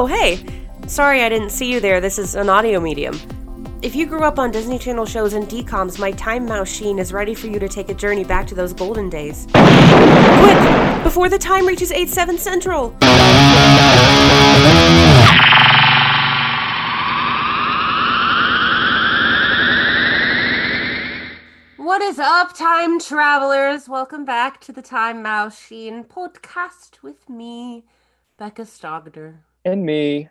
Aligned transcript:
Oh, 0.00 0.06
hey! 0.06 0.38
Sorry 0.86 1.22
I 1.24 1.28
didn't 1.28 1.50
see 1.50 1.72
you 1.72 1.80
there. 1.80 2.00
This 2.00 2.20
is 2.20 2.36
an 2.36 2.48
audio 2.48 2.78
medium. 2.78 3.18
If 3.82 3.96
you 3.96 4.06
grew 4.06 4.22
up 4.22 4.38
on 4.38 4.52
Disney 4.52 4.78
Channel 4.78 5.04
shows 5.06 5.32
and 5.32 5.48
DCOMs, 5.48 5.98
my 5.98 6.12
Time 6.12 6.46
Machine 6.46 7.00
is 7.00 7.12
ready 7.12 7.34
for 7.34 7.48
you 7.48 7.58
to 7.58 7.68
take 7.68 7.88
a 7.88 7.94
journey 7.94 8.22
back 8.22 8.46
to 8.46 8.54
those 8.54 8.72
golden 8.72 9.10
days. 9.10 9.48
Quick! 9.50 11.02
Before 11.02 11.28
the 11.28 11.36
time 11.36 11.66
reaches 11.66 11.90
8 11.90 12.08
7 12.08 12.38
Central! 12.38 12.90
What 21.76 22.02
is 22.02 22.20
up, 22.20 22.56
time 22.56 23.00
travelers? 23.00 23.88
Welcome 23.88 24.24
back 24.24 24.60
to 24.60 24.70
the 24.70 24.80
Time 24.80 25.22
Machine 25.22 26.04
podcast 26.04 27.02
with 27.02 27.28
me, 27.28 27.84
Becca 28.36 28.62
Stogner. 28.62 29.38
And 29.64 29.84
me, 29.84 30.28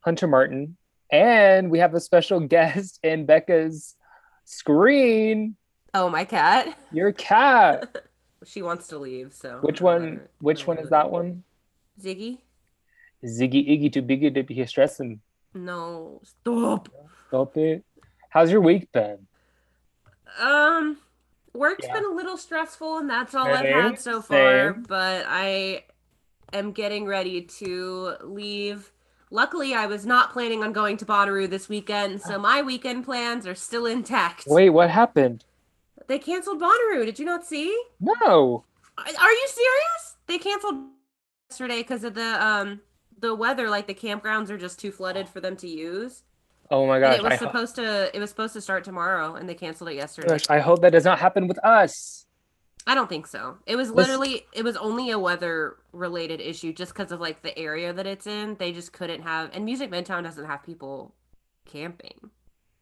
Hunter 0.00 0.26
Martin, 0.26 0.76
and 1.10 1.70
we 1.70 1.78
have 1.80 1.94
a 1.94 2.00
special 2.00 2.40
guest 2.40 2.98
in 3.02 3.26
Becca's 3.26 3.96
screen. 4.44 5.56
Oh, 5.94 6.08
my 6.08 6.24
cat. 6.24 6.78
Your 6.92 7.12
cat. 7.12 7.96
She 8.46 8.62
wants 8.62 8.86
to 8.86 8.98
leave, 8.98 9.34
so. 9.34 9.58
Which 9.60 9.82
one? 9.82 10.22
Which 10.40 10.66
one 10.66 10.78
is 10.78 10.88
that 10.88 11.10
one? 11.10 11.42
Ziggy? 12.00 12.38
Ziggy 13.22 13.68
Iggy 13.68 13.92
too 13.92 14.00
biggy 14.00 14.32
to 14.32 14.42
be 14.42 14.64
stressing. 14.64 15.20
No, 15.52 16.22
stop. 16.24 16.88
Stop 17.28 17.54
it. 17.58 17.84
How's 18.30 18.50
your 18.50 18.62
week 18.62 18.90
been? 18.92 19.26
Um, 20.38 20.96
work's 21.52 21.86
Yeah. 21.86 21.92
been 21.92 22.04
a 22.06 22.14
little 22.14 22.38
stressful, 22.38 22.96
and 22.96 23.10
that's 23.10 23.34
all 23.34 23.48
I've 23.52 23.66
had 23.66 24.00
so 24.00 24.22
far. 24.22 24.72
same. 24.72 24.84
But 24.88 25.26
I 25.28 25.84
am 26.52 26.72
getting 26.72 27.06
ready 27.06 27.42
to 27.42 28.14
leave. 28.22 28.92
Luckily, 29.30 29.74
I 29.74 29.86
was 29.86 30.04
not 30.04 30.32
planning 30.32 30.64
on 30.64 30.72
going 30.72 30.96
to 30.96 31.04
Bonnaroo 31.04 31.48
this 31.48 31.68
weekend, 31.68 32.20
so 32.20 32.38
my 32.38 32.62
weekend 32.62 33.04
plans 33.04 33.46
are 33.46 33.54
still 33.54 33.86
intact. 33.86 34.44
Wait, 34.46 34.70
what 34.70 34.90
happened? 34.90 35.44
They 36.08 36.18
canceled 36.18 36.60
Bonnaroo. 36.60 37.04
Did 37.04 37.18
you 37.20 37.24
not 37.24 37.46
see? 37.46 37.80
No. 38.00 38.64
Are 38.98 39.32
you 39.32 39.48
serious? 39.48 40.16
They 40.26 40.38
canceled 40.38 40.86
yesterday 41.48 41.78
because 41.78 42.02
of 42.02 42.14
the 42.14 42.44
um 42.44 42.80
the 43.20 43.34
weather. 43.34 43.70
Like 43.70 43.86
the 43.86 43.94
campgrounds 43.94 44.50
are 44.50 44.58
just 44.58 44.80
too 44.80 44.90
flooded 44.90 45.28
for 45.28 45.40
them 45.40 45.56
to 45.58 45.68
use. 45.68 46.24
Oh 46.70 46.86
my 46.86 46.96
And 46.96 47.14
it 47.14 47.22
was 47.22 47.32
I, 47.32 47.36
ho- 47.36 47.46
supposed 47.46 47.76
to. 47.76 48.10
It 48.14 48.18
was 48.20 48.30
supposed 48.30 48.52
to 48.54 48.60
start 48.60 48.84
tomorrow, 48.84 49.34
and 49.36 49.48
they 49.48 49.54
canceled 49.54 49.90
it 49.90 49.94
yesterday. 49.94 50.28
gosh, 50.28 50.44
I 50.50 50.58
hope 50.58 50.82
that 50.82 50.90
does 50.92 51.04
not 51.04 51.18
happen 51.18 51.46
with 51.46 51.58
us. 51.64 52.26
I 52.86 52.94
don't 52.94 53.08
think 53.08 53.26
so. 53.26 53.58
It 53.66 53.76
was 53.76 53.88
This- 53.88 53.96
literally. 53.96 54.46
It 54.52 54.64
was 54.64 54.76
only 54.76 55.10
a 55.10 55.18
weather 55.18 55.76
related 55.92 56.40
issue, 56.40 56.72
just 56.72 56.92
because 56.92 57.12
of 57.12 57.20
like 57.20 57.42
the 57.42 57.56
area 57.58 57.92
that 57.92 58.06
it's 58.06 58.26
in. 58.26 58.56
They 58.56 58.72
just 58.72 58.92
couldn't 58.92 59.22
have. 59.22 59.50
And 59.52 59.64
Music 59.64 59.90
Midtown 59.90 60.22
doesn't 60.22 60.46
have 60.46 60.62
people 60.64 61.14
camping. 61.66 62.30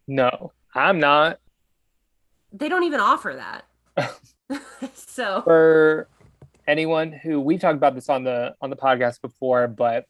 No, 0.07 0.53
I'm 0.75 0.99
not. 0.99 1.41
They 2.53 2.69
don't 2.69 2.85
even 2.85 3.01
offer 3.01 3.35
that. 3.37 3.65
so 4.95 5.43
for 5.43 6.09
anyone 6.67 7.12
who 7.12 7.41
we've 7.41 7.61
talked 7.61 7.77
about 7.77 7.95
this 7.95 8.09
on 8.09 8.25
the 8.25 8.55
on 8.61 8.71
the 8.71 8.77
podcast 8.77 9.21
before, 9.21 9.69
but 9.69 10.07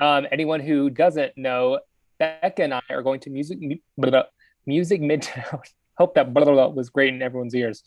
um, 0.00 0.26
anyone 0.30 0.60
who 0.60 0.90
doesn't 0.90 1.36
know, 1.36 1.80
Becca 2.18 2.62
and 2.62 2.74
I 2.74 2.82
are 2.90 3.02
going 3.02 3.20
to 3.20 3.30
music 3.30 3.58
music 4.66 5.00
Midtown. 5.00 5.60
Hope 5.98 6.14
that 6.14 6.34
blah, 6.34 6.44
blah, 6.44 6.52
blah 6.52 6.68
was 6.68 6.90
great 6.90 7.14
in 7.14 7.22
everyone's 7.22 7.54
ears. 7.54 7.82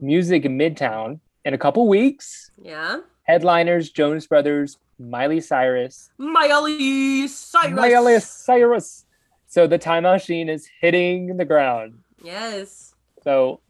Music 0.00 0.44
in 0.44 0.56
Midtown 0.58 1.20
in 1.44 1.54
a 1.54 1.58
couple 1.58 1.86
weeks. 1.88 2.50
yeah, 2.62 2.98
Headliners: 3.24 3.90
Jonas 3.90 4.26
Brothers, 4.26 4.78
Miley 4.98 5.40
Cyrus, 5.40 6.10
Miley 6.18 7.28
Cyrus. 7.28 7.72
Miley 7.72 8.20
Cyrus. 8.20 9.04
So 9.46 9.66
the 9.66 9.78
time 9.78 10.04
machine 10.04 10.48
is 10.48 10.68
hitting 10.80 11.36
the 11.36 11.44
ground. 11.44 11.98
Yes. 12.22 12.94
So 13.24 13.60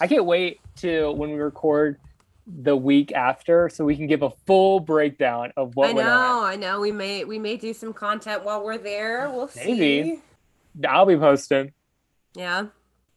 I 0.00 0.06
can't 0.06 0.24
wait 0.26 0.60
to 0.76 1.10
when 1.12 1.30
we 1.30 1.38
record 1.38 1.98
the 2.46 2.76
week 2.76 3.12
after 3.12 3.68
so 3.68 3.84
we 3.84 3.96
can 3.96 4.06
give 4.08 4.22
a 4.22 4.30
full 4.46 4.80
breakdown 4.80 5.52
of 5.56 5.74
what 5.76 5.94
we're. 5.94 6.02
I 6.02 6.04
know. 6.04 6.44
I 6.44 6.56
know. 6.56 6.80
We 6.80 6.92
may. 6.92 7.24
We 7.24 7.38
may 7.38 7.56
do 7.56 7.72
some 7.72 7.92
content 7.92 8.44
while 8.44 8.62
we're 8.64 8.78
there. 8.78 9.30
We'll 9.30 9.50
Maybe. 9.56 9.76
see. 10.16 10.20
I'll 10.88 11.06
be 11.06 11.16
posting, 11.16 11.72
Yeah. 12.34 12.66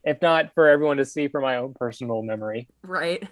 If 0.06 0.22
not 0.22 0.54
for 0.54 0.68
everyone 0.68 0.96
to 0.98 1.04
see 1.04 1.28
for 1.28 1.40
my 1.42 1.56
own 1.56 1.74
personal 1.74 2.22
memory. 2.22 2.68
Right. 2.82 3.22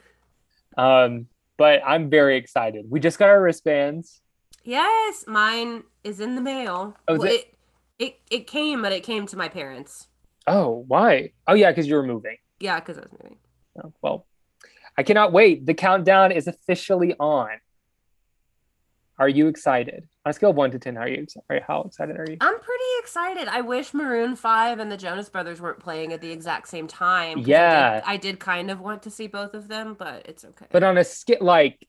Um, 0.77 1.29
but 1.57 1.81
I'm 1.87 2.11
very 2.11 2.37
excited. 2.37 2.87
We 2.91 2.99
just 3.01 3.19
got 3.19 3.29
our 3.29 3.41
wristbands. 3.41 4.21
Yes, 4.65 5.25
mine 5.27 5.85
is 6.03 6.21
in 6.21 6.35
the 6.35 6.41
mail. 6.41 6.97
Oh, 7.07 7.17
Well, 7.17 7.29
it? 7.29 7.33
it, 7.33 7.55
it 7.99 8.21
it 8.31 8.47
came, 8.47 8.83
but 8.83 8.93
it 8.93 9.05
came 9.05 9.27
to 9.29 9.37
my 9.37 9.49
parents. 9.49 10.09
Oh, 10.47 10.85
why? 10.89 11.31
Oh 11.47 11.55
yeah, 11.55 11.71
because 11.71 11.87
you 11.87 11.95
were 11.95 12.03
moving. 12.03 12.37
Yeah, 12.59 12.81
because 12.81 12.99
I 12.99 13.03
was 13.03 13.13
moving. 13.13 13.39
Oh, 13.83 13.93
well, 14.03 14.27
I 14.99 15.03
cannot 15.05 15.33
wait. 15.33 15.65
The 15.65 15.75
countdown 15.75 16.33
is 16.33 16.47
officially 16.49 17.15
on. 17.21 17.51
Are 19.19 19.29
you 19.29 19.47
excited? 19.47 20.09
On 20.27 20.31
a 20.31 20.33
scale 20.33 20.51
of 20.51 20.57
one 20.57 20.71
to 20.73 20.79
ten, 20.79 20.97
how 20.97 21.03
are 21.03 21.09
you 21.09 21.23
excited? 21.23 21.63
How 21.67 21.83
excited 21.83 22.17
are 22.19 22.27
you? 22.29 22.37
I'm 22.41 22.59
pretty 22.59 22.85
excited. 22.99 23.47
I 23.49 23.61
wish 23.61 23.95
Maroon 23.95 24.35
Five 24.35 24.81
and 24.81 24.91
the 24.91 24.97
Jonas 24.97 25.29
Brothers 25.29 25.61
weren't 25.61 25.79
playing 25.79 26.13
at 26.13 26.21
the 26.21 26.31
exact 26.31 26.69
same 26.69 26.89
time. 26.89 27.39
Yeah. 27.39 28.01
I 28.05 28.17
did, 28.17 28.29
I 28.29 28.31
did 28.33 28.41
kind 28.41 28.71
of 28.71 28.81
want 28.81 29.03
to 29.05 29.11
see 29.11 29.29
both 29.29 29.55
of 29.55 29.69
them, 29.69 29.95
but 29.97 30.27
it's 30.29 30.45
okay. 30.45 30.67
But 30.73 30.83
on 30.83 30.99
a 30.99 31.05
skit 31.05 31.41
like, 31.41 31.87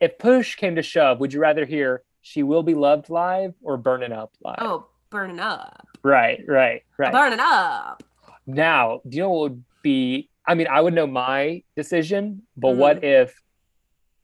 if 0.00 0.18
push 0.18 0.56
came 0.56 0.74
to 0.76 0.82
shove, 0.82 1.20
would 1.20 1.32
you 1.32 1.40
rather 1.40 1.64
hear 1.64 2.02
"She 2.20 2.42
Will 2.42 2.62
Be 2.62 2.74
Loved" 2.74 3.08
live 3.08 3.54
or 3.62 3.76
"Burning 3.78 4.12
Up" 4.12 4.32
live? 4.44 4.56
oh, 4.58 4.86
burning 5.08 5.40
up, 5.40 5.86
right, 6.02 6.42
right, 6.46 6.82
right. 6.98 7.12
burning 7.12 7.38
up. 7.40 8.02
Now, 8.46 9.00
do 9.08 9.16
you 9.16 9.22
know 9.22 9.30
what 9.30 9.40
would 9.52 9.64
be? 9.82 10.28
I 10.44 10.54
mean, 10.54 10.66
I 10.68 10.80
would 10.80 10.92
know 10.92 11.06
my 11.06 11.62
decision, 11.76 12.42
but 12.56 12.70
Mm-hmm. 12.72 12.78
what 12.80 13.04
if? 13.04 13.40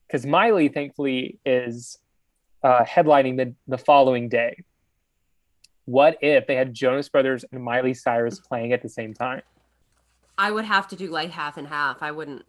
Because 0.06 0.27
Miley, 0.27 0.69
thankfully, 0.69 1.39
is 1.47 1.97
uh, 2.63 2.85
headlining 2.85 3.37
the 3.37 3.55
the 3.67 3.79
following 3.79 4.29
day. 4.29 4.65
What 5.85 6.19
if 6.21 6.47
they 6.47 6.55
had 6.55 6.75
Jonas 6.75 7.09
Brothers 7.09 7.45
and 7.51 7.63
Miley 7.63 7.95
Cyrus 7.95 8.41
playing 8.41 8.73
at 8.73 8.83
the 8.83 8.89
same 8.89 9.15
time? 9.15 9.43
I 10.37 10.51
would 10.51 10.65
have 10.65 10.87
to 10.89 10.97
do 10.97 11.09
like 11.09 11.31
half 11.31 11.57
and 11.57 11.67
half. 11.67 12.03
I 12.03 12.13
wouldn't, 12.13 12.45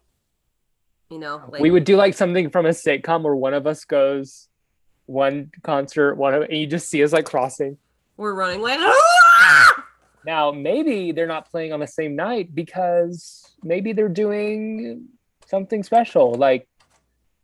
you 1.10 1.20
know, 1.20 1.42
like 1.50 1.62
we 1.62 1.72
would 1.72 1.86
do 1.86 1.96
like 1.96 2.14
something 2.14 2.50
from 2.50 2.66
a 2.66 2.70
sitcom 2.70 3.24
where 3.24 3.36
one 3.36 3.54
of 3.54 3.66
us 3.66 3.86
goes 3.86 4.50
one 5.06 5.52
concert, 5.64 6.16
one 6.16 6.34
of 6.34 6.44
and 6.44 6.58
you 6.58 6.68
just 6.68 6.90
see 6.90 7.04
us 7.04 7.14
like 7.14 7.26
crossing. 7.26 7.78
we're 8.18 8.34
running 8.34 8.62
like. 8.62 8.80
"Ah!" 8.80 9.86
Now, 10.26 10.52
maybe 10.52 11.12
they're 11.12 11.28
not 11.28 11.50
playing 11.50 11.74
on 11.74 11.80
the 11.80 11.88
same 11.88 12.16
night 12.16 12.54
because 12.54 13.56
maybe 13.64 13.94
they're 13.94 14.10
doing 14.10 15.08
something 15.48 15.82
special, 15.82 16.34
like 16.36 16.68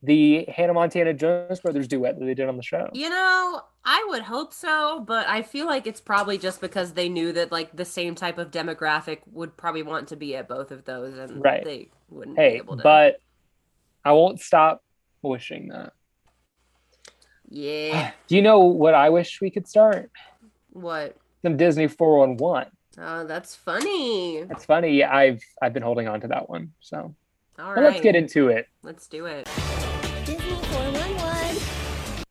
the 0.05 0.45
Hannah 0.45 0.73
Montana 0.73 1.13
Jonas 1.13 1.59
Brothers 1.59 1.87
duet 1.87 2.17
that 2.19 2.25
they 2.25 2.33
did 2.33 2.47
on 2.47 2.57
the 2.57 2.63
show. 2.63 2.89
You 2.93 3.09
know, 3.09 3.61
I 3.83 4.05
would 4.09 4.23
hope 4.23 4.53
so, 4.53 5.03
but 5.05 5.27
I 5.27 5.41
feel 5.41 5.65
like 5.65 5.87
it's 5.87 6.01
probably 6.01 6.37
just 6.37 6.61
because 6.61 6.93
they 6.93 7.09
knew 7.09 7.31
that 7.33 7.51
like 7.51 7.75
the 7.75 7.85
same 7.85 8.15
type 8.15 8.37
of 8.37 8.51
demographic 8.51 9.19
would 9.31 9.55
probably 9.57 9.83
want 9.83 10.07
to 10.09 10.15
be 10.15 10.35
at 10.35 10.47
both 10.47 10.71
of 10.71 10.85
those, 10.85 11.17
and 11.17 11.43
Right. 11.43 11.63
they 11.63 11.89
wouldn't 12.09 12.37
be 12.37 12.43
able 12.43 12.77
to. 12.77 12.83
but 12.83 13.17
I 14.03 14.11
won't 14.13 14.39
stop 14.39 14.83
wishing 15.21 15.69
that. 15.69 15.93
yeah, 17.49 18.11
Do 18.27 18.35
you 18.35 18.41
know 18.41 18.59
what 18.59 18.93
I 18.93 19.09
wish 19.09 19.41
we 19.41 19.49
could 19.49 19.67
start? 19.67 20.11
what? 20.71 21.15
Some 21.41 21.57
Disney 21.57 21.87
411. 21.87 22.71
Oh, 22.97 23.23
that's 23.25 23.55
funny. 23.55 24.43
That's 24.43 24.65
funny. 24.65 25.03
I've 25.03 25.41
I've 25.61 25.73
been 25.73 25.83
holding 25.83 26.07
on 26.07 26.21
to 26.21 26.27
that 26.29 26.49
one. 26.49 26.71
So 26.79 27.13
All 27.59 27.73
right, 27.73 27.83
let's 27.83 28.01
get 28.01 28.15
into 28.15 28.47
it. 28.47 28.67
Let's 28.83 29.07
do 29.07 29.25
it. 29.25 29.47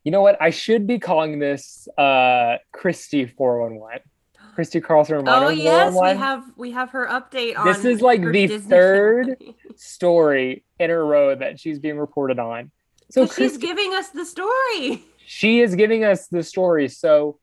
Disney 0.05 0.11
411. 0.11 0.11
You 0.11 0.11
know 0.13 0.23
what? 0.23 0.41
I 0.41 0.51
should 0.51 0.87
be 0.87 0.99
calling 0.99 1.39
this 1.39 1.89
uh 1.99 2.57
Christy 2.73 3.27
411. 3.27 4.01
Christy 4.55 4.81
Carlson 4.81 5.17
Romano 5.17 5.47
Oh 5.47 5.51
yes, 5.51 5.93
we 5.93 6.09
have 6.17 6.45
we 6.57 6.71
have 6.73 6.91
her 6.91 7.07
update 7.07 7.59
on. 7.59 7.67
This 7.67 7.85
is, 7.85 8.01
like, 8.01 8.23
the 8.23 8.47
Disney 8.47 8.71
third 8.71 9.37
story 9.77 10.65
in 10.79 10.91
a 10.91 10.97
row 10.99 11.35
that 11.35 11.59
she's 11.59 11.79
being 11.81 11.99
reported 11.99 12.39
on. 12.39 12.71
So 13.11 13.27
'Cause 13.27 13.35
she's 13.37 13.57
giving 13.59 13.95
us 13.95 14.11
the 14.11 14.25
story. 14.25 15.03
she 15.27 15.61
is 15.61 15.75
giving 15.75 16.05
us 16.05 16.29
the 16.29 16.43
story. 16.43 16.89
So 16.89 17.39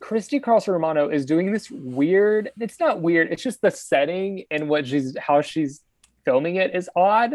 Christy 0.00 0.38
Carlson 0.38 0.74
Romano 0.74 1.08
is 1.08 1.26
doing 1.26 1.50
this 1.52 1.70
weird. 1.72 2.52
It's 2.60 2.78
not 2.78 3.00
weird. 3.00 3.32
It's 3.32 3.42
just 3.42 3.60
the 3.60 3.70
setting 3.72 4.44
and 4.50 4.68
what 4.68 4.86
she's 4.86 5.16
how 5.18 5.40
she's 5.40 5.82
filming 6.24 6.54
it 6.56 6.72
is 6.74 6.88
odd. 6.94 7.34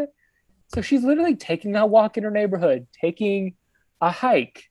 So 0.74 0.80
she's 0.80 1.04
literally 1.04 1.36
taking 1.36 1.76
a 1.76 1.86
walk 1.86 2.16
in 2.16 2.24
her 2.24 2.30
neighborhood, 2.30 2.86
taking 2.98 3.54
a 4.00 4.10
hike, 4.10 4.70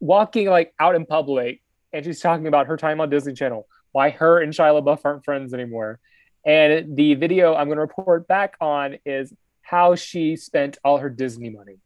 walking 0.00 0.48
like 0.48 0.74
out 0.78 0.94
in 0.94 1.06
public, 1.06 1.60
and 1.92 2.04
she's 2.04 2.20
talking 2.20 2.46
about 2.46 2.66
her 2.66 2.76
time 2.76 3.00
on 3.00 3.10
Disney 3.10 3.34
Channel, 3.34 3.66
why 3.92 4.10
her 4.10 4.40
and 4.40 4.52
Shia 4.52 4.82
LaBeouf 4.82 5.00
aren't 5.04 5.24
friends 5.24 5.54
anymore. 5.54 6.00
And 6.44 6.96
the 6.96 7.14
video 7.14 7.54
I'm 7.54 7.68
going 7.68 7.76
to 7.76 7.82
report 7.82 8.28
back 8.28 8.56
on 8.60 8.98
is 9.06 9.32
how 9.62 9.94
she 9.94 10.36
spent 10.36 10.76
all 10.84 10.98
her 10.98 11.08
Disney 11.08 11.48
money. 11.48 11.78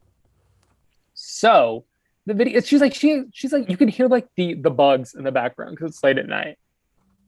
So 1.14 1.84
the 2.26 2.34
video. 2.34 2.60
She's 2.60 2.80
like 2.80 2.94
she 2.94 3.24
she's 3.32 3.52
like 3.52 3.68
you 3.68 3.76
can 3.76 3.88
hear 3.88 4.06
like 4.06 4.28
the 4.36 4.54
the 4.54 4.70
bugs 4.70 5.14
in 5.14 5.24
the 5.24 5.32
background 5.32 5.76
because 5.76 5.92
it's 5.92 6.04
late 6.04 6.18
at 6.18 6.28
night. 6.28 6.58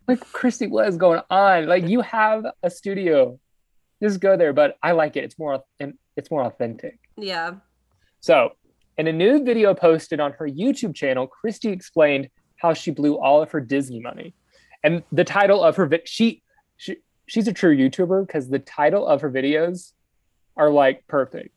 Like 0.07 0.21
Christy, 0.33 0.67
what 0.67 0.89
is 0.89 0.97
going 0.97 1.21
on? 1.31 1.67
Like 1.67 1.89
you 1.89 2.01
have 2.03 2.45
a 2.63 2.71
studio, 2.71 3.39
just 4.03 4.21
go 4.21 4.37
there. 4.37 4.53
But 4.53 4.77
I 4.83 4.93
like 4.93 5.17
it. 5.17 5.25
It's 5.25 5.39
more 5.39 5.63
and 5.81 5.95
it's 6.17 6.31
more 6.31 6.45
authentic. 6.45 6.99
Yeah. 7.17 7.55
So, 8.21 8.53
in 8.99 9.07
a 9.07 9.13
new 9.13 9.45
video 9.45 9.75
posted 9.75 10.21
on 10.21 10.33
her 10.33 10.47
YouTube 10.47 10.95
channel, 10.95 11.27
Christy 11.27 11.71
explained 11.71 12.29
how 12.57 12.75
she 12.75 12.91
blew 12.91 13.19
all 13.19 13.43
of 13.43 13.51
her 13.53 13.61
Disney 13.61 14.01
money, 14.01 14.35
and 14.83 15.03
the 15.13 15.25
title 15.25 15.63
of 15.63 15.77
her 15.77 15.87
vi- 15.87 16.03
she 16.05 16.43
she 16.77 16.97
she's 17.27 17.49
a 17.49 17.53
true 17.53 17.77
YouTuber 17.77 18.27
because 18.27 18.49
the 18.49 18.59
title 18.59 19.07
of 19.07 19.21
her 19.23 19.31
videos 19.31 19.93
are 20.57 20.71
like 20.71 21.07
perfect. 21.07 21.55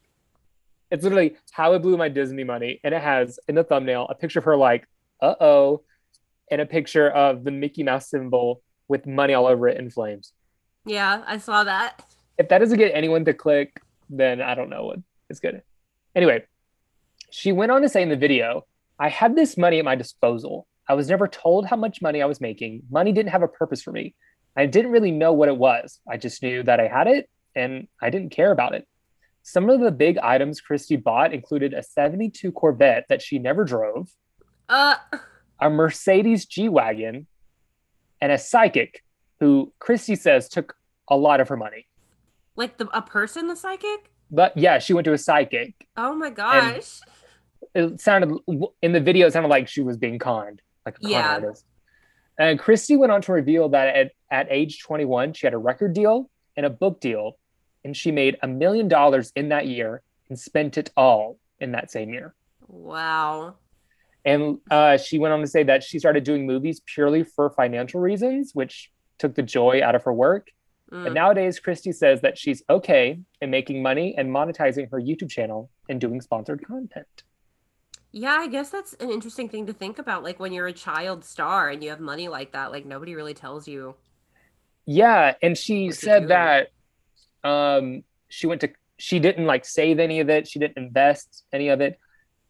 It's 0.92 1.04
literally 1.04 1.36
how 1.52 1.74
I 1.74 1.80
blew 1.80 1.98
my 1.98 2.10
Disney 2.10 2.44
money, 2.44 2.80
and 2.84 2.94
it 2.94 3.02
has 3.02 3.40
in 3.48 3.56
the 3.56 3.64
thumbnail 3.64 4.08
a 4.10 4.16
picture 4.16 4.40
of 4.40 4.46
her 4.46 4.56
like, 4.56 4.88
uh 5.22 5.36
oh, 5.42 5.82
and 6.52 6.62
a 6.62 6.66
picture 6.66 7.10
of 7.10 7.44
the 7.44 7.52
Mickey 7.52 7.84
Mouse 7.84 8.10
symbol 8.10 8.62
with 8.88 9.08
money 9.08 9.34
all 9.34 9.48
over 9.48 9.68
it 9.68 9.78
in 9.78 9.90
flames. 9.90 10.34
Yeah, 10.86 11.24
I 11.26 11.38
saw 11.38 11.64
that. 11.64 12.06
If 12.38 12.50
that 12.50 12.60
doesn't 12.60 12.78
get 12.78 12.92
anyone 12.94 13.26
to 13.26 13.34
click, 13.34 13.82
then 14.10 14.42
I 14.42 14.54
don't 14.56 14.70
know 14.70 14.86
what 14.86 15.00
is 15.30 15.40
good. 15.40 15.64
Anyway, 16.16 16.46
she 17.34 17.52
went 17.52 17.72
on 17.72 17.82
to 17.82 17.90
say 17.90 18.04
in 18.04 18.10
the 18.10 18.16
video, 18.16 18.64
I 19.00 19.10
had 19.10 19.36
this 19.36 19.58
money 19.58 19.80
at 19.80 19.86
my 19.86 19.96
disposal. 19.96 20.68
I 20.88 20.94
was 20.94 21.10
never 21.10 21.28
told 21.28 21.66
how 21.66 21.76
much 21.76 22.00
money 22.00 22.22
I 22.22 22.28
was 22.28 22.40
making. 22.40 22.84
Money 22.92 23.12
didn't 23.12 23.32
have 23.32 23.42
a 23.42 23.48
purpose 23.48 23.82
for 23.82 23.92
me. 23.92 24.14
I 24.56 24.68
didn't 24.68 24.92
really 24.92 25.10
know 25.12 25.34
what 25.34 25.50
it 25.50 25.58
was. 25.58 26.00
I 26.08 26.18
just 26.18 26.44
knew 26.44 26.62
that 26.62 26.80
I 26.80 26.88
had 26.88 27.08
it 27.08 27.28
and 27.56 27.88
I 28.00 28.12
didn't 28.12 28.30
care 28.30 28.52
about 28.52 28.76
it. 28.76 28.88
Some 29.42 29.68
of 29.72 29.80
the 29.80 29.90
big 29.92 30.20
items 30.20 30.62
Christy 30.62 30.96
bought 30.96 31.34
included 31.34 31.74
a 31.74 31.82
72 31.82 32.52
Corvette 32.52 33.06
that 33.10 33.24
she 33.24 33.40
never 33.40 33.66
drove, 33.66 34.12
Uh, 34.70 34.96
a 35.60 35.72
Mercedes 35.72 36.46
G 36.46 36.70
Wagon, 36.70 37.26
and 38.22 38.32
a 38.32 38.38
psychic 38.38 39.04
who 39.40 39.74
Christy 39.80 40.16
says 40.16 40.48
took 40.48 40.76
a 41.10 41.18
lot 41.18 41.42
of 41.42 41.48
her 41.50 41.58
money. 41.58 41.88
like 42.56 42.78
the 42.78 42.88
a 42.96 43.02
person, 43.02 43.48
the 43.48 43.56
psychic? 43.56 44.12
But 44.30 44.56
yeah, 44.56 44.78
she 44.78 44.94
went 44.94 45.06
to 45.06 45.14
a 45.14 45.18
psychic. 45.18 45.74
Oh 45.98 46.14
my 46.14 46.30
gosh. 46.30 47.02
It 47.74 48.00
sounded 48.02 48.38
in 48.82 48.92
the 48.92 49.00
video, 49.00 49.28
it 49.28 49.34
sounded 49.34 49.50
like 49.50 49.68
she 49.68 49.82
was 49.82 49.98
being 49.98 50.20
conned, 50.20 50.62
like 50.86 50.98
a 50.98 51.02
con 51.02 51.12
Yeah. 51.12 51.34
artist. 51.34 51.66
And 52.40 52.58
Christy 52.58 52.96
went 52.96 53.12
on 53.12 53.22
to 53.24 53.32
reveal 53.34 53.70
that 53.70 53.96
at, 53.96 54.12
at 54.32 54.48
age 54.50 54.82
21, 54.82 55.34
she 55.34 55.46
had 55.46 55.54
a 55.54 55.58
record 55.58 55.94
deal 55.94 56.30
and 56.58 56.66
a 56.66 56.70
book 56.70 57.00
deal, 57.00 57.38
and 57.86 57.96
she 57.96 58.12
made 58.12 58.38
a 58.42 58.48
million 58.48 58.88
dollars 58.88 59.32
in 59.36 59.50
that 59.50 59.68
year 59.68 60.02
and 60.30 60.40
spent 60.40 60.78
it 60.78 60.90
all 60.98 61.38
in 61.60 61.72
that 61.74 61.92
same 61.92 62.10
year. 62.12 62.34
wow. 62.68 63.56
And 64.26 64.60
uh, 64.72 64.96
she 64.98 65.20
went 65.20 65.34
on 65.34 65.42
to 65.42 65.48
say 65.48 65.64
that 65.64 65.84
she 65.84 66.00
started 66.00 66.24
doing 66.24 66.46
movies 66.48 66.82
purely 66.86 67.24
for 67.24 67.50
financial 67.50 68.00
reasons, 68.00 68.52
which 68.56 68.90
took 69.18 69.36
the 69.36 69.44
joy 69.44 69.82
out 69.84 69.96
of 69.96 70.04
her 70.04 70.14
work. 70.14 70.50
Mm. 70.92 71.04
But 71.04 71.14
nowadays, 71.14 71.60
Christy 71.60 71.92
says 71.92 72.22
that 72.22 72.38
she's 72.38 72.64
okay 72.70 73.20
in 73.42 73.50
making 73.52 73.82
money 73.84 74.16
and 74.18 74.30
monetizing 74.32 74.90
her 74.92 75.00
YouTube 75.02 75.30
channel 75.30 75.70
and 75.90 76.00
doing 76.00 76.22
sponsored 76.22 76.66
content. 76.66 77.24
Yeah, 78.16 78.38
I 78.40 78.48
guess 78.48 78.70
that's 78.70 78.94
an 78.94 79.10
interesting 79.10 79.50
thing 79.50 79.66
to 79.66 79.74
think 79.74 79.98
about. 79.98 80.24
Like 80.24 80.40
when 80.40 80.54
you're 80.54 80.68
a 80.68 80.74
child 80.74 81.26
star 81.26 81.70
and 81.70 81.84
you 81.84 81.90
have 81.90 82.00
money 82.00 82.28
like 82.28 82.52
that, 82.52 82.72
like 82.72 82.86
nobody 82.86 83.16
really 83.16 83.34
tells 83.34 83.68
you. 83.68 83.96
Yeah, 84.86 85.34
and 85.42 85.58
she 85.58 85.92
said 85.92 86.28
that 86.28 86.70
um 87.44 88.04
she 88.30 88.48
went 88.48 88.62
to 88.62 88.70
she 88.98 89.20
didn't 89.20 89.48
like 89.48 89.66
save 89.66 90.00
any 90.00 90.20
of 90.20 90.30
it, 90.30 90.48
she 90.48 90.60
didn't 90.60 90.78
invest 90.78 91.44
any 91.52 91.70
of 91.70 91.82
it. 91.82 92.00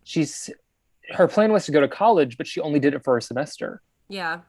She's 0.04 0.50
her 1.12 1.30
plan 1.30 1.54
was 1.54 1.66
to 1.66 1.72
go 1.72 1.80
to 1.80 1.88
college, 1.88 2.38
but 2.38 2.46
she 2.46 2.60
only 2.60 2.80
did 2.80 2.94
it 2.94 3.04
for 3.06 3.18
a 3.18 3.22
semester. 3.22 3.82
Yeah. 4.10 4.42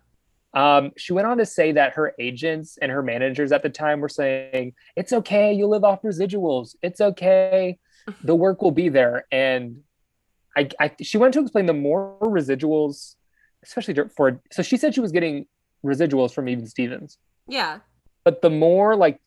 Um, 0.53 0.93
she 0.97 1.13
went 1.13 1.27
on 1.27 1.39
to 1.39 1.47
say 1.47 1.73
that 1.73 1.95
her 1.95 2.15
agents 2.19 2.77
and 2.81 2.91
her 2.91 3.03
managers 3.03 3.53
at 3.53 3.63
the 3.63 3.71
time 3.71 4.01
were 4.01 4.09
saying, 4.09 4.75
It's 4.97 5.13
okay, 5.13 5.53
you 5.53 5.67
live 5.67 5.85
off 5.85 6.03
residuals. 6.03 6.75
It's 6.83 7.01
okay, 7.01 7.79
the 8.25 8.35
work 8.35 8.63
will 8.63 8.73
be 8.73 8.89
there. 8.89 9.27
And 9.31 9.79
I, 10.57 10.69
I 10.81 10.91
she 11.03 11.19
went 11.19 11.35
to 11.35 11.41
explain 11.41 11.67
the 11.67 11.73
more 11.73 12.17
residuals, 12.23 13.17
especially 13.63 13.95
for 14.17 14.41
so 14.53 14.63
she 14.63 14.77
said 14.77 14.95
she 14.95 15.01
was 15.01 15.13
getting 15.13 15.47
residuals 15.85 16.33
from 16.33 16.49
even 16.49 16.67
Stevens, 16.67 17.19
Yeah. 17.49 17.81
but 18.25 18.41
the 18.43 18.51
more 18.51 18.97
like 18.97 19.21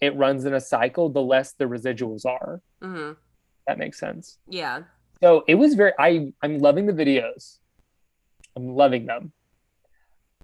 it 0.00 0.16
runs 0.16 0.44
in 0.44 0.54
a 0.54 0.60
cycle, 0.60 1.08
the 1.10 1.20
less 1.22 1.52
the 1.52 1.64
residuals 1.66 2.24
are. 2.24 2.60
Mm-hmm. 2.82 3.12
That 3.66 3.78
makes 3.78 3.98
sense. 4.00 4.38
Yeah. 4.48 4.82
So 5.22 5.44
it 5.46 5.54
was 5.56 5.74
very 5.74 5.92
I 5.98 6.32
I'm 6.42 6.58
loving 6.58 6.86
the 6.86 6.92
videos. 6.92 7.58
I'm 8.56 8.74
loving 8.74 9.06
them. 9.06 9.32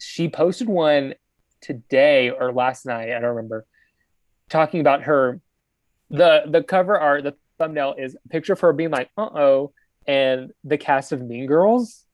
She 0.01 0.29
posted 0.29 0.69
one 0.69 1.15
today 1.61 2.31
or 2.31 2.53
last 2.53 2.87
night, 2.87 3.09
I 3.11 3.19
don't 3.21 3.35
remember, 3.35 3.67
talking 4.49 4.81
about 4.81 5.03
her 5.03 5.41
the 6.11 6.43
the 6.49 6.63
cover 6.63 6.99
art, 6.99 7.25
the 7.25 7.35
thumbnail 7.59 7.95
is 7.99 8.17
a 8.25 8.29
picture 8.29 8.53
of 8.53 8.61
her 8.61 8.73
being 8.73 8.91
like, 8.91 9.11
uh-oh, 9.19 9.73
and 10.09 10.51
the 10.65 10.79
cast 10.79 11.13
of 11.13 11.21
Mean 11.21 11.47
Girls. 11.47 12.05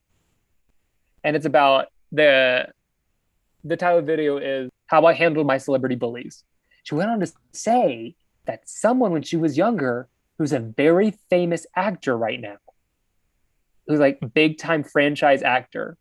And 1.23 1.35
it's 1.35 1.45
about 1.45 1.87
the 2.11 2.67
the 3.63 3.77
title 3.77 3.97
of 3.97 4.05
the 4.05 4.11
video 4.11 4.37
is 4.37 4.69
How 4.85 5.05
I 5.05 5.13
Handled 5.13 5.47
My 5.47 5.57
Celebrity 5.57 5.95
Bullies. 5.95 6.43
She 6.83 6.93
went 6.93 7.09
on 7.09 7.19
to 7.21 7.31
say 7.51 8.15
that 8.45 8.69
someone 8.69 9.11
when 9.11 9.23
she 9.23 9.37
was 9.37 9.57
younger 9.57 10.07
who's 10.37 10.53
a 10.53 10.59
very 10.59 11.15
famous 11.31 11.65
actor 11.75 12.15
right 12.15 12.39
now, 12.39 12.57
who's 13.87 13.99
like 13.99 14.19
big 14.35 14.59
time 14.59 14.83
franchise 14.83 15.41
actor, 15.41 15.97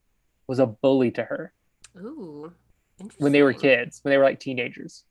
was 0.47 0.59
a 0.59 0.67
bully 0.67 1.11
to 1.13 1.25
her 1.25 1.55
Ooh. 1.97 2.53
Interesting. 3.01 3.25
when 3.25 3.33
they 3.33 3.43
were 3.43 3.55
kids, 3.55 4.01
when 4.03 4.11
they 4.11 4.19
were 4.19 4.25
like 4.25 4.41
teenagers. 4.41 5.05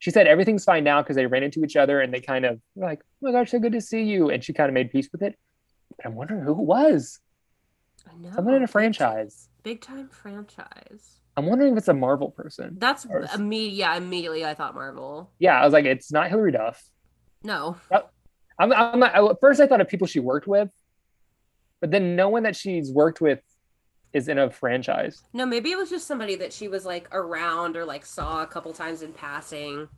She 0.00 0.10
said 0.10 0.26
everything's 0.26 0.64
fine 0.64 0.82
now 0.82 1.02
because 1.02 1.14
they 1.14 1.26
ran 1.26 1.42
into 1.42 1.62
each 1.62 1.76
other 1.76 2.00
and 2.00 2.12
they 2.12 2.20
kind 2.20 2.44
of 2.46 2.58
were 2.74 2.86
like, 2.86 3.00
oh 3.02 3.30
my 3.30 3.32
gosh, 3.32 3.50
so 3.50 3.58
good 3.58 3.72
to 3.72 3.80
see 3.82 4.02
you. 4.02 4.30
And 4.30 4.42
she 4.42 4.52
kind 4.54 4.68
of 4.68 4.74
made 4.74 4.90
peace 4.90 5.10
with 5.12 5.22
it. 5.22 5.38
But 6.00 6.08
I'm 6.08 6.16
wondering 6.16 6.42
who 6.42 6.52
it 6.52 6.58
was. 6.58 7.20
I 8.10 8.16
know. 8.16 8.32
Someone 8.34 8.54
in 8.54 8.62
a 8.62 8.66
franchise. 8.66 9.48
Big 9.62 9.82
time 9.82 10.08
franchise. 10.08 11.20
I'm 11.36 11.46
wondering 11.46 11.72
if 11.72 11.78
it's 11.78 11.88
a 11.88 11.94
Marvel 11.94 12.30
person. 12.30 12.76
That's 12.78 13.06
immediate. 13.34 13.74
Yeah, 13.74 13.96
immediately 13.96 14.44
I 14.44 14.54
thought 14.54 14.74
Marvel. 14.74 15.30
Yeah, 15.38 15.60
I 15.60 15.64
was 15.64 15.72
like, 15.72 15.84
it's 15.84 16.10
not 16.10 16.28
Hilary 16.28 16.52
Duff. 16.52 16.82
No. 17.42 17.76
I'm, 18.58 18.72
I'm 18.72 18.98
not, 18.98 19.14
at 19.14 19.40
first 19.40 19.60
I 19.60 19.66
thought 19.66 19.80
of 19.80 19.88
people 19.88 20.06
she 20.06 20.20
worked 20.20 20.46
with, 20.46 20.70
but 21.80 21.90
then 21.90 22.16
no 22.16 22.28
one 22.28 22.42
that 22.42 22.56
she's 22.56 22.92
worked 22.92 23.20
with 23.20 23.40
is 24.12 24.28
in 24.28 24.38
a 24.38 24.50
franchise. 24.50 25.22
No, 25.32 25.46
maybe 25.46 25.70
it 25.70 25.78
was 25.78 25.88
just 25.88 26.06
somebody 26.06 26.34
that 26.36 26.52
she 26.52 26.68
was 26.68 26.84
like 26.84 27.08
around 27.12 27.76
or 27.76 27.84
like 27.84 28.04
saw 28.04 28.42
a 28.42 28.46
couple 28.46 28.72
times 28.72 29.02
in 29.02 29.12
passing. 29.12 29.88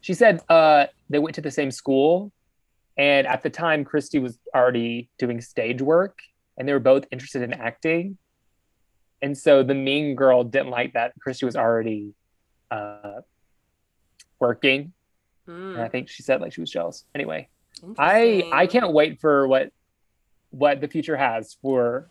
She 0.00 0.14
said 0.14 0.40
uh, 0.48 0.86
they 1.08 1.20
went 1.20 1.36
to 1.36 1.40
the 1.40 1.50
same 1.50 1.70
school, 1.70 2.32
and 2.96 3.26
at 3.26 3.42
the 3.42 3.50
time, 3.50 3.84
Christy 3.84 4.18
was 4.18 4.38
already 4.54 5.08
doing 5.18 5.40
stage 5.40 5.80
work, 5.80 6.18
and 6.56 6.68
they 6.68 6.72
were 6.72 6.80
both 6.80 7.06
interested 7.10 7.42
in 7.42 7.52
acting. 7.52 8.18
And 9.20 9.36
so 9.36 9.62
the 9.62 9.74
mean 9.74 10.14
girl 10.14 10.44
didn't 10.44 10.70
like 10.70 10.94
that 10.94 11.12
Christy 11.20 11.46
was 11.46 11.56
already 11.56 12.14
uh, 12.70 13.20
working, 14.40 14.92
Hmm, 15.46 15.74
and 15.74 15.82
I 15.82 15.88
think 15.88 16.08
she 16.08 16.22
said 16.22 16.40
like 16.40 16.52
she 16.52 16.60
was 16.60 16.70
jealous. 16.70 17.04
Anyway, 17.14 17.48
I 17.98 18.48
I 18.52 18.66
can't 18.66 18.92
wait 18.92 19.20
for 19.20 19.48
what 19.48 19.70
what 20.50 20.80
the 20.80 20.88
future 20.88 21.16
has 21.16 21.56
for 21.60 22.08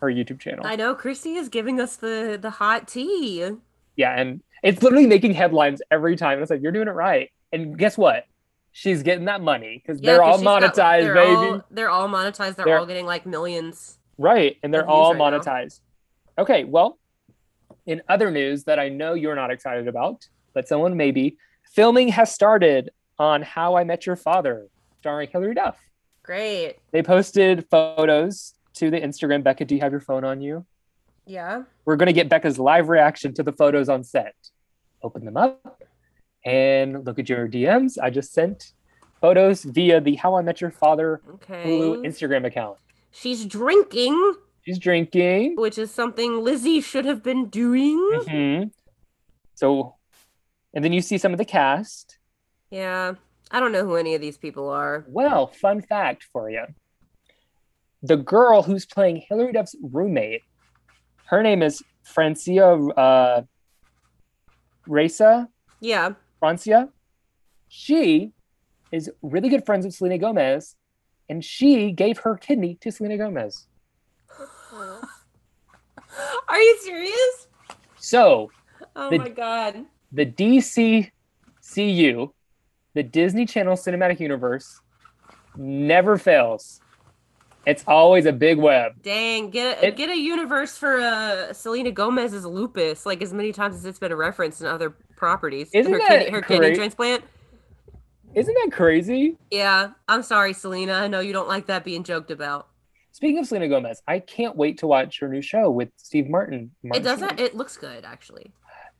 her 0.00 0.08
YouTube 0.08 0.40
channel. 0.40 0.66
I 0.66 0.76
know 0.76 0.94
Christy 0.94 1.34
is 1.34 1.48
giving 1.48 1.80
us 1.80 1.96
the 1.96 2.38
the 2.40 2.50
hot 2.50 2.88
tea. 2.88 3.52
Yeah, 3.96 4.18
and 4.18 4.42
it's 4.62 4.82
literally 4.82 5.06
making 5.06 5.34
headlines 5.34 5.80
every 5.90 6.16
time. 6.16 6.34
And 6.34 6.42
it's 6.42 6.50
like 6.50 6.62
you're 6.62 6.72
doing 6.72 6.88
it 6.88 6.92
right. 6.92 7.30
And 7.52 7.78
guess 7.78 7.96
what? 7.96 8.24
She's 8.72 9.02
getting 9.02 9.26
that 9.26 9.40
money 9.42 9.82
because 9.84 10.00
Yeah, 10.00 10.12
they're 10.12 10.22
all 10.22 10.42
got- 10.42 10.62
monetized, 10.62 11.02
they're 11.02 11.14
baby. 11.14 11.34
all- 11.34 11.62
they're 11.70 11.90
all 11.90 12.08
monetized. 12.08 12.56
They're, 12.56 12.64
They're- 12.64 12.78
all 12.78 12.86
getting 12.86 13.06
like 13.06 13.26
millions. 13.26 13.98
Right, 14.18 14.56
and 14.62 14.72
they're 14.72 14.88
all 14.88 15.14
right 15.14 15.18
now. 15.18 15.38
monetized. 15.38 15.80
Okay, 16.38 16.64
well, 16.64 16.98
in 17.86 18.02
other 18.08 18.30
news 18.30 18.64
that 18.64 18.78
I 18.78 18.88
know 18.88 19.14
you're 19.14 19.34
not 19.34 19.50
excited 19.50 19.88
about, 19.88 20.28
but 20.54 20.68
someone 20.68 20.96
may 20.96 21.10
be, 21.10 21.36
filming 21.70 22.08
has 22.08 22.32
started 22.32 22.90
on 23.18 23.42
How 23.42 23.76
I 23.76 23.84
Met 23.84 24.06
Your 24.06 24.16
Father, 24.16 24.68
starring 25.00 25.28
Hilary 25.30 25.54
Duff. 25.54 25.78
Great. 26.22 26.76
They 26.92 27.02
posted 27.02 27.66
photos 27.70 28.54
to 28.74 28.90
the 28.90 29.00
Instagram. 29.00 29.42
Becca, 29.42 29.64
do 29.64 29.74
you 29.74 29.80
have 29.80 29.90
your 29.92 30.00
phone 30.00 30.24
on 30.24 30.40
you? 30.40 30.64
Yeah. 31.26 31.64
We're 31.84 31.96
going 31.96 32.06
to 32.06 32.12
get 32.12 32.28
Becca's 32.28 32.58
live 32.58 32.88
reaction 32.88 33.34
to 33.34 33.42
the 33.42 33.52
photos 33.52 33.88
on 33.88 34.04
set. 34.04 34.34
Open 35.02 35.24
them 35.24 35.36
up 35.36 35.82
and 36.44 37.04
look 37.04 37.18
at 37.18 37.28
your 37.28 37.48
DMs. 37.48 37.98
I 38.02 38.10
just 38.10 38.32
sent 38.32 38.72
photos 39.20 39.62
via 39.64 40.00
the 40.00 40.16
How 40.16 40.34
I 40.36 40.42
Met 40.42 40.60
Your 40.60 40.70
Father 40.70 41.20
Okay. 41.34 41.64
Hulu 41.64 42.04
Instagram 42.06 42.46
account. 42.46 42.78
She's 43.12 43.44
drinking, 43.46 44.34
She's 44.64 44.78
drinking. 44.78 45.56
which 45.56 45.78
is 45.78 45.90
something 45.90 46.42
Lizzie 46.42 46.80
should 46.80 47.04
have 47.04 47.22
been 47.22 47.46
doing. 47.46 47.98
hmm 48.28 48.62
So, 49.54 49.96
and 50.74 50.82
then 50.84 50.92
you 50.92 51.02
see 51.02 51.18
some 51.18 51.32
of 51.32 51.38
the 51.38 51.44
cast. 51.44 52.18
Yeah. 52.70 53.14
I 53.50 53.60
don't 53.60 53.70
know 53.72 53.84
who 53.84 53.96
any 53.96 54.14
of 54.14 54.20
these 54.22 54.38
people 54.38 54.68
are. 54.70 55.04
Well, 55.08 55.48
fun 55.48 55.82
fact 55.82 56.24
for 56.32 56.48
you. 56.50 56.64
the 58.02 58.16
girl 58.16 58.62
who's 58.62 58.86
playing 58.86 59.22
Hilary 59.28 59.52
Duff's 59.52 59.76
roommate, 59.82 60.42
her 61.26 61.42
name 61.42 61.62
is 61.62 61.82
Francia 62.02 62.64
uh, 62.66 63.42
Raisa. 64.86 65.48
Yeah. 65.80 66.14
Francia. 66.46 66.88
She 67.68 68.32
is 68.90 69.08
really 69.22 69.48
good 69.48 69.64
friends 69.64 69.84
with 69.86 69.94
Selena 69.94 70.18
Gomez, 70.18 70.74
and 71.28 71.44
she 71.44 71.92
gave 71.92 72.18
her 72.18 72.36
kidney 72.36 72.76
to 72.80 72.90
Selena 72.90 73.16
Gomez. 73.16 73.68
Are 76.48 76.60
you 76.60 76.78
serious? 76.82 77.46
So 77.96 78.50
Oh 78.96 79.08
The- 79.08 79.18
my 79.18 79.28
god. 79.28 79.84
the 80.10 80.26
DCCU, 80.26 81.12
the 82.94 83.02
Disney 83.04 83.46
Channel 83.46 83.76
Cinematic 83.76 84.18
Universe, 84.18 84.80
never 85.56 86.18
fails. 86.18 86.80
It's 87.64 87.84
always 87.86 88.26
a 88.26 88.32
big 88.32 88.58
web. 88.58 89.00
Dang, 89.02 89.50
get 89.50 89.80
a, 89.80 89.86
It- 89.86 89.96
get 89.96 90.10
a 90.10 90.18
universe 90.18 90.76
for 90.76 90.98
uh, 91.00 91.52
Selena 91.52 91.92
Gomez's 91.92 92.44
lupus, 92.44 93.06
like 93.06 93.22
as 93.22 93.32
many 93.32 93.52
times 93.52 93.76
as 93.76 93.84
it's 93.86 94.00
been 94.00 94.12
referenced 94.12 94.60
in 94.60 94.66
other 94.66 94.96
properties. 95.22 95.70
Isn't 95.72 95.92
her 95.92 96.00
that 96.00 96.08
kidney, 96.08 96.30
her 96.32 96.42
kidney 96.42 96.74
transplant? 96.74 97.22
Isn't 98.34 98.54
that 98.54 98.72
crazy? 98.72 99.38
Yeah, 99.52 99.90
I'm 100.08 100.24
sorry, 100.24 100.52
Selena. 100.52 100.94
I 100.94 101.06
know 101.06 101.20
you 101.20 101.32
don't 101.32 101.46
like 101.46 101.66
that 101.66 101.84
being 101.84 102.02
joked 102.02 102.32
about. 102.32 102.66
Speaking 103.12 103.38
of 103.38 103.46
Selena 103.46 103.68
Gomez, 103.68 104.02
I 104.08 104.18
can't 104.18 104.56
wait 104.56 104.78
to 104.78 104.88
watch 104.88 105.20
her 105.20 105.28
new 105.28 105.40
show 105.40 105.70
with 105.70 105.90
Steve 105.96 106.28
Martin. 106.28 106.72
It 106.82 107.04
doesn't. 107.04 107.38
It 107.38 107.54
looks 107.54 107.76
good, 107.76 108.04
actually. 108.04 108.50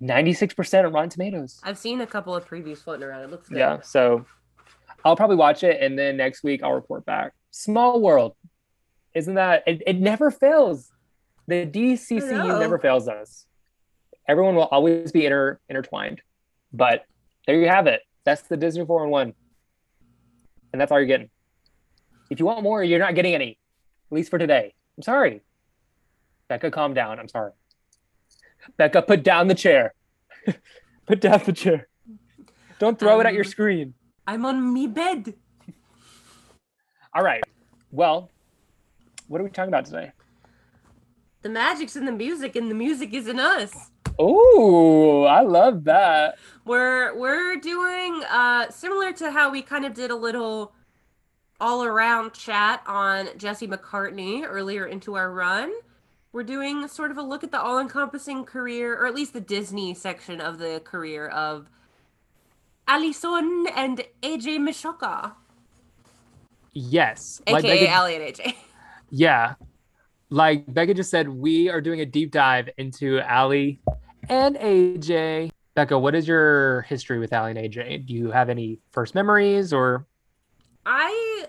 96% 0.01 0.87
on 0.87 0.93
Rotten 0.93 1.11
Tomatoes. 1.11 1.61
I've 1.65 1.79
seen 1.79 2.01
a 2.01 2.07
couple 2.07 2.37
of 2.37 2.47
previews 2.47 2.79
floating 2.79 3.03
around. 3.03 3.23
It 3.23 3.31
looks 3.33 3.49
good. 3.49 3.59
Yeah, 3.59 3.81
so 3.81 4.25
I'll 5.05 5.17
probably 5.17 5.37
watch 5.37 5.65
it 5.65 5.81
and 5.81 5.99
then 5.99 6.17
next 6.17 6.45
week 6.45 6.63
I'll 6.63 6.73
report 6.73 7.05
back. 7.05 7.33
Small 7.51 8.01
world. 8.01 8.37
Isn't 9.13 9.35
that 9.35 9.65
it, 9.67 9.83
it 9.89 9.97
never 9.97 10.31
fails. 10.31 10.93
The 11.49 11.67
DCCU 11.67 12.61
never 12.61 12.79
fails 12.79 13.09
us. 13.09 13.47
Everyone 14.29 14.55
will 14.55 14.65
always 14.71 15.13
be 15.13 15.27
inter, 15.27 15.59
intertwined. 15.69 16.23
But 16.73 17.05
there 17.47 17.57
you 17.61 17.69
have 17.69 17.87
it. 17.87 18.01
That's 18.25 18.43
the 18.43 18.57
Disney 18.57 18.85
4 18.87 19.05
in 19.05 19.11
1. 19.11 19.35
And 20.73 20.81
that's 20.81 20.91
all 20.93 20.99
you're 20.99 21.07
getting. 21.07 21.29
If 22.31 22.39
you 22.39 22.47
want 22.47 22.63
more, 22.63 22.83
you're 22.83 22.99
not 22.99 23.15
getting 23.15 23.35
any. 23.35 23.59
At 24.11 24.15
least 24.15 24.31
for 24.31 24.39
today. 24.39 24.75
I'm 24.97 25.03
sorry. 25.03 25.43
Becca, 26.49 26.71
calm 26.71 26.95
down. 26.95 27.19
I'm 27.19 27.29
sorry. 27.29 27.53
Becca, 28.77 29.03
put 29.03 29.23
down 29.23 29.49
the 29.49 29.55
chair. 29.55 29.95
put 31.07 31.21
down 31.21 31.43
the 31.45 31.53
chair. 31.53 31.89
Don't 32.79 32.99
throw 32.99 33.21
it 33.21 33.27
at 33.27 33.35
your 33.35 33.45
Um, 33.45 33.51
screen. 33.51 33.95
I'm 34.27 34.47
on 34.47 34.73
me 34.73 34.87
bed. 34.87 35.35
All 37.15 37.23
right. 37.23 37.43
Well, 37.91 38.31
what 39.29 39.41
are 39.41 39.45
we 39.45 39.51
talking 39.51 39.69
about 39.69 39.85
today? 39.85 40.13
The 41.43 41.49
magic's 41.49 41.97
in 41.97 42.05
the 42.07 42.13
music, 42.13 42.55
and 42.57 42.71
the 42.71 42.75
music 42.75 43.13
is 43.13 43.27
in 43.29 43.41
us. 43.41 43.91
Oh, 44.19 45.25
I 45.25 45.43
love 45.43 45.85
that. 45.85 46.37
We're 46.65 47.15
we're 47.19 47.57
doing 47.57 48.23
uh 48.31 48.71
similar 48.71 49.13
to 49.15 49.31
how 49.31 49.51
we 49.51 49.63
kind 49.63 49.85
of 49.85 49.95
did 49.95 50.11
a 50.11 50.17
little 50.17 50.73
all 51.61 51.85
around 51.85 52.33
chat 52.33 52.83
on 52.87 53.29
Jesse 53.37 53.67
McCartney 53.69 54.45
earlier 54.47 54.87
into 54.87 55.15
our 55.15 55.33
run. 55.33 55.73
We're 56.33 56.43
doing 56.45 56.89
sort 56.89 57.11
of 57.11 57.19
a 57.19 57.23
look 57.23 57.45
at 57.45 57.51
the 57.53 57.61
all 57.61 57.79
encompassing 57.79 58.45
career, 58.45 58.95
or 58.99 59.07
at 59.07 59.15
least 59.15 59.33
the 59.33 59.41
Disney 59.41 59.93
section 59.95 60.41
of 60.41 60.59
the 60.59 60.81
career 60.85 61.29
of 61.29 61.69
Alison 62.89 63.67
and 63.77 64.03
AJ 64.23 64.59
Michalka, 64.59 65.33
Yes. 66.73 67.41
aka 67.47 67.63
Becca, 67.63 67.95
Ali 67.95 68.17
and 68.17 68.25
AJ. 68.25 68.55
yeah. 69.11 69.55
Like 70.31 70.65
Becca 70.73 70.95
just 70.95 71.11
said, 71.11 71.29
we 71.29 71.69
are 71.69 71.81
doing 71.83 72.01
a 72.01 72.07
deep 72.07 72.31
dive 72.31 72.71
into 72.79 73.21
Allie 73.21 73.81
and 74.29 74.57
AJ. 74.57 75.51
Becca, 75.75 75.99
what 75.99 76.15
is 76.15 76.29
your 76.29 76.83
history 76.83 77.19
with 77.19 77.33
Allie 77.33 77.53
and 77.53 77.59
AJ? 77.61 78.07
Do 78.07 78.13
you 78.15 78.31
have 78.31 78.49
any 78.51 78.79
first 78.91 79.15
memories 79.15 79.73
or 79.73 80.07
I 80.85 81.47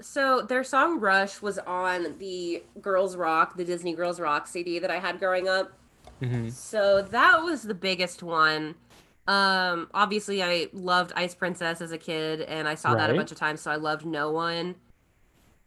so 0.00 0.42
their 0.42 0.64
song 0.64 0.98
Rush 1.00 1.40
was 1.42 1.58
on 1.58 2.16
the 2.18 2.62
Girls 2.80 3.16
Rock, 3.16 3.56
the 3.56 3.64
Disney 3.64 3.94
Girls 3.94 4.18
Rock 4.20 4.46
CD 4.46 4.78
that 4.78 4.90
I 4.90 4.98
had 4.98 5.18
growing 5.18 5.48
up. 5.48 5.72
Mhm. 6.20 6.50
So 6.52 7.02
that 7.02 7.42
was 7.42 7.62
the 7.62 7.74
biggest 7.74 8.22
one. 8.22 8.74
Um 9.26 9.88
obviously 9.94 10.42
I 10.42 10.68
loved 10.72 11.12
Ice 11.16 11.34
Princess 11.34 11.80
as 11.80 11.92
a 11.92 11.98
kid 11.98 12.42
and 12.42 12.68
I 12.68 12.74
saw 12.74 12.94
that 12.94 13.10
a 13.10 13.14
bunch 13.14 13.30
of 13.32 13.38
times 13.38 13.60
so 13.60 13.70
I 13.70 13.76
loved 13.76 14.04
No 14.04 14.30
One. 14.30 14.74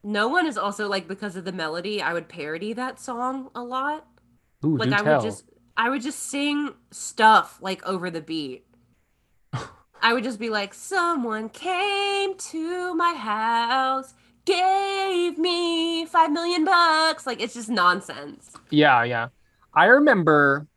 No 0.04 0.28
One 0.28 0.46
is 0.46 0.58
also 0.58 0.88
like 0.88 1.08
because 1.08 1.36
of 1.36 1.46
the 1.46 1.52
melody, 1.52 2.02
I 2.02 2.14
would 2.14 2.28
parody 2.28 2.74
that 2.74 3.00
song 3.00 3.50
a 3.56 3.64
lot. 3.64 4.06
Ooh, 4.66 4.78
like 4.78 4.90
do 4.90 4.96
I 4.96 4.98
tell. 5.00 5.14
would 5.16 5.24
just 5.24 5.46
I 5.76 5.90
would 5.90 6.02
just 6.02 6.20
sing 6.20 6.72
stuff 6.92 7.58
like 7.62 7.84
over 7.86 8.10
the 8.10 8.22
beat. 8.22 8.66
I 10.02 10.14
would 10.14 10.24
just 10.24 10.40
be 10.40 10.50
like, 10.50 10.74
someone 10.74 11.50
came 11.50 12.38
to 12.38 12.94
my 12.96 13.14
house, 13.14 14.14
gave 14.46 15.38
me 15.38 16.06
five 16.06 16.32
million 16.32 16.66
bucks. 16.66 17.26
Like 17.26 17.42
it's 17.42 17.54
just 17.54 17.70
nonsense. 17.70 18.52
Yeah, 18.70 19.04
yeah. 19.04 19.30
I 19.74 19.86
remember 19.86 20.68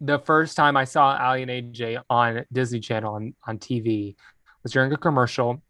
the 0.00 0.18
first 0.18 0.56
time 0.56 0.76
I 0.76 0.84
saw 0.84 1.16
Ali 1.16 1.42
and 1.42 1.50
AJ 1.50 2.02
on 2.10 2.44
Disney 2.52 2.80
Channel 2.80 3.14
on, 3.14 3.34
on 3.46 3.58
TV 3.58 4.16
was 4.62 4.72
during 4.72 4.92
a 4.92 4.96
commercial. 4.96 5.62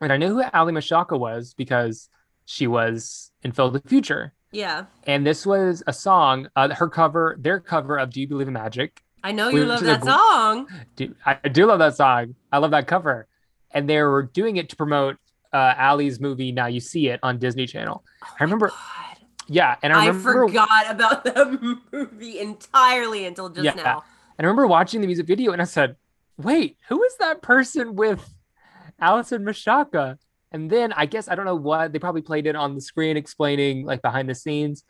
And 0.00 0.12
I 0.12 0.16
knew 0.16 0.28
who 0.28 0.42
Ali 0.54 0.72
Michalka 0.72 1.18
was 1.18 1.52
because 1.54 2.08
she 2.46 2.66
was 2.66 3.30
in 3.42 3.52
Phil 3.52 3.70
the 3.70 3.80
Future. 3.80 4.32
Yeah. 4.52 4.86
And 5.04 5.26
this 5.26 5.46
was 5.46 5.82
a 5.86 5.92
song, 5.92 6.48
uh, 6.56 6.74
her 6.74 6.88
cover, 6.88 7.36
their 7.38 7.60
cover 7.60 7.96
of 7.98 8.10
Do 8.10 8.20
You 8.20 8.28
Believe 8.28 8.48
in 8.48 8.54
Magic? 8.54 9.02
I 9.22 9.32
know 9.32 9.48
you 9.48 9.60
Which 9.60 9.68
love 9.68 9.80
that 9.84 10.02
song. 10.04 10.66
Do, 10.96 11.14
I 11.26 11.34
do 11.48 11.66
love 11.66 11.78
that 11.78 11.96
song. 11.96 12.34
I 12.50 12.58
love 12.58 12.70
that 12.72 12.86
cover. 12.86 13.26
And 13.70 13.88
they 13.88 14.00
were 14.02 14.22
doing 14.24 14.56
it 14.56 14.68
to 14.70 14.76
promote 14.76 15.16
uh, 15.52 15.74
Ali's 15.78 16.18
movie 16.20 16.52
Now 16.52 16.66
You 16.66 16.80
See 16.80 17.08
It 17.08 17.20
on 17.22 17.38
Disney 17.38 17.66
Channel. 17.66 18.02
I 18.22 18.42
remember, 18.44 18.68
God. 18.68 19.16
yeah. 19.46 19.76
And 19.82 19.92
I 19.92 20.04
I, 20.04 20.06
remember 20.08 20.48
forgot 20.48 20.90
about 20.90 21.24
that 21.24 21.78
movie 21.92 22.38
entirely 22.40 23.26
until 23.26 23.48
just 23.50 23.64
Yeah. 23.64 23.74
now. 23.74 24.04
And 24.38 24.46
I 24.46 24.48
remember 24.48 24.66
watching 24.66 25.00
the 25.00 25.06
music 25.06 25.26
video 25.26 25.52
and 25.52 25.60
I 25.60 25.66
said, 25.66 25.96
wait, 26.38 26.78
who 26.88 27.02
is 27.04 27.14
that 27.18 27.42
person 27.42 27.94
with 27.94 28.32
Allison 28.98 29.44
Michalka? 29.44 30.16
And 30.52 30.68
then 30.70 30.92
I 30.92 31.06
guess 31.06 31.28
I 31.28 31.34
don't 31.34 31.44
know 31.44 31.54
what 31.54 31.92
they 31.92 31.98
probably 31.98 32.22
played 32.22 32.46
it 32.46 32.56
on 32.56 32.74
the 32.74 32.80
screen 32.80 33.16
explaining 33.16 33.84
like 33.84 34.02
behind 34.02 34.28
the 34.28 34.34
scenes. 34.34 34.84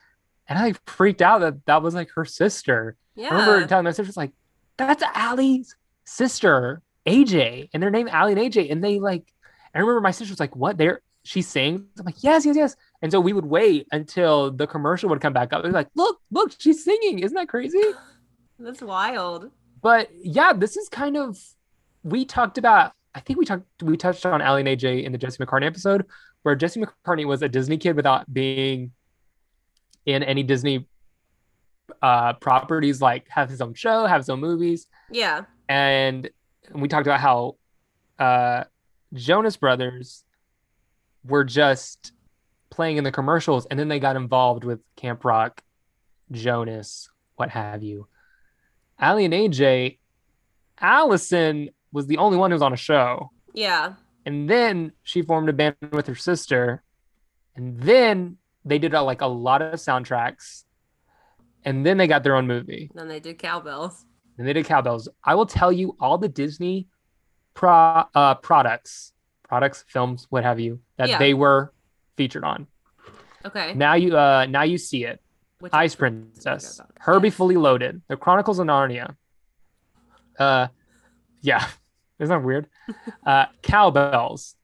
And 0.49 0.59
I 0.59 0.75
freaked 0.87 1.23
out 1.23 1.41
that 1.41 1.65
that 1.67 1.83
was 1.83 1.95
like 1.95 2.11
her 2.13 2.25
sister. 2.25 2.97
Yeah. 3.15 3.29
I 3.29 3.41
remember 3.41 3.67
telling 3.67 3.85
my 3.85 3.93
sisters 3.93 4.17
like, 4.17 4.33
that's 4.77 5.03
Allie's 5.15 5.77
sister, 6.05 6.83
AJ, 7.07 7.69
and 7.73 7.83
their 7.83 7.91
name 7.91 8.09
Allie 8.09 8.33
and 8.33 8.41
AJ. 8.41 8.73
And 8.73 8.83
they 8.83 8.99
like, 8.99 9.33
I 9.75 9.79
remember 9.79 10.01
my 10.01 10.11
sister 10.11 10.33
was 10.33 10.41
like, 10.41 10.57
what? 10.57 10.79
They're 10.79 11.03
she 11.23 11.43
sings? 11.43 11.83
I'm 11.99 12.07
like, 12.07 12.23
yes, 12.23 12.47
yes, 12.47 12.57
yes. 12.57 12.77
And 13.03 13.13
so 13.13 13.21
we 13.21 13.33
would 13.33 13.45
wait 13.45 13.87
until 13.93 14.51
the 14.51 14.67
commercial 14.67 15.09
would 15.11 15.21
come 15.21 15.33
back 15.33 15.53
up. 15.53 15.63
They're 15.63 15.73
like, 15.73 15.89
look, 15.95 16.21
look, 16.31 16.53
she's 16.59 16.83
singing. 16.85 17.19
Isn't 17.21 17.35
that 17.37 17.49
crazy? 17.49 17.83
That's 18.59 18.83
wild. 18.83 19.51
but 19.81 20.11
yeah, 20.23 20.53
this 20.53 20.77
is 20.77 20.89
kind 20.89 21.17
of 21.17 21.39
we 22.03 22.25
talked 22.25 22.59
about. 22.59 22.93
I 23.15 23.21
think 23.21 23.39
we 23.39 23.45
talked 23.45 23.65
we 23.83 23.97
touched 23.97 24.25
on 24.27 24.41
Ali 24.43 24.61
and 24.61 24.69
AJ 24.69 25.05
in 25.05 25.13
the 25.13 25.19
Jesse 25.19 25.43
McCartney 25.45 25.67
episode, 25.67 26.07
where 26.43 26.55
Jesse 26.55 26.81
McCartney 26.81 27.25
was 27.27 27.43
a 27.43 27.49
Disney 27.49 27.77
kid 27.77 27.97
without 27.97 28.33
being 28.33 28.93
in 30.07 30.23
any 30.23 30.43
Disney 30.43 30.87
uh 32.03 32.35
properties, 32.35 33.01
like 33.03 33.27
have 33.29 33.49
his 33.51 33.61
own 33.61 33.75
show, 33.75 34.07
have 34.07 34.21
his 34.21 34.29
own 34.31 34.41
movies, 34.41 34.87
Yeah. 35.11 35.43
and 35.69 36.31
we 36.73 36.87
talked 36.89 37.07
about 37.07 37.21
how 37.21 37.57
uh 38.19 38.65
Jonas 39.13 39.57
Brothers 39.57 40.25
were 41.25 41.43
just 41.45 42.13
playing 42.71 42.97
in 42.97 43.03
the 43.05 43.11
commercials, 43.11 43.67
and 43.67 43.79
then 43.79 43.89
they 43.89 43.99
got 43.99 44.15
involved 44.15 44.63
with 44.63 44.79
Camp 44.95 45.25
Rock, 45.25 45.63
Jonas, 46.31 47.11
what 47.35 47.51
have 47.51 47.83
you. 47.83 48.07
Ali 49.01 49.25
and 49.25 49.35
AJ, 49.35 49.99
Allison 50.81 51.71
was 51.93 52.07
the 52.07 52.19
only 52.19 52.37
one 52.39 52.51
who 52.51 52.55
was 52.55 52.63
on 52.63 52.73
a 52.73 52.77
show. 52.77 53.31
Yeah. 53.55 53.95
And 54.27 54.49
then 54.49 54.93
she 55.03 55.23
formed 55.23 55.49
a 55.49 55.53
band 55.53 55.77
with 55.93 56.07
her 56.07 56.15
sister. 56.15 56.83
And 57.57 57.81
then 57.81 58.37
they 58.65 58.79
did 58.79 58.95
uh, 58.95 59.03
like 59.05 59.21
a 59.23 59.27
lot 59.27 59.63
of 59.63 59.75
soundtracks. 59.75 60.65
And 61.65 61.85
then 61.85 61.99
they 61.99 62.07
got 62.07 62.23
their 62.23 62.37
own 62.37 62.47
movie. 62.47 62.91
Then 62.95 63.09
they 63.09 63.21
did 63.21 63.39
cowbells. 63.39 64.05
And 64.39 64.47
they 64.47 64.53
did 64.53 64.67
cowbells. 64.67 65.09
I 65.25 65.35
will 65.35 65.47
tell 65.47 65.73
you 65.73 65.97
all 66.01 66.17
the 66.17 66.29
Disney 66.29 66.89
pro 67.55 68.05
uh, 68.15 68.37
products, 68.37 69.13
products, 69.43 69.85
films, 69.89 70.27
what 70.31 70.45
have 70.45 70.61
you, 70.61 70.81
that 70.97 71.09
Yeah. 71.09 71.19
they 71.19 71.35
were 71.35 71.73
featured 72.17 72.45
on. 72.45 72.67
Okay. 73.45 73.75
Now 73.75 73.95
you 73.95 74.17
uh 74.17 74.47
now 74.47 74.63
you 74.63 74.77
see 74.79 75.05
it. 75.05 75.21
Which 75.61 75.73
Ice 75.75 75.95
episode 75.95 76.07
did 76.11 76.17
we 76.17 76.31
Princess. 76.33 76.81
Herbie 76.99 77.29
Yes. 77.29 77.37
Fully 77.37 77.57
Loaded, 77.57 78.03
The 78.09 78.17
Chronicles 78.17 78.59
of 78.59 78.67
Narnia. 78.67 79.17
Uh, 80.39 80.69
yeah, 81.43 81.67
isn't 82.21 82.29
that 82.29 82.47
weird? 82.47 82.69
uh, 83.27 83.47
Cowbells, 83.63 84.55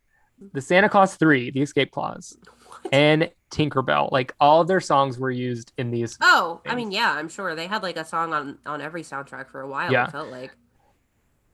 The 0.53 0.61
Santa 0.61 0.89
Claus 0.89 1.17
Three, 1.17 1.51
The 1.51 1.63
Escape 1.63 1.91
Clause, 1.91 2.37
and 2.93 3.31
Tinkerbell. 3.51 4.13
Like 4.13 4.35
all 4.41 4.61
of 4.61 4.69
their 4.69 4.81
songs 4.81 5.19
were 5.19 5.31
used 5.31 5.73
in 5.79 5.91
these. 5.91 6.17
Oh, 6.21 6.61
I 6.67 6.75
mean, 6.75 6.93
yeah, 6.93 7.13
I'm 7.13 7.29
sure 7.29 7.55
they 7.55 7.67
had 7.67 7.83
like 7.83 7.97
a 7.97 8.05
song 8.05 8.33
on 8.33 8.59
on 8.67 8.81
every 8.81 9.03
soundtrack 9.03 9.51
for 9.51 9.61
a 9.61 9.69
while. 9.69 9.91
Yeah. 9.91 10.07
It 10.07 10.13
felt 10.13 10.29
like. 10.31 10.53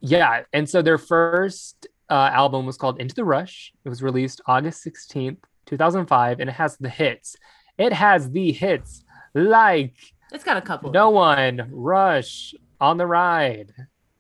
Yeah, 0.01 0.43
and 0.53 0.69
so 0.69 0.83
their 0.83 0.99
first 0.99 1.87
uh, 2.11 2.31
album 2.33 2.67
was 2.67 2.77
called 2.77 3.01
Into 3.01 3.15
the 3.15 3.25
Rush. 3.25 3.73
It 3.85 3.89
was 3.89 4.03
released 4.03 4.41
August 4.47 4.85
16th, 4.85 5.39
2005, 5.67 6.41
and 6.41 6.51
it 6.51 6.55
has 6.55 6.77
the 6.77 6.89
hits. 6.89 7.37
It 7.79 7.93
has 7.93 8.31
the 8.31 8.51
hits 8.53 9.05
like 9.33 9.95
It's 10.33 10.43
got 10.45 10.57
a 10.57 10.61
couple. 10.61 10.91
No 10.91 11.11
One, 11.11 11.69
Rush, 11.71 12.53
On 12.81 12.97
the 12.97 13.07
Ride, 13.07 13.73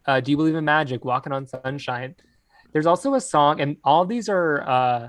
uh, 0.06 0.21
Do 0.21 0.30
You 0.30 0.37
Believe 0.37 0.54
in 0.54 0.64
Magic, 0.64 1.04
Walking 1.04 1.32
on 1.32 1.47
Sunshine. 1.47 2.14
There's 2.73 2.87
also 2.87 3.14
a 3.14 3.21
song, 3.21 3.61
and 3.61 3.76
all 3.85 4.04
these 4.04 4.28
are 4.28 4.62
uh, 4.62 5.09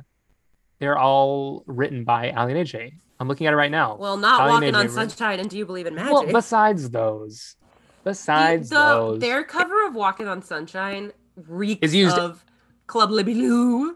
they're 0.80 0.98
all 0.98 1.64
written 1.66 2.04
by 2.04 2.30
Alan 2.32 2.56
AJ. 2.56 2.94
I'm 3.20 3.28
looking 3.28 3.48
at 3.48 3.54
it 3.54 3.56
right 3.58 3.72
now. 3.72 3.96
Well, 3.96 4.18
not 4.18 4.50
walking 4.50 4.76
on 4.76 4.90
sunshine. 4.90 5.40
And 5.40 5.50
do 5.50 5.58
you 5.58 5.66
believe 5.66 5.86
in 5.86 5.96
magic? 5.96 6.12
Well, 6.12 6.26
besides 6.28 6.90
those, 6.90 7.56
besides 8.04 8.70
The- 8.70 8.76
the- 8.76 8.82
those, 8.82 9.20
their 9.22 9.44
cover 9.44 9.86
of 9.88 9.96
Walking 9.96 10.28
on 10.28 10.42
Sunshine 10.42 11.14
reeks 11.38 11.80
Is 11.82 11.96
used- 11.96 12.18
of 12.18 12.44
Club 12.88 13.12
Libby 13.12 13.34
Lu. 13.36 13.96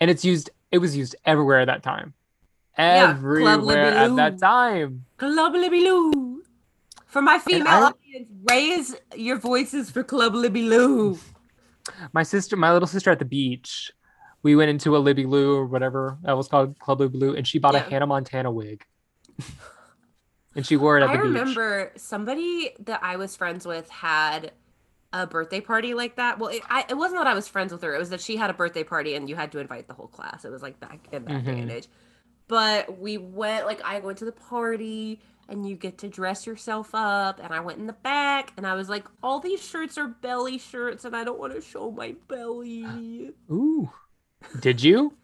and 0.00 0.10
it's 0.10 0.24
used. 0.24 0.50
It 0.70 0.78
was 0.78 0.94
used 0.94 1.16
everywhere 1.24 1.60
at 1.60 1.66
that 1.66 1.82
time. 1.82 2.12
Yeah, 2.78 3.10
Everywhere 3.16 3.86
at 3.86 4.14
that 4.16 4.38
time. 4.38 5.06
Club 5.16 5.54
Libby 5.54 5.80
Lu. 5.80 6.27
For 7.08 7.22
my 7.22 7.38
female 7.38 7.66
audience, 7.68 8.28
raise 8.48 8.94
your 9.16 9.38
voices 9.38 9.90
for 9.90 10.04
Club 10.04 10.34
Libby 10.34 10.62
Lu. 10.62 11.18
My 12.12 12.22
sister, 12.22 12.54
my 12.54 12.70
little 12.72 12.86
sister 12.86 13.10
at 13.10 13.18
the 13.18 13.24
beach, 13.24 13.90
we 14.42 14.54
went 14.54 14.70
into 14.70 14.94
a 14.94 14.98
Libby 14.98 15.24
Lu 15.24 15.56
or 15.56 15.64
whatever 15.64 16.18
that 16.22 16.36
was 16.36 16.48
called 16.48 16.78
Club 16.78 17.00
Libby 17.00 17.18
Lu, 17.18 17.34
and 17.34 17.46
she 17.46 17.58
bought 17.58 17.74
a 17.74 17.80
Hannah 17.80 18.06
Montana 18.06 18.50
wig. 18.50 18.84
and 20.54 20.66
she 20.66 20.76
wore 20.76 20.98
it 20.98 21.02
at 21.02 21.08
I 21.08 21.16
the 21.16 21.22
beach. 21.22 21.36
I 21.36 21.38
remember 21.38 21.92
somebody 21.96 22.72
that 22.80 23.00
I 23.02 23.16
was 23.16 23.34
friends 23.34 23.66
with 23.66 23.88
had 23.88 24.52
a 25.14 25.26
birthday 25.26 25.62
party 25.62 25.94
like 25.94 26.16
that. 26.16 26.38
Well, 26.38 26.50
it, 26.50 26.62
I, 26.68 26.84
it 26.90 26.94
wasn't 26.94 27.20
that 27.20 27.26
I 27.26 27.34
was 27.34 27.48
friends 27.48 27.72
with 27.72 27.80
her. 27.82 27.94
It 27.94 27.98
was 27.98 28.10
that 28.10 28.20
she 28.20 28.36
had 28.36 28.50
a 28.50 28.54
birthday 28.54 28.84
party 28.84 29.14
and 29.14 29.30
you 29.30 29.36
had 29.36 29.50
to 29.52 29.58
invite 29.58 29.88
the 29.88 29.94
whole 29.94 30.08
class. 30.08 30.44
It 30.44 30.50
was 30.50 30.60
like 30.60 30.78
back 30.78 31.08
in 31.10 31.24
that 31.24 31.32
mm-hmm. 31.32 31.50
day 31.50 31.60
and 31.60 31.70
age. 31.70 31.88
But 32.48 32.98
we 32.98 33.16
went, 33.16 33.66
like, 33.66 33.80
I 33.82 34.00
went 34.00 34.18
to 34.18 34.24
the 34.26 34.32
party 34.32 35.20
and 35.48 35.66
you 35.66 35.76
get 35.76 35.98
to 35.98 36.08
dress 36.08 36.46
yourself 36.46 36.90
up. 36.94 37.40
And 37.42 37.52
I 37.52 37.60
went 37.60 37.78
in 37.78 37.86
the 37.86 37.92
back 37.94 38.52
and 38.56 38.66
I 38.66 38.74
was 38.74 38.88
like, 38.88 39.06
all 39.22 39.40
these 39.40 39.64
shirts 39.66 39.96
are 39.98 40.08
belly 40.08 40.58
shirts 40.58 41.04
and 41.04 41.16
I 41.16 41.24
don't 41.24 41.38
want 41.38 41.54
to 41.54 41.60
show 41.60 41.90
my 41.90 42.14
belly. 42.28 43.32
Ooh, 43.50 43.90
did 44.60 44.82
you? 44.82 45.14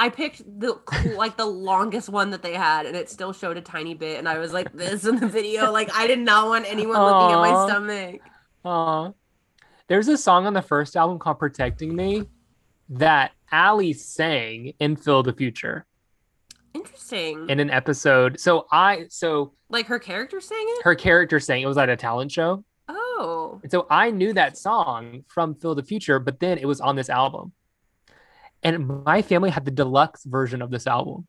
I 0.00 0.10
picked 0.10 0.42
the 0.60 0.78
like 1.16 1.36
the 1.36 1.44
longest 1.44 2.08
one 2.08 2.30
that 2.30 2.40
they 2.40 2.54
had, 2.54 2.86
and 2.86 2.94
it 2.94 3.10
still 3.10 3.32
showed 3.32 3.56
a 3.56 3.60
tiny 3.60 3.94
bit. 3.94 4.20
And 4.20 4.28
I 4.28 4.38
was 4.38 4.52
like 4.52 4.72
this 4.72 5.04
in 5.04 5.16
the 5.16 5.26
video. 5.26 5.72
Like 5.72 5.92
I 5.92 6.06
did 6.06 6.20
not 6.20 6.46
want 6.46 6.70
anyone 6.70 7.02
looking 7.02 7.34
at 7.34 7.40
my 7.40 7.66
stomach. 7.66 8.20
Aw. 8.64 9.10
There's 9.88 10.06
a 10.06 10.16
song 10.16 10.46
on 10.46 10.52
the 10.52 10.62
first 10.62 10.94
album 10.96 11.18
called 11.18 11.40
Protecting 11.40 11.96
Me 11.96 12.28
that 12.90 13.32
Allie 13.50 13.92
sang 13.92 14.72
in 14.78 14.94
Phil 14.94 15.24
the 15.24 15.32
Future 15.32 15.84
Interesting. 16.74 17.48
in 17.48 17.60
an 17.60 17.70
episode. 17.70 18.38
So 18.40 18.66
I 18.70 19.06
so 19.08 19.54
like 19.68 19.86
her 19.86 19.98
character 19.98 20.40
sang 20.40 20.58
it. 20.62 20.84
her 20.84 20.94
character 20.94 21.40
sang 21.40 21.62
it 21.62 21.66
was 21.66 21.78
at 21.78 21.88
a 21.88 21.96
talent 21.96 22.30
show. 22.32 22.64
Oh, 22.88 23.60
And 23.62 23.70
so 23.70 23.86
I 23.90 24.10
knew 24.10 24.32
that 24.34 24.56
song 24.56 25.24
from 25.28 25.54
Phil 25.54 25.74
the 25.74 25.82
Future, 25.82 26.18
but 26.18 26.40
then 26.40 26.56
it 26.58 26.66
was 26.66 26.80
on 26.80 26.96
this 26.96 27.10
album. 27.10 27.52
And 28.62 29.04
my 29.04 29.22
family 29.22 29.50
had 29.50 29.64
the 29.64 29.70
deluxe 29.70 30.24
version 30.24 30.62
of 30.62 30.70
this 30.70 30.86
album. 30.86 31.26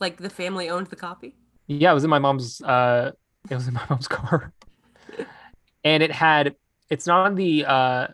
like 0.00 0.16
the 0.18 0.30
family 0.30 0.68
owned 0.68 0.86
the 0.88 0.96
copy. 0.96 1.36
Yeah, 1.66 1.90
it 1.90 1.94
was 1.94 2.04
in 2.04 2.10
my 2.10 2.18
mom's 2.18 2.60
uh 2.60 3.12
it 3.50 3.54
was 3.54 3.68
in 3.68 3.74
my 3.74 3.84
mom's 3.90 4.08
car. 4.08 4.52
and 5.84 6.02
it 6.02 6.12
had 6.12 6.54
it's 6.90 7.06
not 7.06 7.26
on 7.26 7.34
the 7.34 7.64
uh 7.66 8.06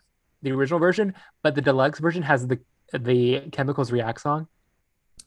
the 0.42 0.52
original 0.52 0.80
version, 0.80 1.14
but 1.42 1.54
the 1.54 1.62
deluxe 1.62 1.98
version 2.00 2.22
has 2.22 2.46
the 2.46 2.58
the 2.92 3.40
chemicals 3.52 3.92
react 3.92 4.20
song. 4.20 4.48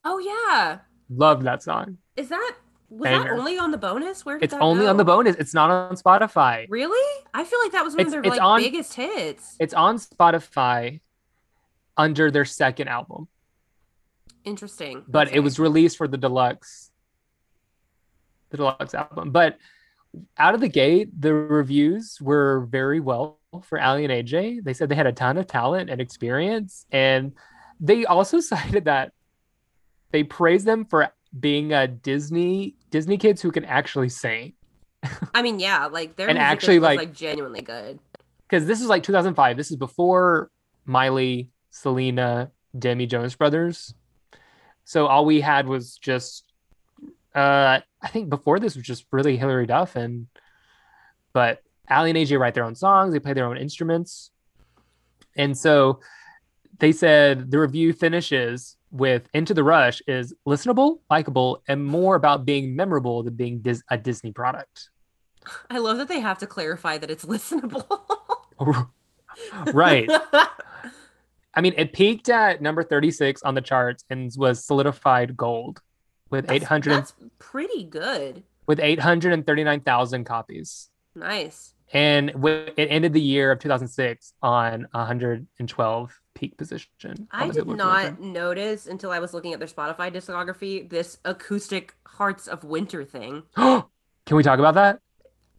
Oh 0.03 0.19
yeah, 0.19 0.79
Love 1.09 1.43
that 1.43 1.63
song. 1.63 1.97
is 2.15 2.29
that 2.29 2.55
was 2.89 3.03
Banger. 3.09 3.23
that 3.23 3.39
only 3.39 3.57
on 3.57 3.71
the 3.71 3.77
bonus? 3.77 4.25
Where 4.25 4.37
did 4.37 4.45
It's 4.45 4.53
that 4.53 4.61
only 4.61 4.85
on 4.87 4.97
the 4.97 5.03
bonus. 5.05 5.35
It's 5.37 5.53
not 5.53 5.69
on 5.71 5.95
Spotify. 5.95 6.65
Really? 6.69 7.23
I 7.33 7.43
feel 7.43 7.59
like 7.63 7.71
that 7.71 7.83
was 7.83 7.93
one 7.95 8.01
It's- 8.01 8.15
of 8.15 8.23
their 8.23 8.31
like 8.31 8.41
on- 8.41 8.59
biggest 8.61 8.93
hits. 8.93 9.55
It's 9.59 9.73
on 9.73 9.97
Spotify 9.97 11.01
under 11.97 12.29
their 12.29 12.45
second 12.45 12.87
album, 12.89 13.27
Interesting. 14.43 15.03
but 15.07 15.27
Okay. 15.29 15.37
it 15.37 15.39
was 15.39 15.59
released 15.59 15.97
for 15.97 16.07
the 16.07 16.17
deluxe 16.17 16.91
the 18.51 18.57
deluxe 18.57 18.93
album. 18.93 19.31
But 19.31 19.57
out 20.37 20.53
of 20.53 20.61
the 20.61 20.69
gate, 20.69 21.09
the 21.19 21.33
reviews 21.33 22.21
were 22.21 22.67
very 22.69 22.99
well 22.99 23.39
for 23.63 23.81
Ali 23.81 24.05
and 24.05 24.13
AJ. 24.13 24.63
They 24.63 24.73
said 24.73 24.87
they 24.87 24.95
had 24.95 25.07
a 25.07 25.11
ton 25.11 25.37
of 25.37 25.47
talent 25.47 25.89
and 25.89 25.99
experience, 25.99 26.85
and 26.91 27.33
they 27.79 28.05
also 28.05 28.39
cited 28.51 28.85
that 28.85 29.11
they 30.15 30.23
praise 30.23 30.63
them 30.63 30.85
for 30.85 31.09
being 31.37 31.73
a 31.73 31.89
Disney 31.89 32.77
Disney 32.89 33.17
kids 33.17 33.41
who 33.41 33.51
can 33.51 33.65
actually 33.65 34.07
sing. 34.07 34.53
I 35.33 35.41
mean, 35.41 35.59
yeah, 35.59 35.87
like 35.87 36.15
their 36.15 36.29
And 36.29 36.37
actually, 36.37 36.79
like- 36.79 36.97
like 36.97 37.13
genuinely 37.13 37.61
good. 37.61 37.99
Because 38.47 38.65
this 38.65 38.79
is 38.79 38.87
like 38.87 39.03
2005. 39.03 39.57
This 39.57 39.71
is 39.71 39.75
before 39.75 40.49
Miley, 40.85 41.49
Selena, 41.69 42.49
Demi 42.79 43.07
Jonas 43.07 43.35
Brothers. 43.35 43.93
So 44.85 45.07
all 45.07 45.25
we 45.25 45.41
had 45.41 45.67
was 45.67 45.97
just, 45.97 46.45
uh, 47.35 47.81
I 48.01 48.07
think 48.07 48.29
before 48.29 48.57
this 48.59 48.77
was 48.77 48.85
just 48.85 49.05
really 49.11 49.35
Hilary 49.35 49.65
Duff 49.65 49.97
and, 49.97 50.27
but 51.33 51.61
Ali 51.89 52.11
and 52.11 52.17
AJ 52.17 52.39
write 52.39 52.53
their 52.53 52.63
own 52.63 52.75
songs. 52.75 53.11
They 53.11 53.19
play 53.19 53.33
their 53.33 53.47
own 53.47 53.57
instruments, 53.57 54.31
and 55.35 55.57
so 55.57 55.99
they 56.79 56.93
said 56.93 57.51
the 57.51 57.59
review 57.59 57.91
finishes 57.91 58.77
with 58.95 59.27
"Into 59.33 59.53
the 59.53 59.63
Rush" 59.63 60.01
is 60.07 60.33
listenable, 60.47 60.99
likable, 61.09 61.61
and 61.67 61.85
more 61.85 62.15
about 62.15 62.45
being 62.45 62.75
memorable 62.75 63.23
than 63.23 63.35
being 63.35 63.59
dis- 63.59 63.83
a 63.89 63.97
Disney 63.97 64.31
product. 64.31 64.89
I 65.69 65.77
love 65.77 65.97
that 65.97 66.07
they 66.07 66.19
have 66.21 66.39
to 66.39 66.47
clarify 66.47 66.97
that 66.97 67.11
it's 67.11 67.25
listenable. 67.25 67.85
right. 69.73 70.09
I 71.53 71.61
mean, 71.61 71.73
it 71.77 71.93
peaked 71.93 72.29
at 72.29 72.61
number 72.61 72.83
36 72.83 73.43
on 73.43 73.53
the 73.53 73.61
charts 73.61 74.03
and 74.09 74.31
was 74.37 74.63
solidified 74.65 75.37
gold 75.37 75.81
with 76.31 76.47
That's- 76.47 76.63
800 76.63 76.91
That's 76.93 77.13
pretty 77.37 77.83
good. 77.83 78.43
with 78.65 78.79
839,000 78.79 80.23
copies. 80.23 80.89
Nice. 81.13 81.74
And 81.93 82.31
w- 82.33 82.67
it 82.75 82.87
ended 82.87 83.13
the 83.13 83.21
year 83.21 83.51
of 83.51 83.59
2006 83.59 84.33
on 84.41 84.87
112 84.91 86.21
peak 86.33 86.57
position. 86.57 87.27
I 87.31 87.49
did 87.49 87.67
not 87.67 88.17
200. 88.17 88.19
notice 88.19 88.87
until 88.87 89.11
I 89.11 89.19
was 89.19 89.33
looking 89.33 89.53
at 89.53 89.59
their 89.59 89.67
Spotify 89.67 90.11
discography 90.11 90.89
this 90.89 91.19
acoustic 91.23 91.93
Hearts 92.05 92.47
of 92.47 92.63
Winter 92.63 93.03
thing. 93.05 93.43
Can 93.55 93.83
we 94.31 94.41
talk 94.43 94.59
about 94.59 94.73
that? 94.75 94.99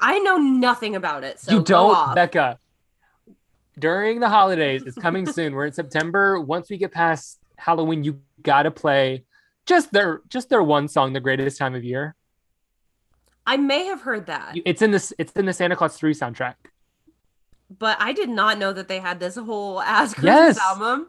I 0.00 0.18
know 0.18 0.36
nothing 0.36 0.96
about 0.96 1.22
it. 1.24 1.38
So 1.38 1.52
you 1.52 1.62
don't. 1.62 2.14
Becca. 2.14 2.58
During 3.78 4.20
the 4.20 4.28
holidays, 4.28 4.82
it's 4.84 4.98
coming 4.98 5.26
soon. 5.32 5.54
We're 5.54 5.66
in 5.66 5.72
September. 5.72 6.40
Once 6.40 6.68
we 6.68 6.76
get 6.76 6.92
past 6.92 7.38
Halloween, 7.56 8.02
you 8.04 8.20
gotta 8.42 8.70
play 8.70 9.24
just 9.64 9.92
their 9.92 10.22
just 10.28 10.48
their 10.48 10.62
one 10.62 10.88
song, 10.88 11.12
"The 11.12 11.20
Greatest 11.20 11.58
Time 11.58 11.74
of 11.74 11.84
Year." 11.84 12.15
I 13.46 13.56
may 13.56 13.84
have 13.86 14.00
heard 14.02 14.26
that, 14.26 14.56
It's 14.64 14.82
in 14.82 14.90
this. 14.90 15.12
It's 15.18 15.32
in 15.32 15.46
the 15.46 15.52
Santa 15.52 15.76
Claus 15.76 15.96
Three 15.96 16.14
soundtrack. 16.14 16.54
but 17.78 17.96
I 18.00 18.12
did 18.12 18.28
not 18.28 18.58
know 18.58 18.72
that 18.72 18.88
they 18.88 18.98
had 18.98 19.20
this 19.20 19.36
whole 19.36 19.80
ass 19.80 20.14
Christmas 20.14 20.56
Yes. 20.56 20.58
album. 20.58 21.08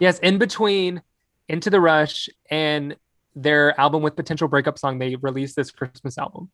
Yes, 0.00 0.18
in 0.20 0.38
between 0.38 1.02
Into 1.48 1.70
the 1.70 1.80
Rush 1.80 2.28
and 2.50 2.96
their 3.34 3.78
album 3.80 4.02
with 4.02 4.16
potential 4.16 4.48
breakup 4.48 4.78
song, 4.78 4.98
they 4.98 5.14
released 5.16 5.54
this 5.56 5.70
Christmas 5.70 6.18
album. 6.18 6.50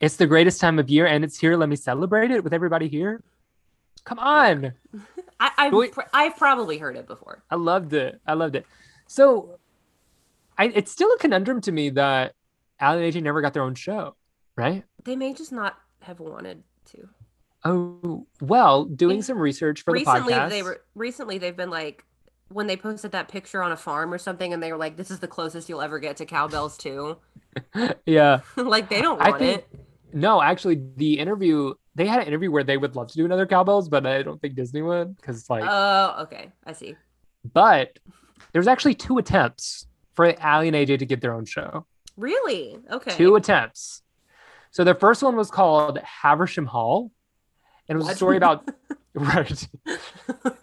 It's 0.00 0.16
the 0.16 0.26
greatest 0.26 0.60
time 0.60 0.78
of 0.78 0.88
year, 0.90 1.06
and 1.06 1.24
it's 1.24 1.38
here. 1.38 1.56
Let 1.56 1.68
me 1.68 1.76
celebrate 1.76 2.30
it 2.30 2.44
with 2.44 2.52
everybody 2.52 2.88
here. 2.88 3.22
Come 4.04 4.18
on. 4.18 4.72
I, 5.40 5.50
I've, 5.58 5.72
Wait. 5.72 5.92
pr- 5.92 6.02
I've 6.14 6.36
probably 6.36 6.78
heard 6.78 6.96
it 6.96 7.06
before. 7.06 7.42
I 7.50 7.56
loved 7.56 7.92
it. 7.92 8.20
I 8.26 8.34
loved 8.34 8.56
it. 8.56 8.66
So 9.06 9.58
I 10.58 10.66
it's 10.66 10.90
still 10.90 11.12
a 11.12 11.18
conundrum 11.18 11.60
to 11.62 11.72
me 11.72 11.90
that 11.90 12.34
Alan 12.80 13.02
and 13.02 13.12
AJ 13.12 13.22
never 13.22 13.40
got 13.40 13.54
their 13.54 13.62
own 13.62 13.74
show, 13.74 14.16
right? 14.56 14.84
They 15.04 15.16
may 15.16 15.34
just 15.34 15.52
not 15.52 15.76
have 16.02 16.20
wanted 16.20 16.62
to. 16.92 17.08
Oh 17.64 18.26
well, 18.40 18.84
doing 18.84 19.22
some 19.22 19.38
research 19.38 19.82
for 19.82 19.92
recently, 19.92 20.34
the 20.34 20.40
podcast. 20.40 20.50
they 20.50 20.62
were 20.62 20.82
recently 20.94 21.38
they've 21.38 21.56
been 21.56 21.70
like 21.70 22.04
when 22.48 22.66
they 22.68 22.76
posted 22.76 23.12
that 23.12 23.28
picture 23.28 23.62
on 23.62 23.72
a 23.72 23.76
farm 23.76 24.12
or 24.12 24.18
something, 24.18 24.52
and 24.52 24.62
they 24.62 24.70
were 24.70 24.78
like, 24.78 24.96
"This 24.96 25.10
is 25.10 25.18
the 25.18 25.28
closest 25.28 25.68
you'll 25.68 25.82
ever 25.82 25.98
get 25.98 26.16
to 26.18 26.26
cowbells 26.26 26.76
too." 26.76 27.16
yeah. 28.06 28.40
like 28.56 28.88
they 28.88 29.00
don't 29.00 29.20
I 29.20 29.30
want 29.30 29.40
think- 29.40 29.58
it. 29.58 29.68
No, 30.12 30.40
actually, 30.40 30.80
the 30.96 31.18
interview 31.18 31.74
they 31.94 32.06
had 32.06 32.20
an 32.20 32.26
interview 32.26 32.50
where 32.50 32.62
they 32.62 32.76
would 32.76 32.94
love 32.94 33.08
to 33.08 33.14
do 33.14 33.24
another 33.24 33.46
cowbells, 33.46 33.88
but 33.88 34.06
I 34.06 34.22
don't 34.22 34.40
think 34.40 34.54
Disney 34.54 34.82
would 34.82 35.16
because 35.16 35.38
it's 35.40 35.50
like. 35.50 35.64
Oh, 35.66 36.22
okay, 36.22 36.52
I 36.64 36.72
see. 36.72 36.94
but 37.52 37.98
there's 38.52 38.68
actually 38.68 38.94
two 38.94 39.18
attempts 39.18 39.86
for 40.14 40.26
Ali 40.42 40.68
and 40.68 40.76
AJ 40.76 40.98
to 41.00 41.06
get 41.06 41.20
their 41.20 41.34
own 41.34 41.44
show. 41.46 41.86
Really? 42.16 42.78
Okay. 42.90 43.12
Two 43.12 43.36
attempts. 43.36 44.02
So 44.70 44.84
the 44.84 44.94
first 44.94 45.22
one 45.22 45.36
was 45.36 45.50
called 45.50 45.98
Haversham 45.98 46.66
Hall, 46.66 47.10
and 47.88 47.96
it 47.96 47.98
was 47.98 48.10
a 48.10 48.16
story 48.16 48.36
about 48.36 48.68
right. 49.14 49.68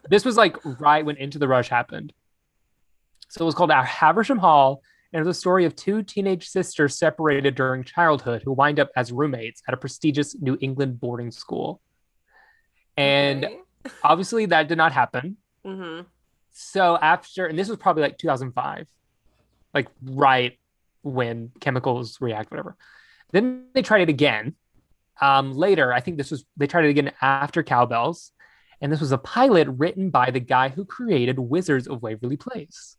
this 0.09 0.25
was 0.25 0.37
like 0.37 0.57
right 0.79 1.05
when 1.05 1.17
Into 1.17 1.39
the 1.39 1.47
Rush 1.47 1.69
happened. 1.69 2.13
So 3.29 3.43
it 3.43 3.45
was 3.45 3.55
called 3.55 3.71
Haversham 3.71 4.37
Hall, 4.37 4.81
and 5.11 5.19
it 5.19 5.25
was 5.25 5.35
a 5.35 5.39
story 5.39 5.65
of 5.65 5.75
two 5.75 6.03
teenage 6.03 6.47
sisters 6.47 6.97
separated 6.97 7.55
during 7.55 7.83
childhood 7.83 8.43
who 8.43 8.51
wind 8.51 8.79
up 8.79 8.89
as 8.95 9.11
roommates 9.11 9.61
at 9.67 9.73
a 9.73 9.77
prestigious 9.77 10.35
New 10.39 10.57
England 10.61 10.99
boarding 10.99 11.31
school. 11.31 11.81
And 12.97 13.47
obviously 14.03 14.45
that 14.47 14.67
did 14.67 14.77
not 14.77 14.91
happen. 14.91 15.37
hmm 15.65 16.01
So 16.51 16.97
after, 17.01 17.47
and 17.47 17.57
this 17.57 17.69
was 17.69 17.77
probably 17.77 18.03
like 18.03 18.17
2005, 18.17 18.87
like 19.73 19.87
right 20.03 20.57
when 21.03 21.51
chemicals 21.59 22.17
react, 22.19 22.51
whatever. 22.51 22.75
Then 23.31 23.67
they 23.73 23.81
tried 23.81 24.01
it 24.01 24.09
again. 24.09 24.55
Um, 25.21 25.53
later, 25.53 25.93
I 25.93 25.99
think 25.99 26.17
this 26.17 26.31
was 26.31 26.45
they 26.57 26.67
tried 26.67 26.85
it 26.85 26.89
again 26.89 27.11
after 27.21 27.63
Cowbells, 27.63 28.31
and 28.81 28.91
this 28.91 28.99
was 28.99 29.11
a 29.11 29.17
pilot 29.17 29.67
written 29.69 30.09
by 30.09 30.31
the 30.31 30.39
guy 30.39 30.69
who 30.69 30.85
created 30.85 31.37
Wizards 31.37 31.87
of 31.87 32.01
Waverly 32.01 32.37
Place, 32.37 32.97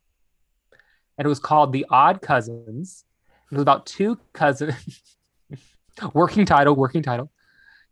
and 1.19 1.27
it 1.27 1.29
was 1.29 1.41
called 1.41 1.73
The 1.73 1.87
Odd 1.91 2.23
Cousins. 2.23 3.05
It 3.51 3.55
was 3.55 3.63
about 3.63 3.87
two 3.87 4.19
cousins. 4.33 5.01
working 6.15 6.47
title, 6.47 6.75
working 6.75 7.03
title. 7.03 7.31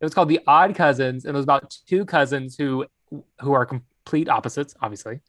It 0.00 0.04
was 0.04 0.14
called 0.14 0.28
The 0.28 0.40
Odd 0.46 0.74
Cousins, 0.74 1.24
and 1.24 1.34
it 1.34 1.38
was 1.38 1.44
about 1.44 1.76
two 1.86 2.04
cousins 2.04 2.56
who 2.56 2.86
who 3.40 3.52
are 3.52 3.66
complete 3.66 4.28
opposites, 4.28 4.74
obviously 4.80 5.20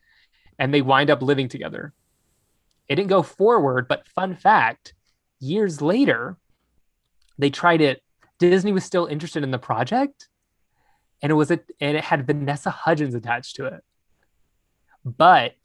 and 0.59 0.73
they 0.73 0.81
wind 0.81 1.09
up 1.09 1.21
living 1.21 1.47
together. 1.47 1.93
It 2.89 2.95
didn't 2.95 3.09
go 3.09 3.21
forward, 3.23 3.87
but 3.87 4.07
fun 4.07 4.35
fact 4.35 4.93
years 5.39 5.81
later, 5.81 6.37
they 7.37 7.49
tried 7.49 7.81
it. 7.81 8.01
Disney 8.39 8.71
was 8.71 8.83
still 8.83 9.05
interested 9.05 9.43
in 9.43 9.51
the 9.51 9.57
project, 9.59 10.27
and 11.21 11.31
it 11.31 11.35
was 11.35 11.49
a, 11.51 11.59
and 11.79 11.95
it 11.97 12.03
had 12.03 12.27
Vanessa 12.27 12.69
Hudgens 12.69 13.15
attached 13.15 13.55
to 13.55 13.65
it. 13.65 13.81
But 15.05 15.55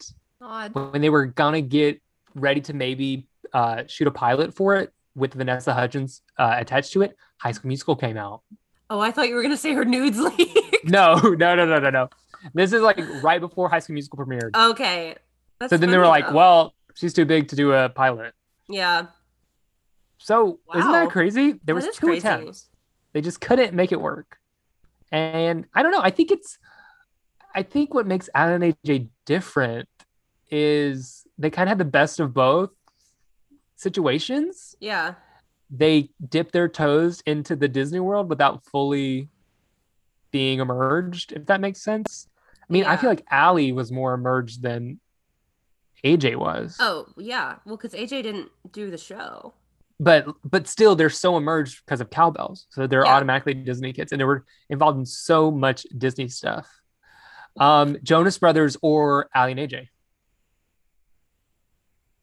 Odd. 0.41 0.73
when 0.73 1.01
they 1.01 1.09
were 1.09 1.25
gonna 1.25 1.61
get 1.61 2.01
ready 2.35 2.61
to 2.61 2.73
maybe 2.73 3.27
uh, 3.53 3.83
shoot 3.87 4.07
a 4.07 4.11
pilot 4.11 4.53
for 4.53 4.75
it 4.75 4.93
with 5.15 5.33
Vanessa 5.33 5.73
Hudgens 5.73 6.21
uh, 6.37 6.55
attached 6.57 6.93
to 6.93 7.01
it, 7.01 7.15
High 7.37 7.51
School 7.51 7.67
Musical 7.67 7.95
came 7.95 8.17
out. 8.17 8.41
Oh, 8.89 8.99
I 8.99 9.11
thought 9.11 9.27
you 9.29 9.35
were 9.35 9.41
gonna 9.41 9.57
say 9.57 9.73
her 9.73 9.85
nudes 9.85 10.19
leaked. 10.37 10.85
No, 10.85 11.15
no, 11.15 11.55
no, 11.55 11.65
no, 11.65 11.79
no, 11.79 11.89
no. 11.89 12.09
This 12.53 12.71
is 12.71 12.81
like 12.81 12.99
right 13.21 13.41
before 13.41 13.69
High 13.69 13.79
School 13.79 13.93
Musical 13.95 14.19
premiered. 14.19 14.51
okay. 14.55 15.15
That's 15.59 15.71
so 15.71 15.77
then 15.77 15.91
they 15.91 15.97
were 15.97 16.05
funny, 16.05 16.23
like, 16.23 16.33
well, 16.33 16.73
she's 16.99 17.13
too 17.13 17.25
big 17.25 17.47
to 17.49 17.55
do 17.55 17.71
a 17.73 17.89
pilot. 17.89 18.33
yeah. 18.67 19.07
So 20.21 20.59
isn't 20.75 20.91
that 20.91 21.09
crazy? 21.11 21.51
There 21.53 21.59
That 21.67 21.75
was 21.75 21.85
two 21.95 22.07
crazy. 22.07 22.27
attempts. 22.27 22.67
They 23.13 23.21
just 23.21 23.39
couldn't 23.39 23.73
make 23.73 23.93
it 23.93 24.01
work. 24.01 24.37
And 25.13 25.65
I 25.73 25.81
don't 25.81 25.91
know. 25.93 26.01
I 26.01 26.09
think 26.09 26.29
it's 26.31 26.59
I 27.55 27.63
think 27.63 27.93
what 27.93 28.05
makes 28.05 28.29
Alan 28.35 28.61
and 28.61 28.75
AJ 28.83 29.07
different 29.25 29.87
is 30.51 31.25
they 31.37 31.49
kind 31.49 31.67
of 31.69 31.71
had 31.71 31.77
the 31.77 31.85
best 31.85 32.19
of 32.19 32.33
both 32.33 32.71
situations. 33.75 34.75
Yeah. 34.79 35.15
They 35.69 36.09
dip 36.27 36.51
their 36.51 36.67
toes 36.67 37.21
into 37.25 37.55
the 37.55 37.67
Disney 37.67 37.99
world 37.99 38.29
without 38.29 38.65
fully 38.65 39.29
being 40.31 40.59
emerged, 40.59 41.31
if 41.31 41.45
that 41.45 41.61
makes 41.61 41.81
sense. 41.81 42.27
I 42.61 42.73
mean, 42.73 42.85
I 42.85 42.97
feel 42.97 43.09
like 43.09 43.25
Allie 43.31 43.71
was 43.71 43.91
more 43.91 44.13
emerged 44.13 44.61
than 44.61 44.99
AJ 46.03 46.35
was. 46.37 46.77
Oh, 46.79 47.07
yeah. 47.17 47.55
Well, 47.65 47.77
because 47.77 47.93
AJ 47.93 48.23
didn't 48.23 48.49
do 48.71 48.89
the 48.91 48.97
show. 48.97 49.53
but 49.99 50.25
but 50.45 50.65
still 50.67 50.95
they're 50.95 51.09
so 51.09 51.35
emerged 51.35 51.81
because 51.85 51.99
of 51.99 52.09
cowbells 52.09 52.67
so 52.69 52.87
they're 52.87 53.03
Yeah. 53.05 53.13
automatically 53.15 53.53
disney 53.53 53.91
kids 53.91 54.13
and 54.13 54.19
they 54.21 54.23
were 54.23 54.45
involved 54.69 54.97
in 54.97 55.05
so 55.05 55.51
much 55.51 55.85
disney 55.97 56.29
stuff 56.29 56.67
um 57.59 57.97
jonas 58.01 58.37
brothers 58.37 58.77
or 58.81 59.27
ali 59.35 59.51
and 59.51 59.59
aj 59.59 59.89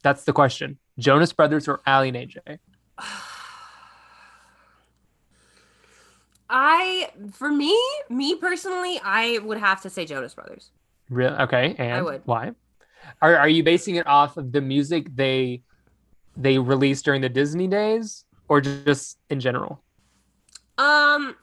that's 0.02 0.24
the 0.24 0.32
question 0.32 0.78
jonas 0.98 1.34
brothers 1.34 1.68
or 1.68 1.82
ali 1.86 2.08
and 2.08 2.16
aj 2.16 2.58
I, 6.48 7.08
for 7.32 7.50
me, 7.50 7.76
me 8.08 8.36
personally, 8.36 9.00
I 9.04 9.38
would 9.42 9.58
have 9.58 9.82
to 9.82 9.90
say 9.90 10.06
Jonas 10.06 10.32
Brothers. 10.34 10.70
Real 11.10 11.34
okay 11.42 11.74
and 11.78 11.92
I 11.94 12.02
would. 12.02 12.22
why 12.24 12.52
are, 13.22 13.36
are 13.36 13.48
you 13.48 13.62
basing 13.62 13.96
it 13.96 14.06
off 14.06 14.36
of 14.36 14.52
the 14.52 14.60
music 14.60 15.08
they 15.14 15.62
they 16.36 16.58
released 16.58 17.04
during 17.04 17.20
the 17.22 17.28
disney 17.28 17.66
days 17.66 18.24
or 18.48 18.60
just 18.60 19.18
in 19.30 19.40
general 19.40 19.82
Um, 20.78 21.36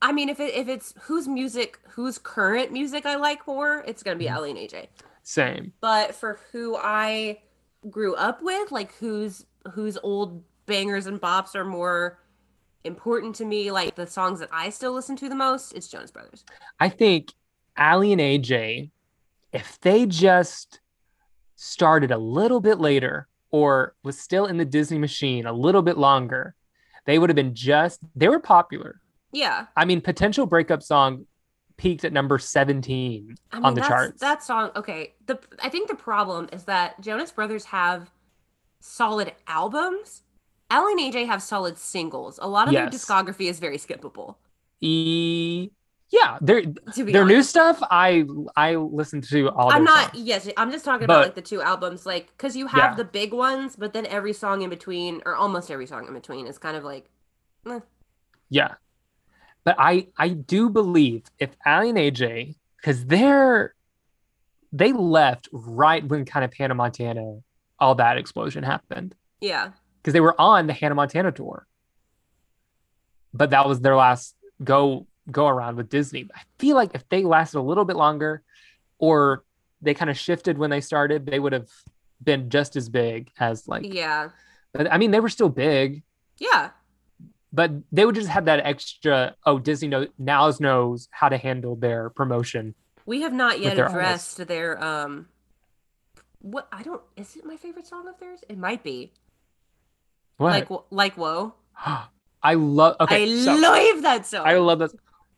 I 0.00 0.12
mean, 0.12 0.28
if 0.28 0.40
it 0.40 0.54
if 0.54 0.68
it's 0.68 0.94
whose 1.02 1.28
music, 1.28 1.78
whose 1.90 2.18
current 2.18 2.72
music 2.72 3.06
I 3.06 3.16
like 3.16 3.46
more, 3.46 3.84
it's 3.86 4.02
gonna 4.02 4.16
be 4.16 4.26
Mhm. 4.26 4.32
Ellie 4.34 4.50
and 4.50 4.58
AJ. 4.58 4.88
same 5.22 5.72
But 5.80 6.14
for 6.14 6.40
who 6.52 6.76
I 6.76 7.42
grew 7.90 8.14
up 8.14 8.42
with, 8.42 8.70
like 8.72 8.94
whose 8.96 9.46
whose 9.72 9.96
old 10.02 10.44
bangers 10.66 11.06
and 11.06 11.20
bops 11.20 11.54
are 11.54 11.64
more 11.64 12.18
important 12.84 13.34
to 13.36 13.44
me, 13.46 13.70
like 13.70 13.94
the 13.94 14.06
songs 14.06 14.40
that 14.40 14.50
I 14.52 14.68
still 14.70 14.92
listen 14.92 15.16
to 15.16 15.28
the 15.28 15.34
most, 15.34 15.72
it's 15.72 15.88
Jonas 15.88 16.10
Brothers. 16.10 16.44
I 16.78 16.90
think 16.90 17.32
Ali 17.78 18.12
and 18.12 18.20
AJ, 18.20 18.90
if 19.54 19.80
they 19.80 20.04
just 20.04 20.80
started 21.54 22.10
a 22.10 22.18
little 22.18 22.60
bit 22.60 22.78
later 22.78 23.28
or 23.50 23.94
was 24.02 24.18
still 24.18 24.46
in 24.46 24.58
the 24.58 24.64
Disney 24.64 24.98
machine 24.98 25.46
a 25.46 25.52
little 25.52 25.80
bit 25.80 25.96
longer, 25.96 26.56
they 27.06 27.18
would 27.18 27.30
have 27.30 27.36
been 27.36 27.54
just, 27.54 28.00
they 28.16 28.28
were 28.28 28.40
popular. 28.40 29.00
Yeah, 29.32 29.66
I 29.76 29.84
mean, 29.84 30.00
Potential 30.00 30.46
Breakup 30.46 30.82
Song 30.82 31.26
peaked 31.76 32.04
at 32.04 32.12
number 32.12 32.38
17 32.38 33.36
I 33.52 33.56
mean 33.56 33.64
on 33.64 33.74
the 33.74 33.80
charts. 33.80 34.20
That 34.20 34.44
song, 34.44 34.70
okay. 34.76 35.14
The 35.26 35.40
I 35.60 35.68
think 35.68 35.88
the 35.88 35.96
problem 35.96 36.48
is 36.52 36.64
that 36.64 37.00
Jonas 37.00 37.32
Brothers 37.32 37.64
have 37.66 38.12
solid 38.78 39.32
albums. 39.48 40.22
Ellie 40.70 40.92
and 40.92 41.14
AJ 41.14 41.26
have 41.26 41.42
solid 41.42 41.78
singles. 41.78 42.38
A 42.40 42.48
lot 42.48 42.68
of 42.68 42.74
their 42.74 42.88
discography 42.88 43.48
is 43.48 43.58
very 43.58 43.76
skippable. 43.76 44.36
E, 44.80 45.70
yeah, 46.20 46.38
their 46.40 46.62
their 46.96 47.24
new 47.24 47.42
stuff, 47.42 47.78
I 47.90 48.24
I 48.56 48.76
listened 48.76 49.24
to 49.30 49.48
all. 49.50 49.70
I'm 49.72 49.84
not. 49.84 50.14
songs. 50.14 50.24
Yes, 50.26 50.48
I'm 50.56 50.70
just 50.70 50.84
talking 50.84 51.06
But- 51.06 51.14
about 51.14 51.24
like 51.26 51.34
the 51.34 51.42
two 51.42 51.60
albums, 51.60 52.06
like 52.06 52.26
because 52.36 52.54
you 52.56 52.66
have 52.68 52.92
Yeah. 52.92 52.94
the 52.94 53.04
big 53.04 53.32
ones, 53.32 53.74
but 53.76 53.92
then 53.92 54.06
every 54.06 54.32
song 54.32 54.62
in 54.62 54.70
between, 54.70 55.22
or 55.26 55.34
almost 55.34 55.70
every 55.70 55.86
song 55.86 56.06
in 56.06 56.14
between, 56.14 56.46
is 56.46 56.58
kind 56.58 56.76
of 56.76 56.84
like, 56.84 57.10
eh. 57.66 57.80
Yeah. 58.48 58.74
But 59.64 59.76
I 59.78 60.08
I 60.16 60.28
do 60.28 60.68
believe 60.70 61.24
if 61.38 61.50
Ali 61.66 61.88
and 61.90 61.98
AJ, 61.98 62.54
because 62.76 63.04
they're 63.06 63.74
they 64.72 64.92
left 64.92 65.48
right 65.52 66.04
when 66.06 66.24
kind 66.24 66.44
of 66.44 66.52
Hannah 66.54 66.74
Montana, 66.74 67.38
all 67.78 67.94
that 67.96 68.18
explosion 68.18 68.62
happened. 68.64 69.14
yeah, 69.40 69.70
Because 69.98 70.12
they 70.12 70.20
were 70.20 70.38
on 70.40 70.66
the 70.66 70.72
Hannah 70.72 70.96
Montana 70.96 71.30
tour. 71.32 71.66
But 73.32 73.50
that 73.50 73.66
was 73.68 73.80
their 73.80 73.96
last 73.96 74.34
go 74.62 75.06
go 75.30 75.46
around 75.46 75.76
with 75.76 75.88
Disney. 75.88 76.28
I 76.34 76.40
feel 76.58 76.76
like 76.76 76.94
if 76.94 77.08
they 77.08 77.24
lasted 77.24 77.58
a 77.58 77.62
little 77.62 77.84
bit 77.84 77.96
longer 77.96 78.42
or 78.98 79.44
they 79.82 79.94
kind 79.94 80.10
of 80.10 80.18
shifted 80.18 80.58
when 80.58 80.70
they 80.70 80.80
started, 80.80 81.26
they 81.26 81.38
would 81.38 81.52
have 81.52 81.68
been 82.22 82.50
just 82.50 82.76
as 82.76 82.88
big 82.88 83.30
as 83.38 83.68
like 83.68 83.92
yeah, 83.92 84.30
but, 84.72 84.90
I 84.92 84.98
mean 84.98 85.10
they 85.10 85.20
were 85.20 85.28
still 85.28 85.48
big 85.48 86.02
yeah, 86.38 86.70
but 87.52 87.70
they 87.92 88.06
would 88.06 88.14
just 88.14 88.28
have 88.28 88.46
that 88.46 88.60
extra 88.64 89.34
oh 89.44 89.58
disney 89.58 89.88
know, 89.88 90.06
now 90.18 90.50
knows 90.58 91.08
how 91.10 91.28
to 91.28 91.36
handle 91.36 91.76
their 91.76 92.08
promotion 92.10 92.74
we 93.06 93.20
have 93.22 93.32
not 93.32 93.60
yet 93.60 93.76
their 93.76 93.86
addressed 93.86 94.46
their 94.46 94.82
um. 94.82 95.28
What 96.40 96.68
I 96.72 96.82
don't 96.82 97.00
is 97.16 97.36
it 97.36 97.44
my 97.46 97.56
favorite 97.56 97.86
song 97.86 98.06
of 98.06 98.18
theirs? 98.20 98.40
It 98.48 98.58
might 98.58 98.82
be 98.82 99.12
what 100.36 100.50
like 100.50 100.68
like 100.90 101.14
whoa. 101.14 101.54
i 102.42 102.54
love 102.54 102.96
okay 103.00 103.22
I 103.22 103.44
so 103.44 103.54
love 103.54 104.02
that 104.02 104.26
song. 104.26 104.42
i 104.46 104.54
love 104.54 104.78
this 104.78 104.94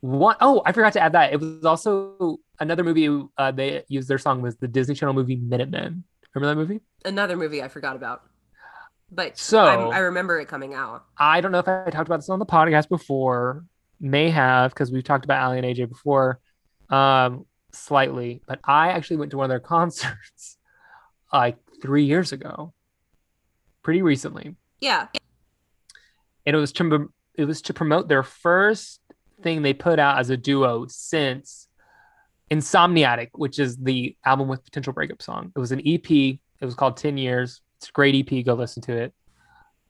one 0.07 0.37
oh 0.41 0.63
i 0.65 0.73
forgot 0.73 0.93
to 0.95 1.01
add 1.01 1.13
that. 1.13 1.33
It 1.33 1.41
was 1.41 1.65
also 1.65 2.39
another 2.61 2.85
movie 2.85 3.09
uh, 3.37 3.51
they 3.53 3.85
used 3.89 4.09
their 4.09 4.19
song 4.19 4.41
was 4.43 4.57
the 4.57 4.69
disney 4.69 4.95
channel 4.95 5.15
movie 5.15 5.37
minutemen. 5.37 6.05
Remember 6.35 6.55
that 6.55 6.61
movie? 6.69 6.81
Another 7.05 7.37
movie 7.37 7.63
I 7.63 7.69
forgot 7.69 7.97
about, 7.97 8.23
but 9.11 9.39
So- 9.39 9.65
I'm- 9.65 9.91
I 9.91 9.99
remember 9.99 10.39
it 10.41 10.49
coming 10.49 10.75
out. 10.75 11.05
i 11.19 11.41
don't 11.41 11.53
know 11.53 11.59
if 11.59 11.69
i 11.69 11.91
talked 11.91 12.09
about 12.09 12.19
this 12.19 12.29
on 12.29 12.39
the 12.39 12.47
podcast 12.47 12.89
before 12.89 13.65
may 14.01 14.29
have 14.31 14.73
because 14.73 14.93
we've 14.93 15.05
talked 15.05 15.25
about 15.25 15.43
ali 15.45 15.59
and 15.59 15.67
aj 15.67 15.89
before 15.89 16.39
um 16.91 17.47
slightly 17.73 18.43
but 18.47 18.59
i 18.65 18.89
actually 18.91 19.17
went 19.17 19.31
to 19.31 19.37
one 19.39 19.45
of 19.45 19.49
their 19.51 19.61
concerts 19.75 20.57
like 21.33 21.57
three 21.83 22.05
years 22.05 22.33
ago 22.33 22.73
pretty 23.83 24.03
recently. 24.03 24.55
Yeah, 24.81 25.07
and 26.45 26.57
it 26.57 26.59
was 26.59 26.73
to 26.73 27.13
it 27.35 27.45
was 27.45 27.63
to 27.63 27.75
promote 27.75 28.09
their 28.09 28.23
first 28.23 29.01
thing 29.43 29.63
they 29.63 29.75
put 29.75 29.99
out 29.99 30.19
as 30.19 30.31
a 30.31 30.37
duo 30.37 30.87
since 30.89 31.69
Insomniatic, 32.51 33.31
which 33.33 33.59
is 33.59 33.77
the 33.77 34.17
album 34.25 34.47
with 34.47 34.65
potential 34.65 34.93
breakup 34.93 35.21
song. 35.21 35.53
It 35.55 35.59
was 35.59 35.73
an 35.73 35.81
EP 35.85 36.09
It 36.11 36.39
was 36.61 36.75
called 36.77 36.97
10 36.97 37.19
Years. 37.19 37.61
It's 37.79 37.89
a 37.89 37.93
great 37.93 38.15
EP. 38.15 38.45
Go 38.45 38.55
listen 38.55 38.83
to 38.85 38.97
it. 38.97 39.13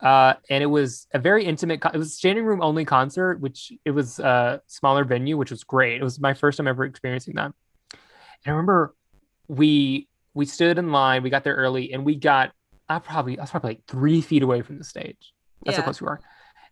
Uh, 0.00 0.34
and 0.50 0.62
it 0.62 0.66
was 0.66 1.06
a 1.12 1.18
very 1.18 1.44
intimate. 1.44 1.80
Con- 1.80 1.94
it 1.94 1.98
was 1.98 2.08
a 2.08 2.16
standing 2.16 2.44
room 2.44 2.62
only 2.62 2.84
concert, 2.84 3.40
which 3.40 3.72
it 3.84 3.90
was 3.90 4.18
a 4.18 4.60
smaller 4.66 5.04
venue, 5.04 5.36
which 5.36 5.50
was 5.50 5.64
great. 5.64 6.00
It 6.00 6.04
was 6.04 6.18
my 6.18 6.32
first 6.34 6.56
time 6.56 6.66
ever 6.66 6.84
experiencing 6.84 7.34
that. 7.36 7.52
And 7.92 7.98
I 8.46 8.50
remember 8.50 8.94
we 9.48 10.08
we 10.34 10.44
stood 10.46 10.78
in 10.78 10.92
line. 10.92 11.22
We 11.22 11.30
got 11.30 11.44
there 11.44 11.54
early, 11.56 11.92
and 11.92 12.04
we 12.04 12.14
got 12.14 12.52
I 12.88 12.98
probably 12.98 13.38
I 13.38 13.42
was 13.42 13.50
probably 13.50 13.70
like 13.70 13.84
three 13.86 14.20
feet 14.20 14.42
away 14.42 14.60
from 14.62 14.78
the 14.78 14.84
stage. 14.84 15.32
That's 15.64 15.76
Yeah. 15.76 15.80
how 15.82 15.84
close 15.84 16.00
we 16.00 16.06
were. 16.06 16.20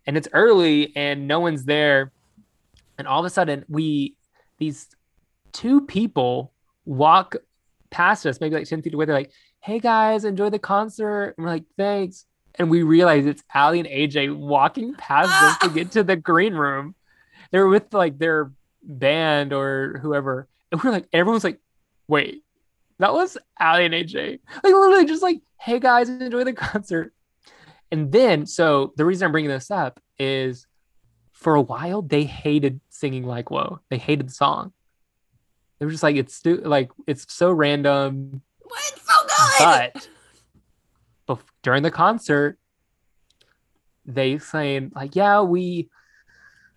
And 0.06 0.16
it's 0.18 0.28
early, 0.32 0.94
and 0.96 1.26
no 1.28 1.40
one's 1.40 1.64
there. 1.64 2.12
And 2.98 3.08
all 3.08 3.20
of 3.20 3.26
a 3.26 3.30
sudden, 3.30 3.64
we 3.68 4.16
these 4.58 4.88
two 5.52 5.80
people 5.82 6.52
walk 6.84 7.36
past 7.90 8.26
us, 8.26 8.40
maybe 8.40 8.56
like 8.56 8.68
10 8.68 8.82
feet 8.82 8.94
away. 8.94 9.04
They're 9.06 9.14
like, 9.14 9.32
hey 9.60 9.78
guys, 9.78 10.24
enjoy 10.24 10.50
the 10.50 10.58
concert. 10.58 11.34
And 11.36 11.44
we're 11.44 11.52
like, 11.52 11.64
thanks. 11.76 12.26
And 12.56 12.70
we 12.70 12.82
realize 12.82 13.26
it's 13.26 13.42
Allie 13.52 13.80
and 13.80 13.88
AJ 13.88 14.36
walking 14.36 14.94
past 14.94 15.30
us 15.30 15.58
to 15.58 15.68
get 15.70 15.92
to 15.92 16.02
the 16.02 16.16
green 16.16 16.54
room. 16.54 16.94
They're 17.50 17.66
with 17.66 17.92
like 17.92 18.18
their 18.18 18.52
band 18.82 19.52
or 19.52 19.98
whoever. 20.02 20.48
And 20.70 20.82
we're 20.82 20.90
like, 20.90 21.08
everyone's 21.12 21.44
like, 21.44 21.60
wait, 22.06 22.44
that 22.98 23.12
was 23.12 23.38
Allie 23.58 23.86
and 23.86 23.94
AJ. 23.94 24.40
Like 24.54 24.64
literally 24.64 25.06
just 25.06 25.22
like, 25.22 25.40
hey 25.58 25.78
guys, 25.80 26.08
enjoy 26.08 26.44
the 26.44 26.52
concert. 26.52 27.12
And 27.90 28.10
then, 28.10 28.46
so 28.46 28.92
the 28.96 29.04
reason 29.04 29.26
I'm 29.26 29.32
bringing 29.32 29.50
this 29.50 29.70
up 29.70 30.00
is 30.18 30.66
for 31.44 31.54
a 31.56 31.60
while 31.60 32.00
they 32.00 32.24
hated 32.24 32.80
singing 32.88 33.22
like 33.22 33.50
whoa 33.50 33.78
they 33.90 33.98
hated 33.98 34.26
the 34.26 34.32
song. 34.32 34.72
They 35.78 35.84
were 35.84 35.92
just 35.92 36.02
like 36.02 36.16
it's 36.16 36.34
stu- 36.34 36.62
like 36.64 36.90
it's 37.06 37.32
so 37.32 37.52
random? 37.52 38.40
It's 38.64 39.02
so 39.06 39.14
good. 39.26 39.92
but 39.94 40.08
bef- 41.28 41.44
during 41.62 41.82
the 41.82 41.90
concert 41.90 42.58
they 44.06 44.38
saying 44.38 44.92
like 44.94 45.14
yeah 45.14 45.42
we 45.42 45.90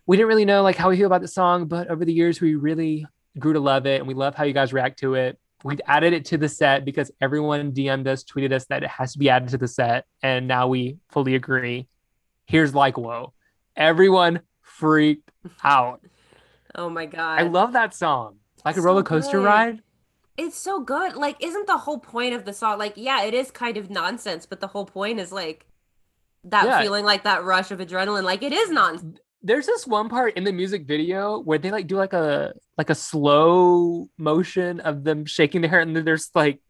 we 0.06 0.18
didn't 0.18 0.28
really 0.28 0.44
know 0.44 0.62
like 0.62 0.76
how 0.76 0.90
we 0.90 0.98
feel 0.98 1.06
about 1.06 1.22
the 1.22 1.28
song 1.28 1.64
but 1.64 1.88
over 1.88 2.04
the 2.04 2.12
years 2.12 2.38
we 2.38 2.54
really 2.54 3.06
grew 3.38 3.54
to 3.54 3.60
love 3.60 3.86
it 3.86 4.00
and 4.00 4.06
we 4.06 4.12
love 4.12 4.34
how 4.34 4.44
you 4.44 4.52
guys 4.52 4.72
react 4.74 4.98
to 4.98 5.14
it. 5.14 5.38
We've 5.64 5.80
added 5.86 6.12
it 6.12 6.26
to 6.26 6.36
the 6.36 6.48
set 6.48 6.84
because 6.84 7.10
everyone 7.22 7.72
dm'd 7.72 8.06
us 8.06 8.22
tweeted 8.22 8.52
us 8.52 8.66
that 8.66 8.82
it 8.82 8.90
has 8.90 9.14
to 9.14 9.18
be 9.18 9.30
added 9.30 9.48
to 9.48 9.56
the 9.56 9.66
set 9.68 10.04
and 10.22 10.46
now 10.46 10.68
we 10.68 10.98
fully 11.08 11.36
agree. 11.36 11.88
Here's 12.44 12.74
like 12.74 12.98
whoa 12.98 13.32
everyone 13.74 14.40
freaked 14.78 15.30
out 15.64 16.00
Oh 16.74 16.88
my 16.88 17.06
god. 17.06 17.40
i 17.40 17.42
love 17.42 17.72
that 17.72 17.94
song 17.94 18.36
like 18.64 18.76
a 18.76 18.80
roller 18.80 19.02
coaster 19.02 19.38
good. 19.38 19.44
ride 19.44 19.80
It's 20.36 20.56
so 20.56 20.78
good. 20.78 21.16
Like, 21.16 21.36
isn't 21.42 21.66
the 21.66 21.78
whole 21.84 21.98
point 21.98 22.32
of 22.38 22.44
the 22.44 22.52
song 22.52 22.78
like, 22.78 22.94
yeah, 22.96 23.24
it 23.28 23.34
is 23.34 23.50
kind 23.50 23.76
of 23.76 23.90
nonsense, 23.90 24.46
but 24.46 24.60
the 24.60 24.68
whole 24.68 24.86
point 24.86 25.18
is 25.18 25.32
like 25.32 25.66
that 26.44 26.64
Yeah. 26.66 26.80
feeling 26.82 27.04
like 27.04 27.24
that 27.24 27.42
rush 27.42 27.72
of 27.72 27.80
adrenaline. 27.80 28.22
Like 28.22 28.42
it 28.48 28.52
is 28.52 28.70
nonsense. 28.70 29.18
there's 29.42 29.66
this 29.66 29.84
one 29.86 30.08
part 30.08 30.36
in 30.38 30.44
the 30.44 30.52
music 30.52 30.86
video 30.86 31.40
where 31.40 31.58
they 31.58 31.72
like 31.72 31.86
do 31.90 31.96
like 31.96 32.12
a 32.12 32.52
like 32.80 32.90
a 32.90 32.94
slow 32.94 34.06
motion 34.16 34.78
of 34.80 35.02
them 35.02 35.24
shaking 35.26 35.60
their 35.62 35.70
hair 35.70 35.80
and 35.82 35.94
then 35.96 36.04
there's 36.04 36.30
like 36.34 36.60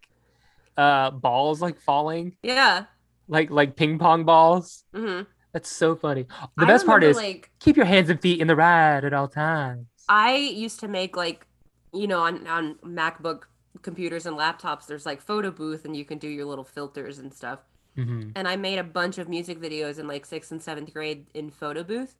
uh 0.77 1.11
balls 1.11 1.61
like 1.61 1.79
falling 1.81 2.37
Yeah. 2.43 2.85
like 3.29 3.51
like 3.51 3.77
ping 3.77 3.99
pong 3.99 4.25
balls 4.25 4.85
hmm 4.95 5.23
that's 5.53 5.71
so 5.71 5.97
funny 5.97 6.27
the 6.57 6.65
I 6.65 6.67
best 6.67 6.87
part 6.87 7.03
is 7.05 7.17
like 7.17 7.51
keep 7.59 7.77
your 7.77 7.87
hands 7.87 8.11
and 8.11 8.21
feet 8.21 8.41
in 8.41 8.47
the 8.47 8.57
ride 8.57 9.05
at 9.05 9.13
all 9.13 9.29
times 9.29 9.87
I 10.11 10.37
used 10.37 10.81
to 10.81 10.89
make 10.89 11.17
like, 11.19 11.47
you 11.93 12.07
know, 12.07 12.21
on 12.21 12.47
on 12.47 12.77
MacBook 12.77 13.43
computers 13.83 14.25
and 14.25 14.37
laptops, 14.39 14.87
there's 14.87 15.05
like 15.05 15.21
photo 15.21 15.51
booth 15.51 15.85
and 15.85 15.95
you 15.95 16.05
can 16.05 16.17
do 16.17 16.29
your 16.29 16.47
little 16.47 16.65
filters 16.65 17.19
and 17.19 17.33
stuff. 17.33 17.61
Mhm. 17.97 18.33
and 18.37 18.47
I 18.49 18.57
made 18.57 18.79
a 18.79 18.85
bunch 18.85 19.19
of 19.19 19.29
music 19.29 19.61
videos 19.61 19.99
in 19.99 20.07
like 20.07 20.25
sixth 20.25 20.51
and 20.53 20.63
seventh 20.63 20.95
grade 20.95 21.27
in 21.35 21.51
photo 21.51 21.83
booth. 21.83 22.15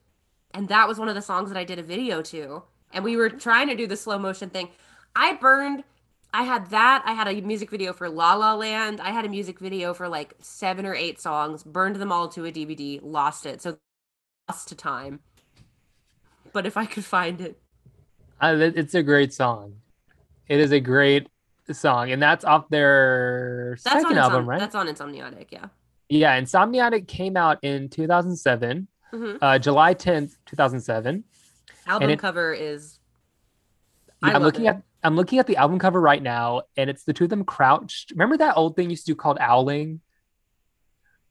And 0.53 0.69
that 0.69 0.89
was 0.89 0.99
one 0.99 1.09
of 1.09 1.15
the 1.15 1.23
songs 1.23 1.49
that 1.51 1.57
I 1.59 1.65
did 1.65 1.79
a 1.79 1.83
video 1.83 2.21
to. 2.23 2.65
And 2.93 3.05
we 3.05 3.17
were 3.17 3.31
trying 3.31 3.69
to 3.69 3.77
do 3.77 3.87
the 3.87 3.97
slow 3.97 4.19
motion 4.19 4.51
thing. 4.51 4.69
I 5.15 5.35
burned, 5.35 5.85
I 6.33 6.43
had 6.43 6.71
that. 6.71 7.03
I 7.07 7.13
had 7.13 7.27
a 7.29 7.41
music 7.41 7.71
video 7.71 7.93
for 7.93 8.09
La 8.09 8.35
La 8.35 8.55
Land. 8.55 9.01
I 9.01 9.11
had 9.11 9.25
a 9.25 9.29
music 9.29 9.59
video 9.59 9.95
for 9.95 10.09
like 10.09 10.35
seven 10.41 10.85
or 10.87 10.95
eight 10.95 11.21
songs, 11.21 11.63
burned 11.63 11.97
them 11.97 12.13
all 12.13 12.29
to 12.29 12.45
a 12.45 12.53
DVD, 12.53 13.01
lost 13.03 13.47
it. 13.47 13.63
So 13.63 13.79
lost 14.49 14.69
to 14.69 14.75
time. 14.75 15.21
But 16.53 16.67
if 16.67 16.77
I 16.77 16.87
could 16.87 17.05
find 17.05 17.41
it. 17.41 17.59
Uh, 18.41 18.57
it's 18.77 18.95
a 18.95 19.03
great 19.03 19.33
song 19.33 19.75
it 20.49 20.61
is 20.61 20.71
a 20.71 20.79
great 20.79 21.29
song 21.73 22.13
and 22.13 22.23
that's 22.23 22.45
off 22.45 22.69
their 22.69 23.77
That's 23.85 24.01
second 24.01 24.17
on 24.17 24.19
album 24.19 24.49
right 24.49 24.61
That's 24.61 24.77
on 24.77 24.87
Insomniatic, 24.87 25.47
yeah. 25.51 25.67
yeah 26.09 26.41
insomniatic 26.41 27.09
came 27.09 27.37
out 27.37 27.59
in 27.63 27.89
2007 27.89 28.87
hmm 29.11 29.37
uh 29.43 29.59
july 29.59 29.93
10th 29.93 30.37
2007 30.47 31.25
Album 31.89 32.11
it- 32.11 32.19
cover 32.21 32.53
is. 32.55 33.01
Yeah, 34.23 34.37
I'm 34.37 34.43
looking 34.45 34.67
it. 34.67 34.69
at 34.69 34.83
I'm 35.03 35.17
looking 35.17 35.39
at 35.39 35.47
the 35.47 35.57
album 35.57 35.79
cover 35.79 36.01
right 36.01 36.23
now, 36.23 36.63
and 36.77 36.91
it's 36.91 37.05
the 37.05 37.13
two 37.13 37.25
of 37.25 37.31
them 37.31 37.45
crouched. 37.45 38.11
Remember 38.13 38.37
that 38.39 38.57
old 38.57 38.75
thing 38.77 38.87
you 38.87 38.91
used 38.91 39.07
to 39.07 39.13
do 39.13 39.17
called 39.17 39.39
owling? 39.41 40.01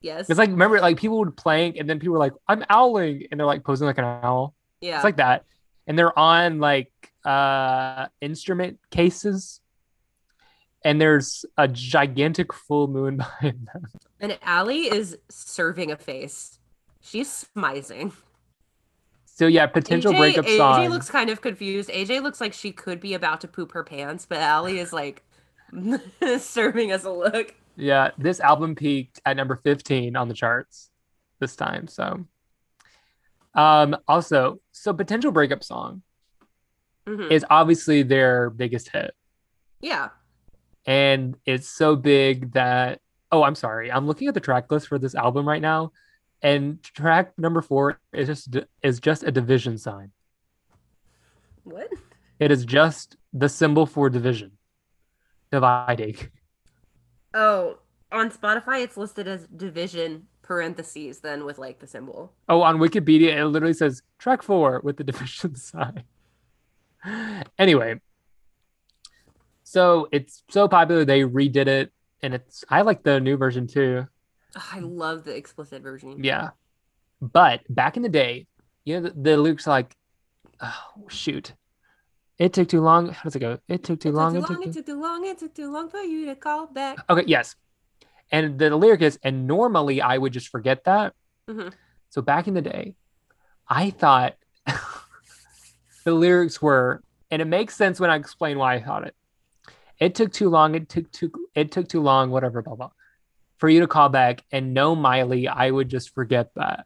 Yes. 0.01 0.30
It's 0.30 0.38
like 0.38 0.49
remember 0.49 0.80
like 0.80 0.97
people 0.97 1.19
would 1.19 1.36
plank, 1.36 1.77
and 1.77 1.89
then 1.89 1.99
people 1.99 2.13
were 2.13 2.19
like, 2.19 2.34
"I'm 2.47 2.63
owling," 2.69 3.27
and 3.30 3.39
they're 3.39 3.47
like 3.47 3.63
posing 3.63 3.88
like 3.88 3.97
an 3.97 4.06
owl. 4.06 4.53
yeah. 4.80 4.95
It's 4.95 5.03
like 5.03 5.17
that, 5.17 5.45
and 5.86 5.97
they're 5.97 6.17
on 6.17 6.60
like 6.60 6.91
uh 7.25 8.08
instrument 8.21 8.80
cases, 8.91 9.60
and 10.84 11.01
there's 11.01 11.43
a 11.58 11.67
gigantic 11.67 12.53
full 12.53 12.88
moon 12.88 13.17
behind 13.41 13.67
them. 13.73 13.88
And 14.19 14.38
Allie 14.43 14.86
is 14.88 15.17
serving 15.30 15.91
a 15.91 15.97
face. 15.97 16.60
She's 17.01 17.47
smizing. 17.56 18.13
So 19.38 19.45
yeah, 19.45 19.67
potential 19.67 20.13
AJ, 20.13 20.17
breakup 20.17 20.45
AJ 20.45 20.58
song. 20.58 20.89
looks 20.89 21.12
kind 21.12 21.30
of 21.30 21.41
confused. 21.41 21.91
AJ 21.91 22.23
looks 22.23 22.41
like 22.41 22.54
she 22.54 22.71
could 22.71 23.00
be 23.00 23.13
about 23.13 23.39
to 23.41 23.47
poop 23.47 23.71
her 23.73 23.84
pants, 23.84 24.26
but 24.28 24.39
Allie 24.39 24.80
is 24.80 24.91
like 24.91 25.23
serving 26.39 26.91
us 26.91 27.04
a 27.04 27.12
look. 27.12 27.54
Yeah, 27.76 28.10
this 28.17 28.39
album 28.39 28.73
peaked 28.73 29.21
at 29.28 29.38
number 29.38 29.56
15 29.63 30.15
on 30.15 30.28
the 30.28 30.34
charts 30.34 30.89
this 31.39 31.56
time. 31.56 31.88
So, 31.88 32.26
um, 33.54 33.95
also, 34.08 34.60
so 34.71 34.91
potential 34.91 35.32
breakup 35.32 35.63
song 35.63 36.02
Mhm. 37.08 37.30
is 37.32 37.45
obviously 37.52 38.02
their 38.02 38.50
biggest 38.50 38.89
hit, 38.89 39.13
Yeah. 39.82 40.10
and 40.88 41.38
it's 41.45 41.67
so 41.67 41.95
big 41.95 42.54
that 42.54 43.02
oh, 43.32 43.43
I'm 43.43 43.56
sorry, 43.56 43.91
I'm 43.91 44.08
looking 44.08 44.30
at 44.30 44.34
the 44.34 44.39
track 44.39 44.71
list 44.71 44.88
for 44.88 44.97
this 44.97 45.13
album 45.13 45.47
right 45.47 45.62
now, 45.62 45.91
and 46.41 46.82
track 46.84 47.34
number 47.38 47.62
four 47.62 48.00
is 48.13 48.28
just 48.28 48.56
is 48.82 49.00
just 49.00 49.23
a 49.23 49.32
division 49.32 49.78
sign. 49.78 50.12
What? 51.63 51.89
It 52.39 52.52
is 52.52 52.65
just 52.65 53.17
the 53.34 53.50
symbol 53.50 53.86
for 53.86 54.10
division, 54.10 54.52
dividing. 55.52 56.17
Oh, 57.34 57.80
on 58.12 58.32
Spotify 58.32 58.84
it's 58.84 58.97
listed 58.97 59.28
as 59.28 59.47
division 59.47 60.28
parentheses 60.41 61.19
then 61.19 61.45
with 61.45 61.58
like 61.58 61.80
the 61.80 61.88
symbol. 61.88 62.34
Oh, 62.47 62.62
on 62.62 62.78
Wikipedia, 62.78 63.36
it 63.36 63.45
literally 63.47 63.73
says 63.73 64.02
track 64.17 64.41
four 64.41 64.82
with 64.84 64.97
the 64.97 65.04
division 65.12 65.56
sign. 65.56 66.04
anyway, 67.58 68.00
so 69.63 70.08
it's 70.12 70.43
so 70.50 70.67
popular 70.67 71.04
they 71.04 71.21
redid 71.21 71.67
it, 71.67 71.91
and 72.21 72.34
it's 72.34 72.63
I 72.69 72.82
like 72.82 73.04
the 73.04 73.19
new 73.19 73.36
version 73.36 73.67
too. 73.67 74.08
I 74.73 74.79
love 74.79 75.23
the 75.23 75.35
explicit 75.35 75.81
version. 75.81 76.23
Yeah, 76.23 76.49
but 77.21 77.61
back 77.69 77.97
in 77.97 78.03
the 78.03 78.09
day, 78.09 78.47
you 78.85 78.95
know 78.99 79.09
the, 79.09 79.13
the 79.15 79.37
lyrics 79.37 79.67
like, 79.67 79.95
oh 80.61 80.73
shoot, 81.09 81.53
it 82.37 82.53
took 82.53 82.67
too 82.69 82.81
long. 82.81 83.09
How 83.09 83.23
does 83.23 83.35
it 83.35 83.39
go? 83.39 83.59
It 83.67 83.83
took 83.83 83.99
too 83.99 84.09
It 84.09 84.13
long. 84.15 84.33
too 84.33 84.37
It 84.39 84.41
long, 84.41 84.57
took 84.57 84.61
it 84.61 84.65
too... 84.65 84.73
took 84.73 84.85
too 84.85 85.01
long, 85.01 85.25
it 85.25 85.37
took 85.37 85.53
too 85.53 85.71
long 85.71 85.89
for 85.89 85.99
you 86.01 86.25
to 86.27 86.35
call 86.35 86.67
back. 86.67 86.97
Okay, 87.09 87.23
yes, 87.27 87.55
and 88.31 88.57
the 88.59 88.75
lyric 88.75 89.01
is, 89.01 89.19
and 89.23 89.47
normally 89.47 90.01
I 90.01 90.17
would 90.17 90.33
just 90.33 90.49
forget 90.49 90.83
that. 90.85 91.13
Mhm. 91.49 91.73
So 92.09 92.21
back 92.21 92.47
in 92.47 92.53
the 92.53 92.61
day, 92.61 92.95
I 93.67 93.89
thought 93.91 94.35
the 96.05 96.13
lyrics 96.13 96.61
were, 96.61 97.01
and 97.31 97.41
it 97.41 97.45
makes 97.45 97.75
sense 97.75 97.99
when 97.99 98.09
I 98.09 98.15
explain 98.15 98.57
why 98.57 98.75
I 98.75 98.81
thought 98.81 99.05
it. 99.07 99.15
It 99.99 100.15
took 100.15 100.31
too 100.31 100.49
long. 100.49 100.75
It 100.75 100.89
took 100.89 101.11
too. 101.11 101.31
It 101.55 101.71
took 101.71 101.87
too 101.89 102.01
long. 102.01 102.29
Whatever. 102.29 102.61
Blah 102.61 102.75
blah. 102.75 102.89
For 103.57 103.69
you 103.69 103.79
to 103.79 103.87
call 103.87 104.09
back 104.09 104.43
and 104.51 104.73
no 104.73 104.95
Miley, 104.95 105.47
I 105.47 105.71
would 105.71 105.89
just 105.89 106.13
forget 106.13 106.51
that. 106.55 106.85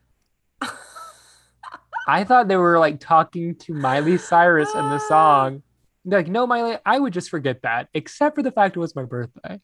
I 2.08 2.24
thought 2.24 2.48
they 2.48 2.56
were 2.56 2.80
like 2.80 3.00
talking 3.00 3.56
to 3.56 3.74
Miley 3.74 4.18
Cyrus 4.18 4.74
in 4.74 4.90
the 4.90 5.00
song. 5.08 5.64
They're 6.06 6.20
like, 6.20 6.28
no, 6.30 6.48
Miley, 6.48 6.78
I 6.86 6.98
would 6.98 7.14
just 7.14 7.30
forget 7.30 7.62
that, 7.62 7.90
except 7.94 8.36
for 8.36 8.42
the 8.44 8.52
fact 8.52 8.76
it 8.76 8.80
was 8.80 8.96
my 8.96 9.04
birthday. 9.04 9.60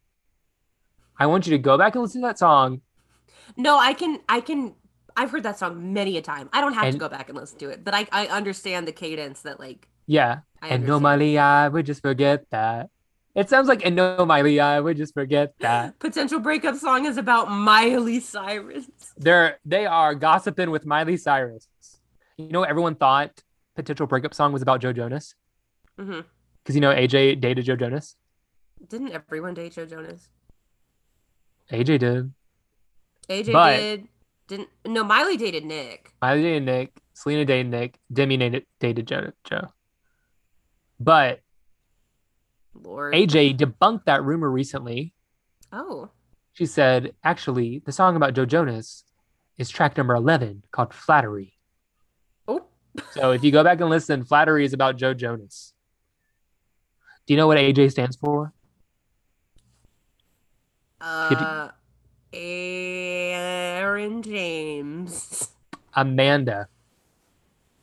I 1.20 1.26
want 1.26 1.48
you 1.48 1.52
to 1.52 1.58
go 1.58 1.78
back 1.78 1.96
and 1.96 2.04
listen 2.04 2.22
to 2.22 2.28
that 2.28 2.38
song 2.38 2.82
No, 3.58 3.78
I 3.78 3.94
can 3.94 4.20
I 4.30 4.42
can 4.42 4.76
I've 5.16 5.32
heard 5.32 5.44
that 5.44 5.58
song 5.58 5.94
many 5.94 6.18
a 6.18 6.22
time. 6.22 6.50
I 6.54 6.62
don't 6.62 6.74
have 6.74 6.92
to 6.92 6.98
go 6.98 7.10
back 7.10 7.30
and 7.30 7.38
listen 7.38 7.58
to 7.60 7.70
it, 7.70 7.84
but 7.84 7.94
I 7.96 8.08
I 8.12 8.28
understand 8.28 8.88
the 8.88 8.92
cadence 8.92 9.42
that 9.44 9.60
like 9.60 9.88
Yeah. 10.06 10.40
I 10.62 10.70
and 10.70 10.86
no. 10.86 11.00
Miley, 11.00 11.38
I 11.40 11.68
would 11.70 11.86
just 11.86 12.02
forget 12.02 12.46
that. 12.52 12.90
It 13.38 13.50
sounds 13.50 13.68
like, 13.68 13.86
and 13.86 13.96
no, 13.96 14.26
Miley, 14.26 14.60
I 14.60 14.80
would 14.80 14.98
just 14.98 15.14
forget 15.14 15.54
that. 15.60 16.00
Potential 16.00 16.40
breakup 16.40 16.76
song 16.76 17.06
is 17.06 17.18
about 17.18 17.52
Miley 17.52 18.20
Cyrus. 18.20 18.88
They're 19.16 19.60
they 19.64 19.86
are 19.86 20.16
gossiping 20.16 20.72
with 20.72 20.88
Miley 20.88 21.18
Cyrus. 21.18 21.68
You 22.38 22.50
know, 22.50 22.64
everyone 22.64 22.96
thought 22.96 23.44
potential 23.76 24.08
breakup 24.08 24.34
song 24.34 24.54
was 24.54 24.64
about 24.64 24.82
Joe 24.82 24.92
Jonas 24.92 25.36
mm-hmm. 26.00 26.22
because 26.64 26.74
you 26.74 26.82
know 26.82 26.92
AJ 26.92 27.40
dated 27.40 27.64
Joe 27.66 27.76
Jonas. 27.76 28.16
Didn't 28.90 29.12
everyone 29.12 29.54
date 29.54 29.74
Joe 29.74 29.86
Jonas? 29.86 30.30
AJ 31.72 32.00
did. 32.00 32.34
AJ 33.30 33.54
But- 33.54 33.78
did. 33.78 34.08
Didn't 34.48 34.70
no 34.86 35.04
Miley 35.04 35.38
dated 35.38 35.64
Nick. 35.64 36.12
Miley 36.22 36.42
dated 36.42 36.64
Nick. 36.64 37.02
Selena 37.14 37.46
dated 37.46 37.70
Nick. 37.70 38.00
Demi 38.12 38.38
dated, 38.38 38.66
dated 38.80 39.06
Joe, 39.08 39.32
Joe. 39.44 39.68
But 41.00 41.42
Lord. 42.84 43.14
AJ 43.14 43.58
debunked 43.58 44.06
that 44.06 44.24
rumor 44.24 44.50
recently. 44.50 45.14
Oh. 45.72 46.10
She 46.54 46.66
said, 46.66 47.14
actually, 47.24 47.82
the 47.86 47.92
song 47.92 48.16
about 48.16 48.34
Joe 48.34 48.46
Jonas 48.46 49.04
is 49.58 49.70
track 49.70 49.98
number 49.98 50.16
11 50.16 50.64
called 50.72 50.94
Flattery. 50.94 51.54
Oh. 52.48 52.66
So 53.12 53.32
if 53.32 53.44
you 53.44 53.52
go 53.52 53.64
back 53.64 53.80
and 53.82 53.90
listen, 53.90 54.24
Flattery 54.24 54.66
is 54.66 54.74
about 54.74 54.98
Joe 54.98 55.14
Jonas. 55.14 55.74
Do 57.26 57.34
you 57.34 57.38
know 57.38 57.48
what 57.48 57.58
AJ 57.58 57.92
stands 57.92 58.16
for? 58.16 58.54
Could 61.00 61.40
you- 61.40 61.46
Uh 61.46 61.72
Aaron 62.34 64.22
James. 64.22 65.52
Amanda. 65.94 66.68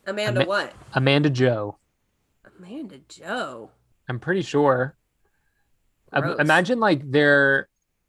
Amanda 0.07 0.40
Ama- 0.40 0.48
what? 0.48 0.72
Amanda 0.92 1.30
Joe. 1.30 1.78
Amanda 2.59 2.98
Joe. 3.09 3.70
I'm 4.09 4.19
pretty 4.21 4.43
sure. 4.43 4.97
Im- 6.14 6.37
Imagine 6.40 6.81
like 6.81 7.11
their 7.11 7.69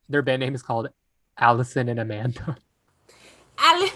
their 0.09 0.21
band 0.21 0.41
name 0.41 0.53
is 0.55 0.61
called 0.61 0.89
Allison 1.37 1.89
and 1.89 1.99
Amanda. 1.99 2.57
Ali- 3.63 3.91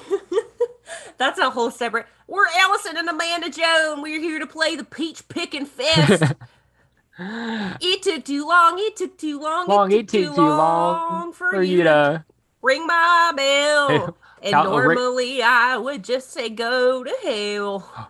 That's 1.18 1.38
a 1.40 1.50
whole 1.50 1.70
separate. 1.72 2.06
We're 2.28 2.46
Allison 2.60 2.96
and 2.98 3.10
Amanda 3.10 3.50
Joe, 3.50 3.92
and 3.94 4.02
we're 4.02 4.20
here 4.22 4.40
to 4.40 4.48
play 4.48 4.76
the 4.76 4.84
peach 4.86 5.28
picking 5.28 5.66
fest. 5.66 6.24
it 7.20 8.02
took 8.02 8.24
too 8.24 8.48
long. 8.48 8.78
It 8.80 8.96
took 8.96 9.18
too 9.18 9.40
long. 9.42 9.68
Long, 9.68 9.92
it 9.92 10.08
took 10.08 10.24
too, 10.24 10.42
long, 10.42 11.12
long 11.12 11.34
for, 11.34 11.62
you 11.62 11.84
to 11.84 12.24
ring 12.62 12.88
my 12.88 13.34
bell. 13.36 14.16
and 14.42 14.54
ring- 14.56 14.96
normally 14.96 15.42
I 15.44 15.76
would 15.78 16.04
just 16.04 16.32
say 16.32 16.50
go 16.50 17.04
to 17.04 17.14
hell. 17.24 18.10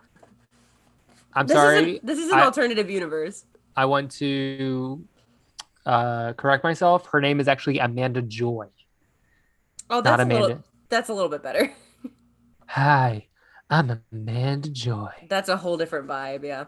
I'm 1.34 1.46
This 1.46 1.56
sorry. 1.56 1.76
Isn't, 1.78 2.06
this 2.06 2.18
is 2.18 2.30
an 2.30 2.38
I- 2.38 2.44
alternative 2.44 2.88
universe. 2.90 3.44
I 3.76 3.84
want 3.86 4.10
to 4.12 5.04
uh, 5.86 6.32
correct 6.34 6.64
myself. 6.64 7.06
Her 7.06 7.20
name 7.20 7.40
is 7.40 7.48
actually 7.48 7.78
Amanda 7.78 8.22
Joy, 8.22 8.66
Oh, 9.88 9.96
not 9.96 10.04
that's 10.04 10.20
a 10.20 10.22
Amanda. 10.22 10.42
little. 10.46 10.64
That's 10.88 11.08
a 11.08 11.14
little 11.14 11.28
bit 11.30 11.42
better. 11.42 11.72
Hi, 12.66 13.26
I'm 13.68 14.00
Amanda 14.12 14.68
Joy. 14.70 15.10
That's 15.28 15.48
a 15.48 15.56
whole 15.56 15.76
different 15.76 16.06
vibe. 16.08 16.44
Yeah. 16.44 16.64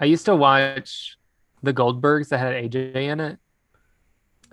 I 0.00 0.04
used 0.06 0.24
to 0.26 0.36
watch 0.36 1.16
the 1.62 1.72
Goldbergs 1.72 2.28
that 2.28 2.38
had 2.38 2.52
AJ 2.54 2.94
in 2.96 3.20
it. 3.20 3.38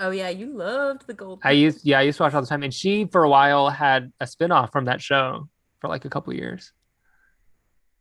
Oh 0.02 0.12
yeah, 0.12 0.30
you 0.30 0.48
loved 0.54 1.08
the 1.08 1.14
gold. 1.14 1.40
I 1.44 1.52
used, 1.52 1.86
yeah, 1.86 2.00
I 2.00 2.04
used 2.04 2.18
to 2.18 2.24
watch 2.24 2.34
all 2.34 2.42
the 2.42 2.48
time. 2.48 2.64
And 2.64 2.74
she, 2.74 3.06
for 3.06 3.24
a 3.24 3.30
while, 3.30 3.70
had 3.70 4.14
a 4.22 4.26
spinoff 4.26 4.72
from 4.72 4.86
that 4.86 5.02
show 5.02 5.50
for 5.80 5.90
like 5.90 6.06
a 6.06 6.10
couple 6.10 6.34
years. 6.34 6.72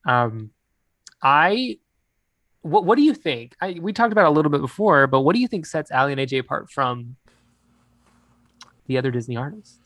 Um, 0.07 0.51
I, 1.23 1.79
what, 2.62 2.85
what 2.85 2.97
do 2.97 3.03
you 3.03 3.14
think? 3.14 3.55
I, 3.61 3.79
we 3.81 3.92
talked 3.92 4.12
about 4.12 4.25
it 4.25 4.29
a 4.29 4.33
little 4.33 4.51
bit 4.51 4.61
before, 4.61 5.07
but 5.07 5.21
what 5.21 5.35
do 5.35 5.40
you 5.40 5.49
think 5.49 5.66
sets 5.66 5.90
Aly 5.92 6.12
and 6.12 6.21
AJ 6.21 6.40
apart 6.40 6.71
from 6.71 7.16
the 8.87 8.99
other 8.99 9.11
Disney 9.11 9.37
artists? 9.37 9.79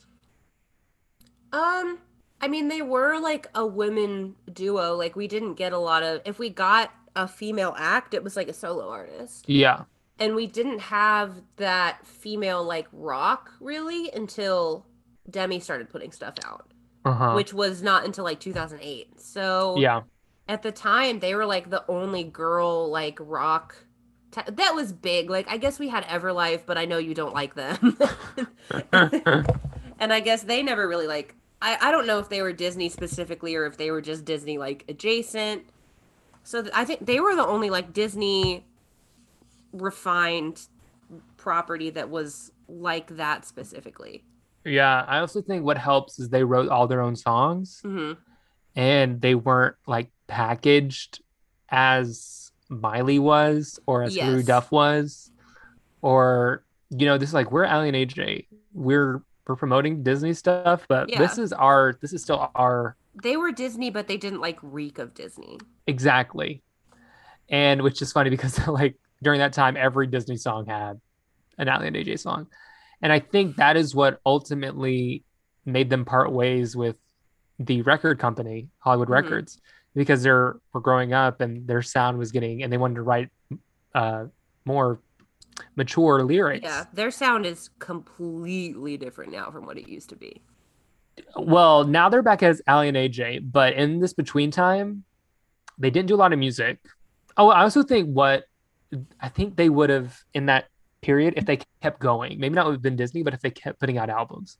Um, 1.52 1.98
I 2.40 2.48
mean, 2.48 2.68
they 2.68 2.82
were 2.82 3.18
like 3.20 3.46
a 3.54 3.66
women 3.66 4.34
duo. 4.52 4.94
Like 4.96 5.16
we 5.16 5.28
didn't 5.28 5.54
get 5.54 5.72
a 5.72 5.78
lot 5.78 6.02
of. 6.02 6.22
If 6.24 6.38
we 6.38 6.48
got 6.50 6.90
a 7.14 7.28
female 7.28 7.74
act, 7.76 8.14
it 8.14 8.24
was 8.24 8.36
like 8.36 8.48
a 8.48 8.54
solo 8.54 8.88
artist, 8.88 9.44
Yeah. 9.48 9.82
and 10.18 10.34
we 10.34 10.46
didn't 10.46 10.78
have 10.80 11.42
that 11.56 12.06
female 12.06 12.64
like 12.64 12.88
rock 12.90 13.50
really 13.60 14.10
until 14.12 14.86
Demi 15.28 15.60
started 15.60 15.90
putting 15.90 16.10
stuff 16.10 16.34
out, 16.46 16.72
Uh 17.04 17.12
huh. 17.12 17.32
which 17.34 17.52
was 17.52 17.82
not 17.82 18.06
until 18.06 18.24
like 18.24 18.40
2008. 18.40 19.20
So 19.20 19.74
Yeah. 19.76 20.02
At 20.48 20.62
the 20.62 20.72
time 20.72 21.20
they 21.20 21.34
were 21.34 21.46
like 21.46 21.70
the 21.70 21.84
only 21.88 22.24
girl 22.24 22.90
like 22.90 23.18
rock 23.20 23.76
t- 24.30 24.40
that 24.50 24.74
was 24.74 24.92
big. 24.92 25.30
Like 25.30 25.48
i 25.50 25.56
guess 25.56 25.78
we 25.78 25.88
had 25.88 26.04
everlife 26.04 26.66
but 26.66 26.78
i 26.78 26.84
know 26.84 26.98
you 26.98 27.14
don't 27.14 27.34
like 27.34 27.54
them. 27.54 27.98
And 29.98 30.12
i 30.12 30.18
guess 30.18 30.42
they 30.42 30.64
never 30.64 30.88
really 30.88 31.06
like 31.06 31.36
I, 31.60 31.78
I 31.80 31.90
don't 31.92 32.08
know 32.08 32.18
if 32.18 32.28
they 32.28 32.42
were 32.42 32.52
disney 32.52 32.88
specifically 32.88 33.54
or 33.54 33.66
if 33.66 33.76
they 33.76 33.92
were 33.92 34.00
just 34.00 34.24
disney 34.24 34.58
like 34.58 34.84
adjacent. 34.88 35.62
So 36.42 36.62
th- 36.62 36.74
i 36.74 36.84
think 36.84 37.06
they 37.06 37.20
were 37.20 37.36
the 37.36 37.46
only 37.46 37.70
like 37.70 37.92
disney 37.92 38.66
refined 39.72 40.66
property 41.36 41.90
that 41.90 42.10
was 42.10 42.50
like 42.68 43.16
that 43.16 43.44
specifically. 43.44 44.24
Yeah. 44.64 45.04
I 45.06 45.18
also 45.18 45.40
think 45.40 45.64
what 45.64 45.78
helps 45.78 46.18
is 46.18 46.30
they 46.30 46.42
wrote 46.44 46.68
all 46.68 46.86
their 46.86 47.00
own 47.00 47.14
songs. 47.16 47.80
Hmm 47.82 48.12
and 48.74 49.20
they 49.20 49.34
weren't 49.34 49.76
like 49.86 50.10
packaged 50.36 51.20
as 51.68 52.50
Miley 52.70 53.18
was 53.18 53.78
or 53.86 54.02
as 54.02 54.16
Yes. 54.16 54.44
Duff 54.46 54.72
was, 54.72 55.30
or 56.00 56.64
you 56.90 57.06
know, 57.06 57.18
this 57.18 57.28
is 57.30 57.34
like 57.34 57.52
we're 57.52 57.64
Aly 57.66 57.88
and 57.88 57.96
AJ. 57.96 58.46
We're 58.72 59.22
we're 59.46 59.56
promoting 59.56 60.02
Disney 60.02 60.32
stuff, 60.32 60.86
but 60.88 61.08
this 61.08 61.36
is 61.36 61.52
our 61.52 61.98
this 62.00 62.12
is 62.12 62.22
still 62.22 62.50
our 62.54 62.96
they 63.22 63.36
were 63.36 63.52
disney 63.52 63.90
but 63.90 64.08
they 64.08 64.16
didn't 64.16 64.40
like 64.40 64.58
reek 64.62 64.98
of 64.98 65.12
disney 65.12 65.58
exactly. 65.86 66.62
And 67.50 67.82
which 67.82 68.00
is 68.00 68.10
funny 68.10 68.30
because 68.30 68.66
like 68.80 68.96
during 69.22 69.38
that 69.40 69.52
time, 69.52 69.76
every 69.76 70.06
Disney 70.06 70.36
song 70.38 70.64
had 70.66 70.98
an 71.58 71.68
Aly 71.68 71.88
and 71.88 71.96
AJ 71.96 72.20
song. 72.20 72.46
And 73.02 73.12
I 73.12 73.18
think 73.20 73.56
that 73.56 73.76
is 73.76 73.94
what 73.94 74.20
ultimately 74.24 75.24
made 75.66 75.90
them 75.90 76.04
part 76.06 76.32
ways 76.32 76.74
with 76.74 76.96
the 77.58 77.82
record 77.82 78.18
company, 78.18 78.68
Hollywood 78.78 79.08
Mhm. 79.08 79.12
Records, 79.12 79.60
because 79.94 80.22
they're 80.22 80.56
were 80.72 80.80
growing 80.80 81.12
up 81.12 81.40
and 81.40 81.66
their 81.66 81.82
sound 81.82 82.18
was 82.18 82.32
getting 82.32 82.62
and 82.62 82.72
they 82.72 82.78
wanted 82.78 82.94
to 82.94 83.02
write 83.02 83.28
uh 83.94 84.24
more 84.64 85.00
mature 85.76 86.22
lyrics. 86.22 86.64
Yeah, 86.64 86.84
their 86.92 87.10
sound 87.10 87.46
is 87.46 87.70
completely 87.78 88.96
different 88.96 89.32
now 89.32 89.50
from 89.50 89.66
what 89.66 89.78
it 89.78 89.88
used 89.88 90.08
to 90.10 90.16
be. 90.16 90.42
Well, 91.36 91.84
now 91.84 92.08
they're 92.08 92.22
back 92.22 92.42
as 92.42 92.62
Aly 92.68 92.88
and 92.88 92.96
AJ, 92.96 93.50
but 93.52 93.74
in 93.74 94.00
this 94.00 94.14
between 94.14 94.50
time, 94.50 95.04
they 95.78 95.90
didn't 95.90 96.08
do 96.08 96.14
a 96.14 96.16
lot 96.16 96.32
of 96.32 96.38
music. 96.38 96.78
Oh, 97.36 97.48
I 97.48 97.62
also 97.62 97.82
think 97.82 98.08
what 98.08 98.44
I 99.20 99.28
think 99.28 99.56
they 99.56 99.68
would 99.68 99.90
have 99.90 100.18
in 100.34 100.46
that 100.46 100.66
period 101.00 101.34
if 101.36 101.46
they 101.46 101.58
kept 101.82 102.00
going. 102.00 102.38
Maybe 102.38 102.54
not 102.54 102.70
within 102.70 102.96
Disney, 102.96 103.22
but 103.22 103.34
if 103.34 103.40
they 103.40 103.50
kept 103.50 103.80
putting 103.80 103.98
out 103.98 104.10
albums. 104.10 104.58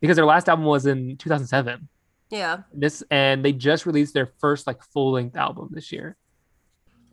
Because 0.00 0.16
their 0.16 0.26
last 0.26 0.48
album 0.48 0.64
was 0.64 0.86
in 0.86 1.16
2007. 1.16 1.88
Yeah, 2.30 2.58
This 2.74 3.02
and 3.10 3.44
they 3.44 3.52
just 3.52 3.86
released 3.86 4.12
their 4.14 4.26
first 4.38 4.66
like 4.66 4.82
full-length 4.82 5.36
album 5.36 5.70
this 5.72 5.90
year. 5.92 6.16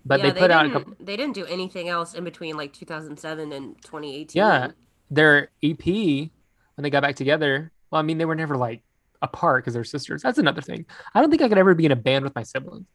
But 0.06 0.19
yeah, 0.19 0.32
they 0.32 0.39
put 0.39 0.51
out 0.51 0.65
a 0.65 0.69
couple 0.69 0.93
They 0.99 1.17
didn't 1.17 1.34
do 1.36 1.45
anything 1.45 1.89
else 1.89 2.13
in 2.13 2.23
between 2.23 2.58
like 2.58 2.73
2007 2.73 3.51
and 3.51 3.82
2018. 3.82 4.39
Yeah. 4.39 4.71
their 5.10 5.49
EP 5.63 5.86
when 5.86 6.84
they 6.84 6.89
got 6.89 7.01
back 7.01 7.15
together. 7.15 7.71
Well, 7.89 7.99
I 7.99 8.04
mean, 8.04 8.17
they 8.17 8.25
were 8.25 8.36
never 8.36 8.58
like 8.58 8.84
apart 9.21 9.63
because 9.63 9.73
they're 9.73 9.84
sisters. 9.84 10.21
That's 10.21 10.38
another 10.38 10.62
thing. 10.62 10.86
I 11.13 11.21
don't 11.21 11.30
think 11.30 11.41
I 11.41 11.49
could 11.49 11.58
ever 11.58 11.73
be 11.73 11.86
in 11.86 11.91
a 11.91 11.95
band 11.95 12.23
with 12.23 12.36
my 12.36 12.43
siblings. 12.43 12.86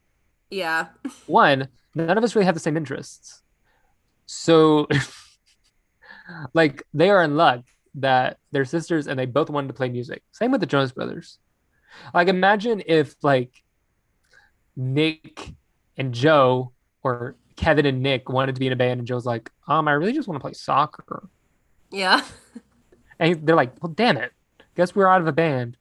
yeah, 0.50 0.88
One, 1.26 1.68
none 1.94 2.18
of 2.18 2.22
us 2.22 2.34
really 2.34 2.44
have 2.46 2.54
the 2.54 2.60
same 2.60 2.76
interests. 2.76 3.42
So, 4.26 4.86
like, 6.54 6.84
they 6.94 7.10
are 7.10 7.22
in 7.24 7.36
luck 7.36 7.62
that 7.96 8.38
they're 8.52 8.64
sisters 8.64 9.08
and 9.08 9.18
they 9.18 9.26
both 9.26 9.50
wanted 9.50 9.68
to 9.68 9.74
play 9.74 9.88
music. 9.88 10.22
Same 10.32 10.52
with 10.52 10.60
the 10.60 10.66
Jonas 10.66 10.92
Brothers. 10.92 11.38
Like, 12.14 12.28
imagine 12.28 12.82
if, 12.86 13.14
like, 13.22 13.62
Nick 14.76 15.52
and 15.96 16.12
Joe 16.12 16.72
or 17.02 17.36
Kevin 17.56 17.86
and 17.86 18.02
Nick 18.02 18.28
wanted 18.28 18.54
to 18.54 18.58
be 18.60 18.66
in 18.66 18.72
a 18.72 18.76
band 18.76 19.00
and 19.00 19.06
Joe's 19.06 19.26
like, 19.26 19.50
um, 19.68 19.88
I 19.88 19.92
really 19.92 20.12
just 20.12 20.28
want 20.28 20.36
to 20.36 20.42
play 20.42 20.52
soccer. 20.52 21.28
yeah. 21.90 22.22
And 23.18 23.46
they're 23.46 23.56
like, 23.56 23.74
well, 23.82 23.92
damn 23.92 24.16
it. 24.16 24.32
Guess 24.76 24.94
we're 24.94 25.06
out 25.06 25.20
of 25.20 25.26
a 25.26 25.32
band. 25.32 25.76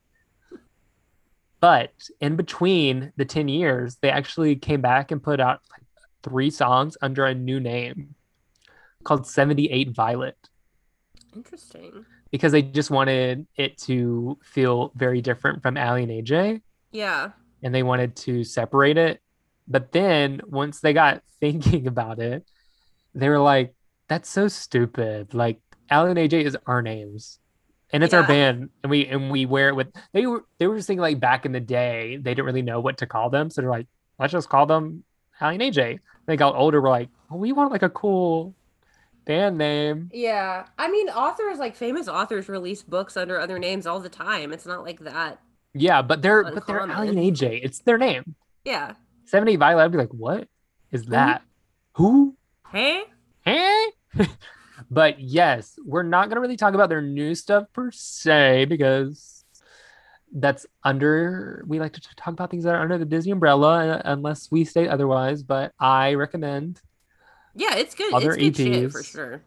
But 1.62 1.94
in 2.20 2.36
between 2.36 3.14
the 3.16 3.24
10 3.24 3.48
years, 3.48 3.96
they 4.02 4.10
actually 4.10 4.58
came 4.58 4.82
back 4.82 5.12
and 5.12 5.24
put 5.24 5.40
out 5.40 5.62
like 5.72 5.84
three 6.22 6.50
songs 6.50 6.98
under 7.02 7.26
a 7.26 7.34
new 7.34 7.62
name 7.62 8.16
called 9.06 9.26
78 9.26 9.92
Violet 9.92 10.36
Interesting. 11.36 12.06
Because 12.32 12.52
they 12.52 12.62
just 12.62 12.92
wanted 12.92 13.48
it 13.56 13.78
to 13.80 14.38
feel 14.44 14.92
very 14.96 15.22
different 15.22 15.62
from 15.64 15.78
Aly 15.78 16.04
and 16.04 16.12
AJ 16.12 16.62
Yeah, 16.92 17.32
and 17.64 17.74
they 17.74 17.84
wanted 17.84 18.16
to 18.18 18.44
separate 18.44 18.98
it. 18.98 19.22
But 19.68 19.92
then 19.92 20.42
once 20.48 20.80
they 20.80 20.94
got 20.94 21.24
thinking 21.40 21.88
about 21.88 22.20
it, 22.20 22.46
they 23.16 23.30
were 23.30 23.40
like, 23.40 23.74
That's 24.08 24.30
so 24.30 24.48
stupid. 24.48 25.34
Like 25.34 25.60
Aly 25.92 26.12
and 26.12 26.20
AJ 26.20 26.44
is 26.44 26.58
our 26.66 26.82
names. 26.82 27.40
And 27.92 28.04
it's 28.04 28.14
our 28.14 28.22
band 28.22 28.70
and 28.84 28.92
we 28.92 29.08
and 29.08 29.32
we 29.32 29.48
wear 29.48 29.70
it 29.70 29.76
with 29.76 29.88
they 30.14 30.28
were 30.28 30.46
they 30.60 30.68
were 30.68 30.76
just 30.76 30.86
thinking 30.86 31.02
like 31.02 31.20
back 31.20 31.48
in 31.48 31.54
the 31.54 31.60
day, 31.60 32.18
they 32.22 32.36
didn't 32.36 32.46
really 32.46 32.62
know 32.62 32.80
what 32.80 33.00
to 33.00 33.08
call 33.08 33.32
them. 33.32 33.50
So 33.50 33.62
they're 33.62 33.72
like, 33.72 33.88
let's 34.20 34.32
just 34.32 34.48
call 34.48 34.68
them 34.68 35.04
Aly 35.42 35.56
and 35.56 35.64
AJ. 35.64 36.00
They 36.28 36.38
got 36.38 36.54
older, 36.54 36.80
we're 36.80 36.90
like, 36.90 37.10
well, 37.32 37.40
we 37.40 37.52
want 37.52 37.72
like 37.72 37.82
a 37.82 37.90
cool 37.90 38.54
band 39.26 39.58
name. 39.58 40.10
Yeah. 40.14 40.66
I 40.78 40.90
mean, 40.90 41.10
authors, 41.10 41.60
like 41.60 41.76
famous 41.76 42.08
authors, 42.08 42.50
release 42.50 42.82
books 42.82 43.18
under 43.18 43.40
other 43.40 43.60
names 43.60 43.86
all 43.86 44.00
the 44.00 44.10
time. 44.10 44.52
It's 44.52 44.66
not 44.66 44.84
like 44.84 45.00
that. 45.02 45.40
Yeah, 45.74 46.02
but 46.02 46.22
they're 46.22 46.44
but 46.44 46.66
they're 46.66 46.80
Uncommon. 46.80 47.18
And 47.18 47.18
AJ. 47.18 47.62
It's 47.64 47.80
their 47.80 47.98
name. 47.98 48.36
Yeah. 48.66 48.94
70 49.26 49.58
Violet, 49.58 49.84
I'd 49.84 49.92
be 49.92 49.98
like, 49.98 50.14
what 50.14 50.48
is 50.92 51.06
that? 51.06 51.44
Who? 51.94 52.36
Hey? 52.72 53.04
Eh? 53.46 53.86
but 54.92 55.20
yes, 55.20 55.78
we're 55.86 56.04
not 56.04 56.30
gonna 56.30 56.42
really 56.42 56.58
talk 56.58 56.74
about 56.74 56.90
their 56.90 57.02
new 57.02 57.36
stuff 57.36 57.66
per 57.74 57.92
se 57.92 58.66
because 58.66 59.46
that's 60.34 60.66
under 60.84 61.64
we 61.68 61.80
like 61.80 61.94
to 61.94 62.02
talk 62.16 62.34
about 62.34 62.52
things 62.52 62.64
that 62.64 62.76
are 62.76 62.82
under 62.82 62.98
the 62.98 63.06
Disney 63.06 63.32
umbrella 63.32 63.88
uh, 63.88 64.02
unless 64.06 64.52
we 64.52 64.66
state 64.66 64.88
otherwise. 64.88 65.44
But 65.44 65.74
I 65.80 66.14
recommend 66.14 66.82
Yeah, 67.56 67.76
it's 67.76 67.96
good. 67.96 68.14
Other 68.14 68.32
it's 68.34 68.58
good 68.58 68.74
shit 68.74 68.92
for 68.92 69.04
sure. 69.04 69.42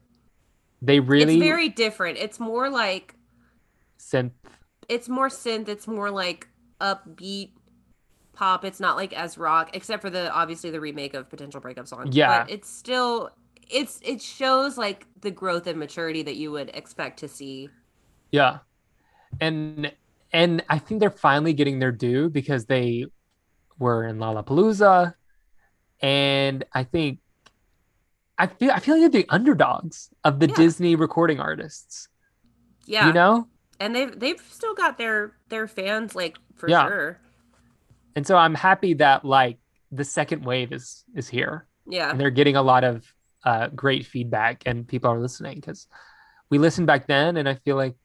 they 0.81 1.01
really 1.01 1.35
It's 1.35 1.43
very 1.43 1.69
different. 1.69 2.19
It's 2.19 2.39
more 2.41 2.69
like 2.71 3.15
synth. 3.99 4.33
it's 4.89 5.09
more 5.09 5.29
synth. 5.29 5.69
It's 5.69 5.87
more 5.87 6.11
like 6.11 6.49
upbeat 6.81 7.51
pop. 8.33 8.65
It's 8.65 8.81
not 8.81 8.97
like 8.97 9.13
as 9.13 9.39
rock, 9.39 9.71
except 9.75 10.03
for 10.03 10.11
the 10.11 10.31
obviously 10.33 10.71
the 10.71 10.81
remake 10.81 11.15
of 11.15 11.29
Potential 11.31 11.61
Breakup 11.61 11.87
Song. 11.87 12.09
Yeah. 12.11 12.43
but 12.45 12.51
it's 12.51 12.69
still 12.69 13.31
it's 13.71 14.01
it 14.03 14.21
shows 14.21 14.77
like 14.77 15.07
the 15.21 15.31
growth 15.31 15.67
and 15.67 15.79
maturity 15.79 16.23
that 16.23 16.37
you 16.37 16.51
would 16.51 16.71
expect 16.75 17.21
to 17.21 17.29
see. 17.29 17.69
Yeah, 18.31 18.59
and 19.41 19.93
and 20.33 20.65
I 20.69 20.79
think 20.79 21.01
they're 21.01 21.11
finally 21.11 21.53
getting 21.53 21.79
their 21.79 21.93
due 21.93 22.29
because 22.31 22.67
they 22.67 23.07
were 23.79 24.05
in 24.07 24.19
Lollapalooza, 24.19 25.15
and 26.01 26.65
I 26.73 26.85
think 26.85 27.21
I 28.39 28.47
feel 28.47 28.71
I 28.73 28.81
feel 28.81 28.95
like 29.01 29.13
they're 29.13 29.23
the 29.23 29.29
underdogs 29.29 30.09
of 30.25 30.41
the 30.41 30.49
Yeah. 30.49 30.55
Disney 30.57 30.97
recording 30.97 31.39
artists. 31.41 32.09
Yeah, 32.87 33.07
You 33.07 33.13
know, 33.13 33.49
and 33.79 33.95
they've 33.95 34.19
they've 34.19 34.41
still 34.51 34.75
got 34.75 34.99
their 34.99 35.33
their 35.49 35.69
fans 35.69 36.15
like 36.17 36.37
for 36.57 36.69
Yeah. 36.69 36.87
sure. 36.87 37.19
and 38.17 38.27
so 38.27 38.37
I'm 38.37 38.55
happy 38.55 38.95
that 38.95 39.25
like 39.25 39.59
the 39.91 40.05
second 40.05 40.45
wave 40.45 40.73
is 40.73 41.05
is 41.15 41.29
here, 41.29 41.67
Yeah, 41.87 42.11
and 42.11 42.19
they're 42.21 42.31
getting 42.31 42.57
a 42.57 42.63
lot 42.63 42.85
of 42.85 43.13
uh, 43.45 43.69
great 43.69 44.07
feedback, 44.07 44.63
and 44.67 44.87
people 44.87 45.11
are 45.11 45.19
listening 45.21 45.57
because 45.57 45.87
we 46.51 46.59
listened 46.59 46.87
back 46.87 47.07
then, 47.07 47.37
and 47.37 47.49
I 47.49 47.55
feel 47.57 47.77
like 47.77 47.97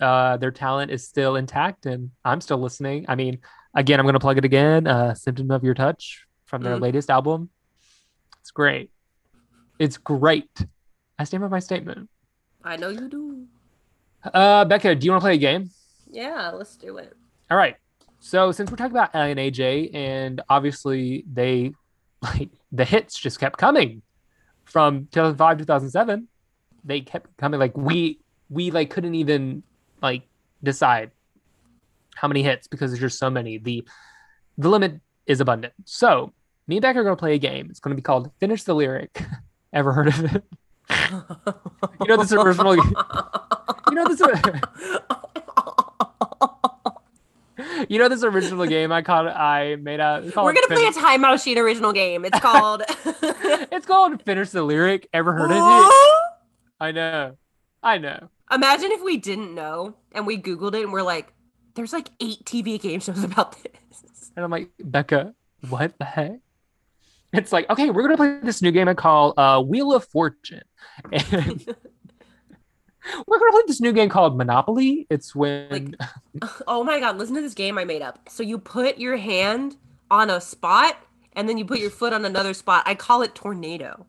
uh, 0.00 0.36
their 0.38 0.50
talent 0.50 0.90
is 0.90 1.06
still 1.06 1.36
intact, 1.36 1.84
and 1.86 2.10
I'm 2.24 2.40
still 2.40 2.56
listening. 2.58 3.04
I 3.08 3.14
mean, 3.16 3.40
again, 3.74 4.00
I'm 4.00 4.06
gonna 4.06 4.18
plug 4.20 4.38
it 4.38 4.44
again. 4.46 4.86
Uh, 4.86 5.14
"Symptom 5.14 5.50
of 5.50 5.62
Your 5.62 5.74
Touch" 5.74 6.26
from 6.46 6.62
their 6.62 6.76
Mm. 6.76 6.80
latest 6.80 7.10
album. 7.10 7.50
It's 8.40 8.50
great. 8.50 8.90
It's 9.80 9.96
great. 9.96 10.66
I 11.18 11.24
stand 11.24 11.40
by 11.40 11.48
my 11.48 11.58
statement. 11.58 12.10
I 12.62 12.76
know 12.76 12.90
you 12.90 13.08
do. 13.08 13.46
Uh, 14.22 14.66
Becca, 14.66 14.94
do 14.94 15.06
you 15.06 15.10
want 15.10 15.22
to 15.22 15.24
play 15.24 15.34
a 15.34 15.38
game? 15.38 15.70
Yeah, 16.10 16.50
let's 16.50 16.76
do 16.76 16.98
it. 16.98 17.16
All 17.50 17.56
right. 17.56 17.76
So 18.20 18.52
since 18.52 18.70
we're 18.70 18.76
talking 18.76 18.92
about 18.92 19.14
Ellie 19.14 19.30
and 19.30 19.40
AJ, 19.40 19.94
and 19.94 20.42
obviously 20.50 21.24
they 21.32 21.72
like 22.22 22.50
the 22.70 22.84
hits 22.84 23.18
just 23.18 23.40
kept 23.40 23.56
coming 23.56 24.02
from 24.64 25.08
2005 25.12 25.58
2007 25.58 26.28
they 26.84 27.00
kept 27.00 27.34
coming 27.38 27.58
like 27.58 27.76
we 27.76 28.20
we 28.48 28.70
like 28.70 28.90
couldn't 28.90 29.14
even 29.14 29.62
like 30.02 30.22
decide 30.62 31.10
how 32.14 32.28
many 32.28 32.42
hits 32.42 32.68
because 32.68 32.90
there's 32.90 33.00
just 33.00 33.18
so 33.18 33.30
many 33.30 33.58
the 33.58 33.82
the 34.58 34.68
limit 34.68 35.00
is 35.26 35.40
abundant 35.40 35.72
so 35.86 36.32
me 36.68 36.76
and 36.76 36.82
Becca 36.82 37.00
are 37.00 37.02
going 37.02 37.16
to 37.16 37.20
play 37.20 37.34
a 37.34 37.38
game 37.38 37.68
it's 37.70 37.80
going 37.80 37.90
to 37.90 37.96
be 37.96 38.02
called 38.02 38.30
finish 38.38 38.62
the 38.62 38.74
lyric 38.74 39.22
ever 39.72 39.92
heard 39.92 40.08
of 40.08 40.24
it 40.24 40.44
you 42.00 42.06
know 42.06 42.16
this 42.16 42.32
original 42.32 42.76
you 42.76 42.82
know 43.92 44.04
this 44.08 44.20
you 47.88 47.98
know 47.98 48.08
this 48.08 48.24
original 48.24 48.66
game 48.66 48.90
i 48.90 49.02
caught. 49.02 49.26
i 49.28 49.76
made 49.76 50.00
a 50.00 50.22
it's 50.24 50.36
We're 50.36 50.52
gonna 50.52 50.66
play 50.66 50.86
a 50.86 50.92
Time 50.92 51.20
Machine 51.20 51.58
original 51.58 51.92
game. 51.92 52.24
It's 52.24 52.40
called. 52.40 52.82
it's 53.04 53.86
called 53.86 54.22
finish 54.24 54.50
the 54.50 54.62
lyric 54.62 55.08
ever 55.12 55.32
heard 55.32 55.50
of 55.50 55.56
it 55.56 55.92
i 56.80 56.90
know 56.92 57.36
i 57.82 57.98
know 57.98 58.28
Imagine 58.52 58.90
if 58.90 59.02
we 59.02 59.16
didn't 59.16 59.54
know 59.54 59.94
and 60.12 60.26
we 60.26 60.36
Googled 60.36 60.74
it 60.74 60.82
and 60.82 60.92
we're 60.92 61.02
like, 61.02 61.32
there's 61.74 61.92
like 61.92 62.08
eight 62.18 62.44
TV 62.44 62.80
game 62.80 63.00
shows 63.00 63.22
about 63.22 63.52
this. 63.62 64.32
And 64.34 64.44
I'm 64.44 64.50
like, 64.50 64.70
Becca, 64.82 65.34
what 65.68 65.96
the 65.98 66.04
heck? 66.04 66.40
It's 67.32 67.52
like, 67.52 67.70
okay, 67.70 67.90
we're 67.90 68.02
gonna 68.02 68.16
play 68.16 68.40
this 68.42 68.60
new 68.60 68.72
game 68.72 68.88
I 68.88 68.94
call 68.94 69.38
uh, 69.38 69.60
Wheel 69.62 69.94
of 69.94 70.04
Fortune, 70.04 70.62
and 71.12 71.76
we're 73.26 73.38
gonna 73.38 73.52
play 73.52 73.62
this 73.66 73.80
new 73.80 73.92
game 73.92 74.08
called 74.08 74.36
Monopoly. 74.36 75.06
It's 75.10 75.34
when 75.34 75.96
Oh 76.66 76.84
my 76.84 77.00
god, 77.00 77.18
listen 77.18 77.34
to 77.36 77.40
this 77.40 77.54
game 77.54 77.78
I 77.78 77.84
made 77.84 78.02
up. 78.02 78.28
So 78.28 78.42
you 78.42 78.58
put 78.58 78.98
your 78.98 79.16
hand 79.16 79.76
on 80.10 80.30
a 80.30 80.40
spot 80.40 80.96
and 81.34 81.48
then 81.48 81.56
you 81.56 81.64
put 81.64 81.78
your 81.78 81.90
foot 81.90 82.12
on 82.12 82.24
another 82.24 82.54
spot. 82.54 82.82
I 82.86 82.94
call 82.94 83.22
it 83.22 83.34
tornado. 83.34 84.06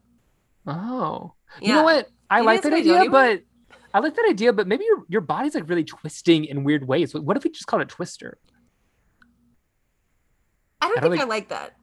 oh, 0.68 1.34
Yeah. 1.60 1.68
you 1.68 1.74
know 1.76 1.84
what? 1.84 2.08
I 2.30 2.38
Maybe 2.38 2.46
like 2.46 2.62
that 2.64 2.74
idea, 2.74 3.10
but 3.10 3.42
I 3.94 4.00
like 4.00 4.16
that 4.16 4.26
idea, 4.30 4.54
but 4.54 4.68
maybe 4.68 4.86
your 4.86 5.04
your 5.10 5.22
body's 5.22 5.54
like 5.54 5.68
really 5.70 5.84
twisting 5.84 6.46
in 6.46 6.64
weird 6.64 6.88
ways. 6.88 7.14
What 7.14 7.38
if 7.38 7.44
we 7.44 7.50
just 7.52 7.68
call 7.68 7.82
it 7.82 7.90
Twister? 7.90 8.38
I 10.82 10.88
don't 10.88 10.98
I 10.98 11.02
don't 11.02 11.12
think 11.12 11.22
I 11.22 11.26
like 11.26 11.50
that. 11.50 11.76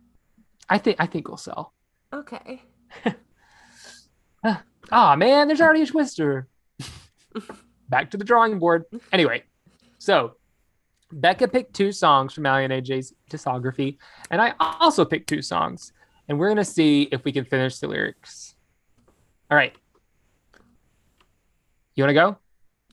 I 0.69 0.79
think 0.79 0.97
I 1.01 1.07
think 1.07 1.29
we'll 1.29 1.37
sell. 1.37 1.75
Okay. 2.13 2.63
Ah 4.91 5.17
man, 5.17 5.49
there's 5.49 5.61
already 5.61 5.83
a 5.83 5.87
Twister. 5.87 6.49
Back 7.89 8.11
to 8.11 8.17
the 8.17 8.25
drawing 8.25 8.59
board. 8.59 8.85
Anyway, 9.13 9.43
so 9.99 10.37
Becca 11.13 11.49
picked 11.49 11.75
two 11.75 11.93
songs 11.93 12.33
from 12.33 12.47
Aly 12.47 12.65
and 12.65 12.73
AJ's 12.73 13.13
discography, 13.31 13.99
and 14.31 14.41
I 14.41 14.55
also 14.59 15.05
picked 15.05 15.29
two 15.29 15.43
songs, 15.43 15.93
and 16.29 16.39
we're 16.39 16.49
gonna 16.49 16.65
see 16.65 17.03
if 17.13 17.25
we 17.25 17.33
can 17.33 17.45
finish 17.45 17.79
the 17.79 17.89
lyrics. 17.89 18.55
All 19.51 19.57
right. 19.57 19.75
You 21.95 22.03
wanna 22.03 22.15
go? 22.15 22.39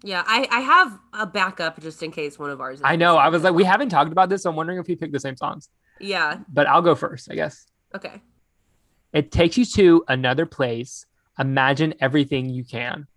Yeah, 0.03 0.23
I, 0.25 0.47
I 0.51 0.59
have 0.59 0.99
a 1.13 1.25
backup 1.25 1.81
just 1.81 2.03
in 2.03 2.11
case 2.11 2.37
one 2.37 2.49
of 2.49 2.59
ours. 2.59 2.79
is 2.79 2.81
I 2.83 2.95
know. 2.95 3.17
I 3.17 3.29
was 3.29 3.43
like, 3.43 3.53
we 3.53 3.63
have. 3.63 3.73
haven't 3.73 3.89
talked 3.89 4.11
about 4.11 4.29
this, 4.29 4.43
so 4.43 4.49
I'm 4.49 4.55
wondering 4.55 4.79
if 4.79 4.87
we 4.87 4.95
picked 4.95 5.13
the 5.13 5.19
same 5.19 5.37
songs. 5.37 5.69
Yeah. 5.99 6.39
But 6.49 6.67
I'll 6.67 6.81
go 6.81 6.95
first, 6.95 7.31
I 7.31 7.35
guess. 7.35 7.65
Okay. 7.95 8.21
It 9.13 9.31
takes 9.31 9.57
you 9.57 9.65
to 9.65 10.03
another 10.07 10.45
place. 10.45 11.05
Imagine 11.39 11.93
everything 11.99 12.49
you 12.49 12.63
can. 12.63 13.07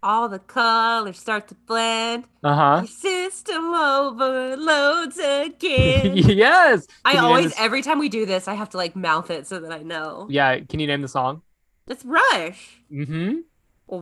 All 0.00 0.28
the 0.28 0.38
colors 0.38 1.18
start 1.18 1.48
to 1.48 1.54
blend. 1.66 2.24
Uh 2.44 2.54
huh. 2.54 2.86
System 2.86 3.74
overloads 3.74 5.18
again. 5.18 6.16
yes. 6.16 6.86
I 7.04 7.12
Can 7.12 7.22
name 7.22 7.28
always, 7.28 7.44
this- 7.46 7.60
every 7.60 7.82
time 7.82 7.98
we 7.98 8.08
do 8.08 8.24
this, 8.24 8.46
I 8.46 8.54
have 8.54 8.68
to 8.70 8.76
like 8.76 8.94
mouth 8.94 9.30
it 9.30 9.46
so 9.46 9.58
that 9.58 9.72
I 9.72 9.82
know. 9.82 10.28
Yeah. 10.30 10.60
Can 10.60 10.78
you 10.78 10.86
name 10.86 11.02
the 11.02 11.08
song? 11.08 11.42
It's 11.88 12.04
Rush. 12.04 12.80
Mm-hmm. 12.92 13.38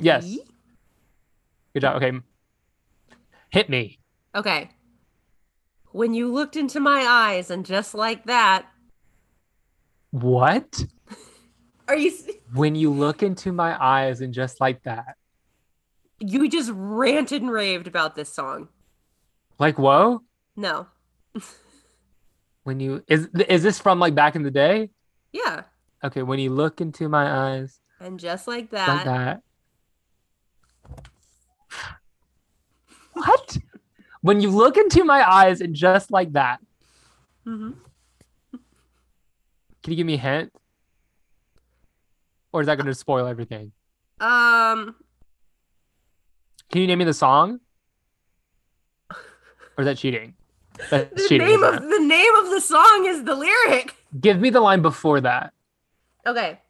Yes. 0.01 0.25
V? 0.25 0.43
Good 1.73 1.81
job. 1.81 1.97
Okay. 2.03 2.19
Hit 3.51 3.71
me. 3.71 3.99
Okay. 4.35 4.69
When 5.97 6.13
you 6.13 6.31
looked 6.31 6.57
into 6.57 6.79
my 6.79 7.07
eyes 7.09 7.51
and 7.51 7.65
just 7.65 7.95
like 7.95 8.25
that, 8.27 8.67
What? 10.11 10.85
are 11.89 11.97
you 11.97 12.13
When 12.53 12.75
you 12.75 12.91
look 12.93 13.23
into 13.23 13.51
my 13.51 13.83
eyes 13.83 14.21
and 14.21 14.35
just 14.35 14.61
like 14.61 14.83
that. 14.83 15.17
you 16.21 16.51
just 16.51 16.71
ranted 16.75 17.41
and 17.41 17.51
raved 17.51 17.87
about 17.87 18.15
this 18.15 18.31
song. 18.31 18.69
Like 19.59 19.79
whoa? 19.79 20.21
No. 20.55 20.87
When 22.65 22.79
you 22.79 23.03
is 23.09 23.29
is 23.49 23.63
this 23.63 23.79
from 23.79 23.99
like 23.99 24.15
back 24.15 24.37
in 24.37 24.43
the 24.43 24.51
day? 24.51 24.91
Yeah. 25.33 25.63
Okay, 26.05 26.21
when 26.23 26.39
you 26.41 26.51
look 26.51 26.83
into 26.83 27.09
my 27.09 27.55
eyes 27.55 27.81
And 28.01 28.21
just 28.21 28.47
like 28.47 28.71
like 28.71 28.71
that. 28.73 29.05
that. 29.07 29.43
What? 33.15 33.57
When 34.23 34.41
you 34.41 34.51
look 34.51 34.77
into 34.77 35.05
my 35.05 35.29
eyes 35.29 35.61
and 35.61 35.75
just 35.75 36.11
like 36.11 36.33
that. 36.33 36.61
Mhm. 37.47 37.75
Can 39.83 39.93
you 39.93 39.97
give 39.97 40.07
me 40.07 40.15
a 40.15 40.19
hint? 40.19 40.53
Or 42.53 42.61
is 42.61 42.67
that 42.67 42.77
going 42.77 42.87
to 42.87 42.95
spoil 42.95 43.27
everything? 43.27 43.73
Um 44.21 44.97
Can 46.71 46.81
you 46.81 46.87
name 46.89 46.99
me 46.99 47.05
the 47.05 47.15
song? 47.15 47.61
Or 49.11 49.83
is 49.83 49.85
that 49.85 49.99
cheating? 49.99 50.35
That's 50.91 51.11
the 51.15 51.29
cheating. 51.29 51.47
name 51.47 51.63
of 51.63 51.81
the 51.83 51.99
name 52.01 52.35
of 52.37 52.51
the 52.51 52.61
song 52.61 53.05
is 53.07 53.25
the 53.25 53.35
lyric. 53.35 53.95
Give 54.19 54.41
me 54.41 54.51
the 54.51 54.61
line 54.61 54.83
before 54.83 55.21
that. 55.21 55.53
Okay. 56.27 56.61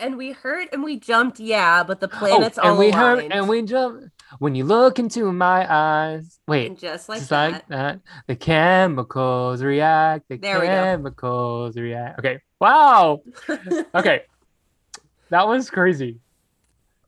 And 0.00 0.16
we 0.16 0.32
heard 0.32 0.68
and 0.72 0.82
we 0.82 0.98
jumped, 0.98 1.38
yeah, 1.38 1.84
but 1.84 2.00
the 2.00 2.08
planets 2.08 2.58
all 2.58 2.66
Oh, 2.66 2.70
and 2.70 2.78
we 2.78 2.88
aligned. 2.90 3.20
heard 3.22 3.32
and 3.32 3.48
we 3.48 3.62
jump 3.62 4.10
when 4.38 4.54
you 4.54 4.64
look 4.64 4.98
into 4.98 5.32
my 5.32 5.66
eyes. 5.72 6.38
Wait, 6.46 6.66
And 6.68 6.78
just 6.78 7.08
like 7.08 7.18
just 7.20 7.30
that. 7.30 7.52
like 7.52 7.68
that, 7.68 8.00
the 8.26 8.36
chemicals 8.36 9.62
react. 9.62 10.28
The 10.28 10.36
There 10.36 10.60
chemicals 10.60 11.76
react. 11.76 12.18
Okay. 12.18 12.40
Wow. 12.60 13.22
Okay. 13.94 14.22
that 15.30 15.46
was 15.46 15.70
crazy. 15.70 16.18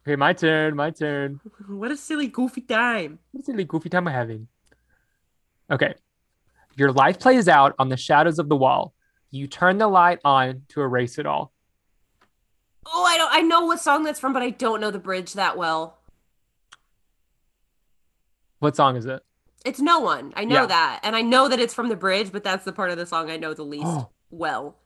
Okay, 0.06 0.16
my 0.16 0.32
turn. 0.32 0.76
My 0.76 0.90
turn. 0.90 1.40
what 1.68 1.90
a 1.90 1.96
silly, 1.96 2.28
goofy 2.28 2.60
time. 2.60 3.18
What 3.32 3.42
a 3.42 3.44
silly 3.44 3.64
goofy 3.64 3.88
time 3.88 4.06
I'm 4.06 4.14
having. 4.14 4.48
Okay. 5.70 5.94
Your 6.76 6.92
life 6.92 7.18
plays 7.18 7.48
out 7.48 7.74
on 7.78 7.88
the 7.88 7.96
shadows 7.96 8.38
of 8.38 8.48
the 8.48 8.56
wall. 8.56 8.92
You 9.30 9.46
turn 9.48 9.78
the 9.78 9.88
light 9.88 10.20
on 10.24 10.62
to 10.68 10.80
erase 10.82 11.18
it 11.18 11.26
all. 11.26 11.52
Oh, 12.86 13.04
I 13.04 13.16
don't 13.16 13.32
I 13.32 13.40
know 13.40 13.64
what 13.66 13.80
song 13.80 14.04
that's 14.04 14.20
from, 14.20 14.32
but 14.32 14.42
I 14.42 14.50
don't 14.50 14.80
know 14.80 14.92
the 14.92 14.98
bridge 15.00 15.32
that 15.32 15.56
well. 15.56 15.98
What 18.66 18.74
song 18.74 18.96
is 18.96 19.06
it? 19.06 19.22
It's 19.64 19.78
no 19.80 20.00
one. 20.00 20.32
I 20.34 20.44
know 20.44 20.62
Yeah. 20.62 20.66
that. 20.66 21.00
And 21.04 21.14
I 21.14 21.22
know 21.22 21.46
that 21.46 21.60
it's 21.60 21.72
from 21.72 21.88
the 21.88 21.94
bridge, 21.94 22.32
but 22.32 22.42
that's 22.42 22.64
the 22.64 22.72
part 22.72 22.90
of 22.90 22.96
the 22.96 23.06
song 23.06 23.30
I 23.30 23.36
know 23.36 23.54
the 23.54 23.62
least 23.62 23.86
Oh. 23.86 24.08
well. 24.28 24.76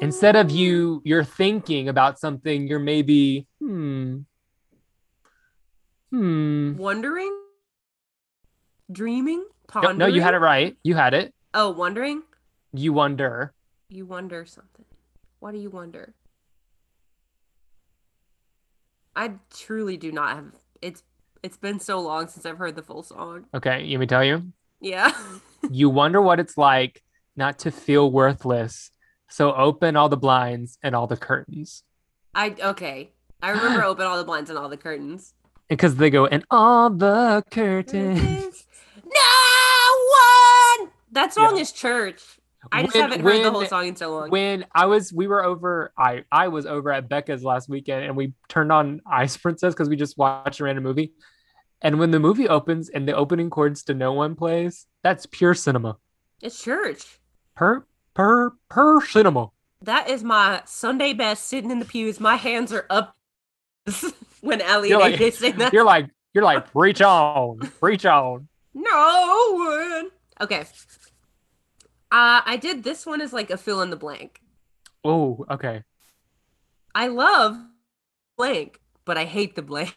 Instead 0.00 0.34
of 0.34 0.50
you, 0.50 1.00
you're 1.04 1.22
thinking 1.22 1.88
about 1.88 2.18
something. 2.18 2.66
You're 2.66 2.80
maybe, 2.80 3.46
hmm, 3.60 4.22
hmm. 6.10 6.76
wondering, 6.76 7.40
dreaming, 8.90 9.38
No, 9.42 9.46
pondering. 9.68 9.98
no, 9.98 10.06
you 10.06 10.22
had 10.22 10.34
it 10.34 10.38
right. 10.38 10.76
You 10.82 10.96
had 10.96 11.14
it. 11.14 11.32
Oh, 11.54 11.70
wondering. 11.70 12.24
You 12.72 12.92
wonder. 12.92 13.54
You 13.88 14.06
wonder 14.06 14.44
something. 14.44 14.86
What 15.38 15.52
do 15.52 15.58
you 15.58 15.70
wonder? 15.70 16.14
I 19.14 19.34
truly 19.54 19.96
do 19.96 20.10
not 20.10 20.34
have. 20.34 20.52
It's 20.82 21.02
it's 21.42 21.56
been 21.56 21.80
so 21.80 22.00
long 22.00 22.28
since 22.28 22.44
I've 22.44 22.58
heard 22.58 22.76
the 22.76 22.82
full 22.82 23.02
song. 23.02 23.46
Okay, 23.54 23.86
let 23.90 24.00
me 24.00 24.06
tell 24.06 24.24
you. 24.24 24.52
Yeah. 24.80 25.12
You 25.70 25.90
wonder 25.90 26.22
what 26.22 26.40
it's 26.40 26.56
like 26.56 27.02
not 27.36 27.58
to 27.60 27.70
feel 27.70 28.10
worthless. 28.10 28.90
So 29.28 29.52
open 29.54 29.94
all 29.94 30.08
the 30.08 30.16
blinds 30.16 30.78
and 30.82 30.96
all 30.96 31.06
the 31.06 31.18
curtains. 31.18 31.82
I 32.34 32.56
okay. 32.62 33.10
I 33.42 33.50
remember 33.50 33.84
open 33.84 34.06
all 34.06 34.16
the 34.16 34.24
blinds 34.24 34.48
and 34.48 34.58
all 34.58 34.70
the 34.70 34.78
curtains. 34.78 35.34
Because 35.68 35.96
they 35.96 36.08
go, 36.08 36.24
and 36.26 36.44
all 36.50 36.88
the 36.88 37.44
curtains. 37.50 38.66
no 39.04 39.20
one. 40.80 40.90
That 41.12 41.34
song 41.34 41.56
Yeah. 41.56 41.62
is 41.62 41.72
church. 41.72 42.22
I 42.72 42.82
just 42.82 42.94
When- 42.94 43.02
haven't 43.02 43.20
heard 43.22 43.44
the 43.44 43.50
whole 43.50 43.64
song 43.66 43.86
in 43.86 43.96
so 43.96 44.10
long. 44.14 44.30
when 44.30 44.66
I 44.74 44.86
was 44.86 45.12
we 45.12 45.26
were 45.26 45.42
over 45.44 45.92
I 45.98 46.24
I 46.30 46.48
was 46.48 46.66
over 46.66 46.92
at 46.92 47.08
Becca's 47.08 47.42
last 47.42 47.68
weekend 47.68 48.04
and 48.04 48.16
we 48.16 48.34
turned 48.48 48.70
on 48.70 49.00
Ice 49.10 49.36
Princess 49.36 49.72
because 49.74 49.88
we 49.88 49.96
just 49.96 50.18
watched 50.18 50.60
a 50.60 50.64
random 50.64 50.84
movie. 50.84 51.12
And 51.82 51.98
when 51.98 52.10
the 52.10 52.20
movie 52.20 52.46
opens 52.48 52.90
and 52.90 53.08
the 53.08 53.14
opening 53.16 53.48
chords 53.48 53.82
to 53.84 53.94
no 53.94 54.12
one 54.12 54.34
plays, 54.36 54.86
that's 55.02 55.24
pure 55.26 55.54
cinema. 55.54 55.96
It's 56.42 56.62
church. 56.62 57.18
Per 57.56 57.86
per 58.14 58.50
per 58.68 59.00
cinema. 59.06 59.48
That 59.82 60.10
is 60.10 60.22
my 60.22 60.60
Sunday 60.66 61.14
best 61.14 61.46
sitting 61.46 61.70
in 61.70 61.78
the 61.78 61.86
pews. 61.86 62.20
My 62.20 62.36
hands 62.36 62.70
are 62.72 62.84
up 62.90 63.16
when 64.42 64.60
Ellie 64.60 64.90
and 64.92 65.00
like- 65.00 65.14
AJ 65.18 65.32
sing 65.32 65.56
that. 65.56 65.72
You're 65.72 65.84
like 65.84 66.10
you're 66.34 66.44
like 66.44 66.66
reach 66.74 67.00
on, 67.00 67.60
reach 67.80 68.04
on. 68.04 68.48
No 68.74 69.54
one. 69.54 70.10
Okay. 70.42 70.64
Uh, 72.12 72.42
I 72.44 72.56
did 72.60 72.82
this 72.82 73.06
one 73.06 73.20
as 73.20 73.32
like 73.32 73.50
a 73.50 73.56
fill 73.56 73.82
in 73.82 73.90
the 73.90 73.96
blank. 73.96 74.40
Oh, 75.04 75.46
okay. 75.50 75.84
I 76.94 77.06
love 77.06 77.56
blank, 78.36 78.80
but 79.04 79.16
I 79.16 79.24
hate 79.24 79.54
the 79.54 79.62
blank. 79.62 79.96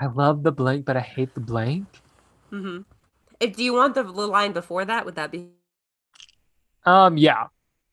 I 0.00 0.06
love 0.06 0.42
the 0.42 0.52
blank, 0.52 0.84
but 0.86 0.96
I 0.96 1.00
hate 1.00 1.34
the 1.34 1.40
blank. 1.40 1.86
Mm-hmm. 2.52 2.82
If 3.40 3.56
do 3.56 3.64
you 3.64 3.74
want 3.74 3.94
the 3.94 4.02
line 4.04 4.52
before 4.52 4.84
that? 4.84 5.04
Would 5.04 5.16
that 5.16 5.30
be? 5.30 5.48
Um, 6.86 7.18
yeah. 7.18 7.48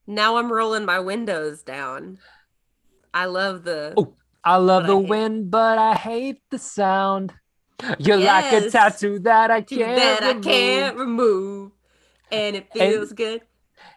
Now 0.06 0.38
I'm 0.38 0.52
rolling 0.52 0.86
my 0.86 1.00
windows 1.00 1.64
down. 1.64 2.20
I 3.14 3.26
love 3.26 3.64
the. 3.64 3.94
Oh, 3.98 4.14
I 4.44 4.56
love 4.58 4.84
I 4.86 4.88
the 4.88 5.00
hate- 5.00 5.10
wind, 5.10 5.52
but 5.52 5.78
I 5.78 5.96
hate 5.96 6.42
the 6.50 6.60
sound. 6.60 7.34
You're 8.00 8.18
like 8.18 8.52
a 8.54 8.70
tattoo 8.70 9.20
that 9.20 9.52
I 9.52 9.62
can't 9.62 9.96
that 9.98 10.24
I 10.24 10.34
can't 10.40 10.98
remove, 10.98 11.72
and 12.32 12.56
it 12.56 12.68
And- 12.74 12.92
feels 12.94 13.14
good. 13.14 13.42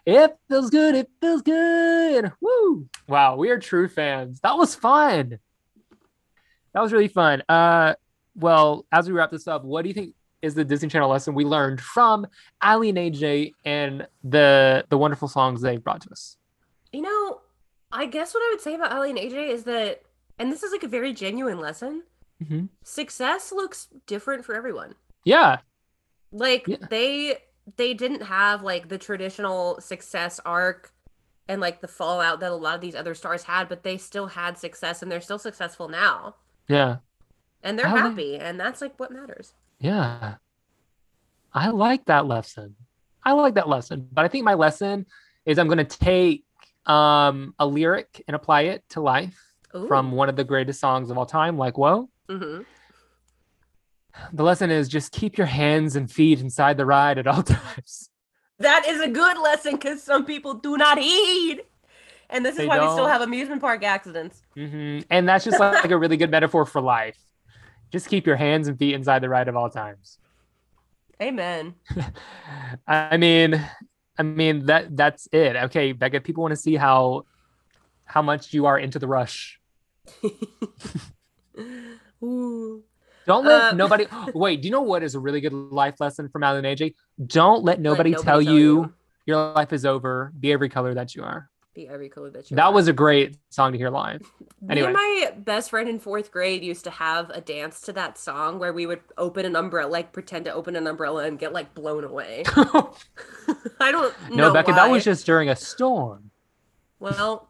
It 0.05 0.37
feels 0.47 0.69
good. 0.69 0.95
It 0.95 1.09
feels 1.19 1.41
good. 1.41 2.31
Woo! 2.39 2.87
Wow, 3.07 3.35
we 3.35 3.49
are 3.49 3.57
true 3.59 3.87
fans. 3.87 4.39
That 4.41 4.57
was 4.57 4.75
fun. 4.75 5.39
That 6.73 6.81
was 6.81 6.93
really 6.93 7.07
fun. 7.07 7.41
Uh, 7.49 7.95
well, 8.35 8.85
as 8.91 9.07
we 9.07 9.13
wrap 9.13 9.31
this 9.31 9.47
up, 9.47 9.63
what 9.63 9.81
do 9.81 9.89
you 9.89 9.93
think 9.93 10.15
is 10.41 10.53
the 10.53 10.63
Disney 10.63 10.87
Channel 10.89 11.09
lesson 11.09 11.33
we 11.33 11.43
learned 11.45 11.81
from 11.81 12.25
Aly 12.63 12.89
and 12.89 12.97
AJ 12.97 13.53
and 13.65 14.07
the 14.23 14.85
the 14.89 14.97
wonderful 14.97 15.27
songs 15.27 15.61
they 15.61 15.77
brought 15.77 16.01
to 16.01 16.11
us? 16.11 16.37
You 16.93 17.01
know, 17.01 17.41
I 17.91 18.05
guess 18.05 18.33
what 18.33 18.41
I 18.41 18.49
would 18.53 18.61
say 18.61 18.75
about 18.75 18.93
Aly 18.93 19.09
and 19.09 19.19
AJ 19.19 19.49
is 19.49 19.63
that, 19.65 20.03
and 20.39 20.51
this 20.51 20.63
is 20.63 20.71
like 20.71 20.83
a 20.83 20.87
very 20.87 21.11
genuine 21.13 21.59
lesson. 21.59 22.03
Mhm. 22.41 22.69
Success 22.83 23.51
looks 23.51 23.87
different 24.07 24.45
for 24.45 24.55
everyone. 24.55 24.95
Yeah, 25.25 25.59
Like 26.31 26.65
Yeah. 26.67 26.77
they 26.89 27.37
they 27.77 27.93
didn't 27.93 28.21
have 28.23 28.63
like 28.63 28.89
the 28.89 28.97
traditional 28.97 29.79
success 29.81 30.39
arc 30.45 30.91
and 31.47 31.59
like 31.61 31.81
the 31.81 31.87
fallout 31.87 32.39
that 32.39 32.51
a 32.51 32.55
lot 32.55 32.75
of 32.75 32.81
these 32.81 32.95
other 32.95 33.13
stars 33.13 33.43
had, 33.43 33.67
but 33.69 33.83
they 33.83 33.97
still 33.97 34.27
had 34.27 34.57
success 34.57 35.01
and 35.01 35.11
they're 35.11 35.21
still 35.21 35.39
successful 35.39 35.87
now. 35.89 36.35
yeah, 36.67 36.97
And 37.63 37.77
they're 37.77 37.85
they- 37.91 37.99
happy, 37.99 38.35
and 38.37 38.59
that's 38.59 38.81
like 38.81 38.99
what 38.99 39.11
matters. 39.11 39.53
yeah. 39.79 40.35
I 41.53 41.67
like 41.69 42.05
that 42.05 42.27
lesson. 42.27 42.75
I 43.25 43.33
like 43.33 43.55
that 43.55 43.67
lesson. 43.67 44.07
But 44.11 44.23
I 44.23 44.29
think 44.29 44.45
my 44.45 44.53
lesson 44.53 45.05
is 45.45 45.59
I'm 45.59 45.67
going 45.67 45.85
to 45.85 45.97
take 45.97 46.45
um, 46.85 47.53
a 47.59 47.65
lyric 47.67 48.23
and 48.25 48.35
apply 48.35 48.61
it 48.61 48.83
to 48.91 49.01
life 49.01 49.37
Ooh. 49.75 49.85
from 49.87 50.13
one 50.13 50.29
of 50.29 50.37
the 50.37 50.45
greatest 50.45 50.79
songs 50.79 51.09
of 51.11 51.17
all 51.17 51.25
time, 51.25 51.57
like 51.57 51.77
Whoa. 51.77 52.09
Mhm. 52.29 52.65
The 54.33 54.43
lesson 54.43 54.71
is 54.71 54.87
just 54.87 55.11
keep 55.11 55.37
your 55.37 55.47
hands 55.47 55.95
and 55.95 56.11
feet 56.11 56.39
inside 56.39 56.77
the 56.77 56.85
ride 56.85 57.17
at 57.17 57.27
all 57.27 57.43
times. 57.43 58.09
That 58.59 58.85
is 58.87 59.01
a 59.01 59.07
good 59.07 59.37
lesson 59.37 59.73
because 59.75 60.03
some 60.03 60.25
people 60.25 60.53
do 60.53 60.77
not 60.77 60.99
heed. 60.99 61.63
And 62.29 62.45
this 62.45 62.53
is 62.53 62.59
They 62.59 62.67
why 62.67 62.79
we 62.79 62.87
still 62.89 63.07
have 63.07 63.21
amusement 63.21 63.61
park 63.61 63.83
accidents. 63.83 64.41
hmm 64.53 64.99
And 65.09 65.27
that's 65.27 65.43
just 65.43 65.59
like, 65.59 65.91
a 65.91 65.97
really 65.97 66.17
good 66.17 66.31
metaphor 66.31 66.65
for 66.65 66.81
life. 66.81 67.17
Just 67.91 68.07
keep 68.07 68.25
your 68.25 68.37
hands 68.37 68.67
and 68.67 68.77
feet 68.79 68.93
inside 68.93 69.19
the 69.19 69.29
ride 69.29 69.49
at 69.49 69.55
all 69.55 69.69
times. 69.69 70.17
Amen. 71.21 71.75
I 72.87 73.17
mean, 73.17 73.61
I 74.17 74.23
mean 74.23 74.65
that 74.67 74.95
that's 74.95 75.27
it. 75.31 75.55
Okay, 75.55 75.91
Becca, 75.91 76.21
people 76.21 76.41
want 76.41 76.53
to 76.53 76.55
see 76.55 76.75
how 76.75 77.25
how 78.05 78.21
much 78.21 78.53
you 78.53 78.65
are 78.65 78.79
into 78.79 78.97
the 78.97 79.07
rush. 79.07 79.59
Ooh. 82.23 82.83
Don't 83.31 83.45
let 83.45 83.61
Uh, 83.61 83.71
nobody 83.75 84.07
wait. 84.33 84.61
Do 84.61 84.67
you 84.67 84.73
know 84.73 84.81
what 84.81 85.03
is 85.03 85.15
a 85.15 85.19
really 85.19 85.39
good 85.39 85.53
life 85.53 86.01
lesson 86.01 86.27
from 86.27 86.43
Alan 86.43 86.65
AJ? 86.65 86.95
Don't 87.27 87.63
let 87.63 87.79
nobody, 87.79 88.09
nobody 88.09 88.23
tell, 88.23 88.23
tell 88.23 88.41
you, 88.41 88.59
you. 88.59 88.93
your 89.25 89.53
life 89.53 89.71
is 89.71 89.85
over. 89.85 90.33
Be 90.37 90.51
every 90.51 90.67
color 90.67 90.93
that 90.95 91.15
you 91.15 91.23
are. 91.23 91.49
Be 91.73 91.87
every 91.87 92.09
color 92.09 92.29
that 92.31 92.51
you 92.51 92.55
are. 92.55 92.57
That 92.57 92.65
are. 92.65 92.73
was 92.73 92.89
a 92.89 92.93
great 92.93 93.37
song 93.49 93.71
to 93.71 93.77
hear 93.77 93.89
live. 93.89 94.21
Me 94.61 94.81
and 94.81 94.91
my 94.91 95.31
best 95.37 95.69
friend 95.69 95.87
in 95.87 95.97
fourth 95.97 96.29
grade 96.29 96.61
used 96.61 96.83
to 96.83 96.91
have 96.91 97.29
a 97.29 97.39
dance 97.39 97.79
to 97.81 97.93
that 97.93 98.17
song 98.17 98.59
where 98.59 98.73
we 98.73 98.85
would 98.85 98.99
open 99.17 99.45
an 99.45 99.55
umbrella, 99.55 99.89
like 99.89 100.11
pretend 100.11 100.43
to 100.45 100.53
open 100.53 100.75
an 100.75 100.85
umbrella 100.85 101.23
and 101.23 101.39
get 101.39 101.53
like 101.53 101.73
blown 101.73 102.03
away. 102.03 102.43
I 103.79 103.93
don't 103.93 104.13
know. 104.29 104.35
no, 104.35 104.53
Becca, 104.53 104.73
that 104.73 104.91
was 104.91 105.05
just 105.05 105.25
during 105.25 105.47
a 105.47 105.55
storm. 105.55 106.31
Well, 106.99 107.47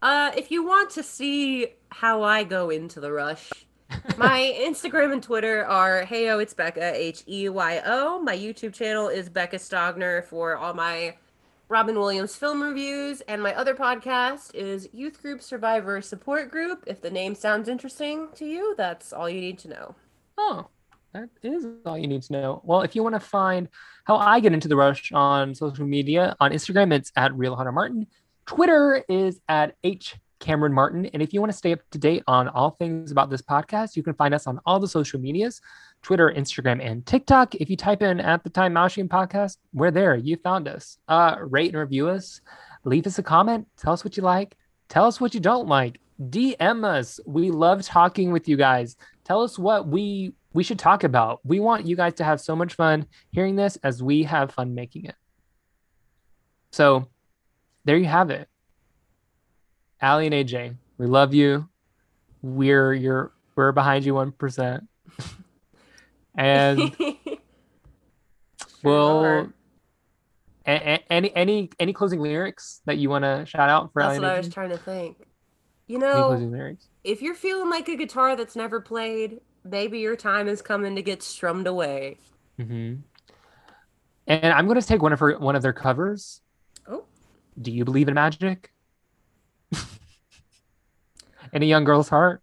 uh, 0.00 0.30
if 0.36 0.52
you 0.52 0.64
want 0.64 0.90
to 0.90 1.02
see 1.02 1.66
how 1.88 2.22
I 2.22 2.44
go 2.44 2.70
into 2.70 3.00
the 3.00 3.10
rush, 3.10 3.50
my 4.16 4.54
Instagram 4.60 5.12
and 5.12 5.22
Twitter 5.22 5.64
are 5.64 6.04
Heyo, 6.04 6.42
it's 6.42 6.54
Becca, 6.54 6.94
H 6.94 7.22
E 7.28 7.48
Y 7.48 7.82
O. 7.84 8.20
My 8.20 8.36
YouTube 8.36 8.72
channel 8.72 9.08
is 9.08 9.28
Becca 9.28 9.56
Stogner 9.56 10.24
for 10.24 10.56
all 10.56 10.74
my 10.74 11.16
Robin 11.68 11.98
Williams 11.98 12.36
film 12.36 12.62
reviews, 12.62 13.22
and 13.22 13.42
my 13.42 13.54
other 13.54 13.74
podcast 13.74 14.54
is 14.54 14.88
Youth 14.92 15.20
Group 15.22 15.40
Survivor 15.40 16.00
Support 16.02 16.50
Group. 16.50 16.84
If 16.86 17.00
the 17.00 17.10
name 17.10 17.34
sounds 17.34 17.68
interesting 17.68 18.28
to 18.34 18.44
you, 18.44 18.74
that's 18.76 19.12
all 19.12 19.30
you 19.30 19.40
need 19.40 19.58
to 19.60 19.68
know. 19.68 19.94
Oh, 20.36 20.68
that 21.14 21.30
is 21.42 21.66
all 21.86 21.96
you 21.96 22.06
need 22.06 22.22
to 22.22 22.32
know. 22.32 22.60
Well, 22.64 22.82
if 22.82 22.94
you 22.94 23.02
want 23.02 23.14
to 23.14 23.20
find 23.20 23.68
how 24.04 24.16
I 24.16 24.40
get 24.40 24.52
into 24.52 24.68
the 24.68 24.76
rush 24.76 25.10
on 25.12 25.54
social 25.54 25.86
media, 25.86 26.36
on 26.38 26.52
Instagram, 26.52 26.92
it's 26.92 27.10
at 27.16 27.34
Real 27.34 27.56
Hunter 27.56 27.72
Martin. 27.72 28.06
Twitter 28.46 29.02
is 29.08 29.40
at 29.48 29.74
Cameron 30.44 30.72
Martin. 30.72 31.06
And 31.06 31.22
if 31.22 31.32
you 31.32 31.40
want 31.40 31.50
to 31.50 31.56
stay 31.56 31.72
up 31.72 31.80
to 31.90 31.98
date 31.98 32.22
on 32.26 32.48
all 32.48 32.72
things 32.72 33.10
about 33.10 33.30
this 33.30 33.40
podcast, 33.40 33.96
you 33.96 34.02
can 34.02 34.14
find 34.14 34.34
us 34.34 34.46
on 34.46 34.60
all 34.66 34.78
the 34.78 34.86
social 34.86 35.18
medias 35.18 35.60
Twitter, 36.02 36.32
Instagram, 36.36 36.84
and 36.84 37.04
TikTok. 37.06 37.54
If 37.54 37.70
you 37.70 37.76
type 37.76 38.02
in 38.02 38.20
at 38.20 38.44
the 38.44 38.50
Time 38.50 38.74
Machine 38.74 39.08
Podcast, 39.08 39.56
we're 39.72 39.90
there. 39.90 40.16
You 40.16 40.36
found 40.36 40.68
us. 40.68 40.98
Uh, 41.08 41.36
rate 41.40 41.70
and 41.70 41.78
review 41.78 42.08
us. 42.08 42.42
Leave 42.84 43.06
us 43.06 43.18
a 43.18 43.22
comment. 43.22 43.66
Tell 43.78 43.94
us 43.94 44.04
what 44.04 44.18
you 44.18 44.22
like. 44.22 44.54
Tell 44.90 45.06
us 45.06 45.18
what 45.18 45.32
you 45.32 45.40
don't 45.40 45.66
like. 45.66 45.98
DM 46.20 46.84
us. 46.84 47.18
We 47.26 47.50
love 47.50 47.82
talking 47.82 48.30
with 48.30 48.46
you 48.46 48.58
guys. 48.58 48.96
Tell 49.24 49.42
us 49.42 49.58
what 49.58 49.88
we 49.88 50.34
we 50.52 50.62
should 50.62 50.78
talk 50.78 51.02
about. 51.02 51.40
We 51.42 51.58
want 51.58 51.86
you 51.86 51.96
guys 51.96 52.14
to 52.14 52.24
have 52.24 52.40
so 52.40 52.54
much 52.54 52.74
fun 52.74 53.06
hearing 53.32 53.56
this 53.56 53.76
as 53.82 54.02
we 54.02 54.22
have 54.22 54.52
fun 54.52 54.74
making 54.74 55.06
it. 55.06 55.16
So 56.70 57.08
there 57.84 57.96
you 57.96 58.04
have 58.04 58.30
it. 58.30 58.48
Aly 60.02 60.26
and 60.26 60.34
AJ, 60.34 60.76
we 60.98 61.06
love 61.06 61.34
you. 61.34 61.68
We're 62.42 62.92
your 62.92 63.32
we're 63.56 63.72
behind 63.72 64.04
you 64.04 64.14
one 64.14 64.32
percent. 64.32 64.84
and 66.36 66.94
we'll 68.82 69.48
a- 70.66 70.70
a- 70.70 71.12
any 71.12 71.34
any 71.36 71.70
any 71.78 71.92
closing 71.92 72.20
lyrics 72.20 72.80
that 72.86 72.98
you 72.98 73.08
want 73.10 73.24
to 73.24 73.44
shout 73.46 73.68
out 73.70 73.92
for 73.92 74.02
That's 74.02 74.16
Allie 74.16 74.20
what 74.20 74.30
I 74.34 74.38
was 74.38 74.48
trying 74.48 74.70
to 74.70 74.78
think. 74.78 75.26
You 75.86 75.98
know, 75.98 76.30
lyrics? 76.30 76.88
if 77.02 77.20
you're 77.20 77.34
feeling 77.34 77.68
like 77.68 77.88
a 77.88 77.96
guitar 77.96 78.36
that's 78.36 78.56
never 78.56 78.80
played, 78.80 79.40
maybe 79.64 79.98
your 79.98 80.16
time 80.16 80.48
is 80.48 80.62
coming 80.62 80.96
to 80.96 81.02
get 81.02 81.22
strummed 81.22 81.66
away. 81.66 82.16
hmm 82.58 82.94
And 84.26 84.46
I'm 84.46 84.66
going 84.66 84.80
to 84.80 84.86
take 84.86 85.02
one 85.02 85.12
of 85.12 85.20
her 85.20 85.38
one 85.38 85.56
of 85.56 85.62
their 85.62 85.74
covers. 85.74 86.40
Oh. 86.88 87.04
Do 87.60 87.70
you 87.70 87.84
believe 87.84 88.08
in 88.08 88.14
magic? 88.14 88.70
in 91.52 91.62
a 91.62 91.66
young 91.66 91.84
girl's 91.84 92.08
heart? 92.08 92.42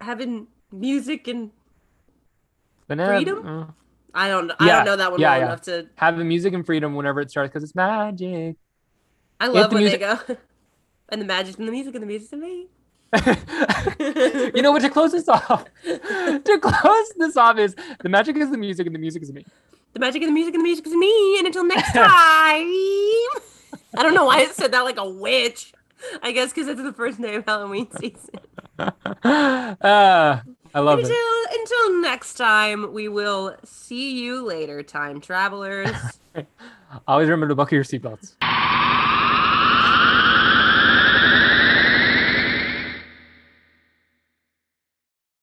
Having 0.00 0.46
music 0.72 1.28
and 1.28 1.50
Banana- 2.88 3.16
Freedom? 3.18 3.46
uh, 3.46 3.72
I 4.14 4.28
don't 4.28 4.50
I 4.58 4.66
Yeah, 4.66 4.76
don't 4.76 4.84
know 4.86 4.96
that 4.96 5.10
one 5.12 5.20
yeah, 5.20 5.30
well 5.30 5.38
yeah. 5.38 5.46
enough 5.46 5.60
to 5.62 5.88
having 5.96 6.26
music 6.26 6.52
and 6.54 6.66
freedom 6.66 6.94
whenever 6.94 7.20
it 7.20 7.30
starts 7.30 7.50
because 7.50 7.62
it's 7.62 7.74
magic. 7.74 8.56
I 9.38 9.46
love 9.46 9.70
the 9.70 9.74
when 9.74 9.84
music- 9.84 10.00
they 10.00 10.06
go 10.06 10.18
and 11.10 11.20
the 11.20 11.26
magic 11.26 11.58
and 11.58 11.68
the 11.68 11.72
music 11.72 11.94
and 11.94 12.02
the 12.02 12.06
music 12.06 12.30
to 12.30 12.36
me. 12.36 12.66
you 14.54 14.62
know 14.62 14.70
what? 14.72 14.82
To 14.82 14.90
close 14.90 15.12
this 15.12 15.28
off, 15.28 15.64
to 15.84 16.58
close 16.62 17.12
this 17.18 17.36
off 17.36 17.58
is 17.58 17.74
the 18.02 18.08
magic 18.08 18.36
is 18.36 18.50
the 18.50 18.58
music 18.58 18.86
and 18.86 18.94
the 18.94 19.00
music 19.00 19.22
is 19.22 19.32
me. 19.32 19.44
The 19.94 20.00
magic 20.00 20.22
and 20.22 20.28
the 20.30 20.32
music 20.34 20.54
and 20.54 20.60
the 20.60 20.64
music 20.64 20.86
is 20.86 20.94
me. 20.94 21.38
And 21.38 21.46
until 21.48 21.64
next 21.64 21.92
time. 21.92 22.10
I 23.96 24.02
don't 24.02 24.14
know 24.14 24.26
why 24.26 24.40
it 24.42 24.54
said 24.54 24.70
that 24.72 24.82
like 24.82 24.96
a 24.98 25.08
witch. 25.08 25.72
I 26.22 26.32
guess 26.32 26.52
because 26.52 26.68
it's 26.68 26.82
the 26.82 26.92
first 26.92 27.20
day 27.20 27.36
of 27.36 27.44
Halloween 27.46 27.88
season. 27.98 28.30
uh, 28.78 28.90
I 29.82 30.42
love 30.74 31.00
it. 31.00 31.04
Until 31.04 31.60
until 31.60 32.00
next 32.00 32.34
time, 32.34 32.92
we 32.92 33.08
will 33.08 33.56
see 33.64 34.20
you 34.20 34.44
later, 34.44 34.82
time 34.82 35.20
travelers. 35.20 35.96
Always 37.06 37.28
remember 37.28 37.48
to 37.48 37.54
buckle 37.54 37.74
your 37.76 37.84
seatbelts. 37.84 38.36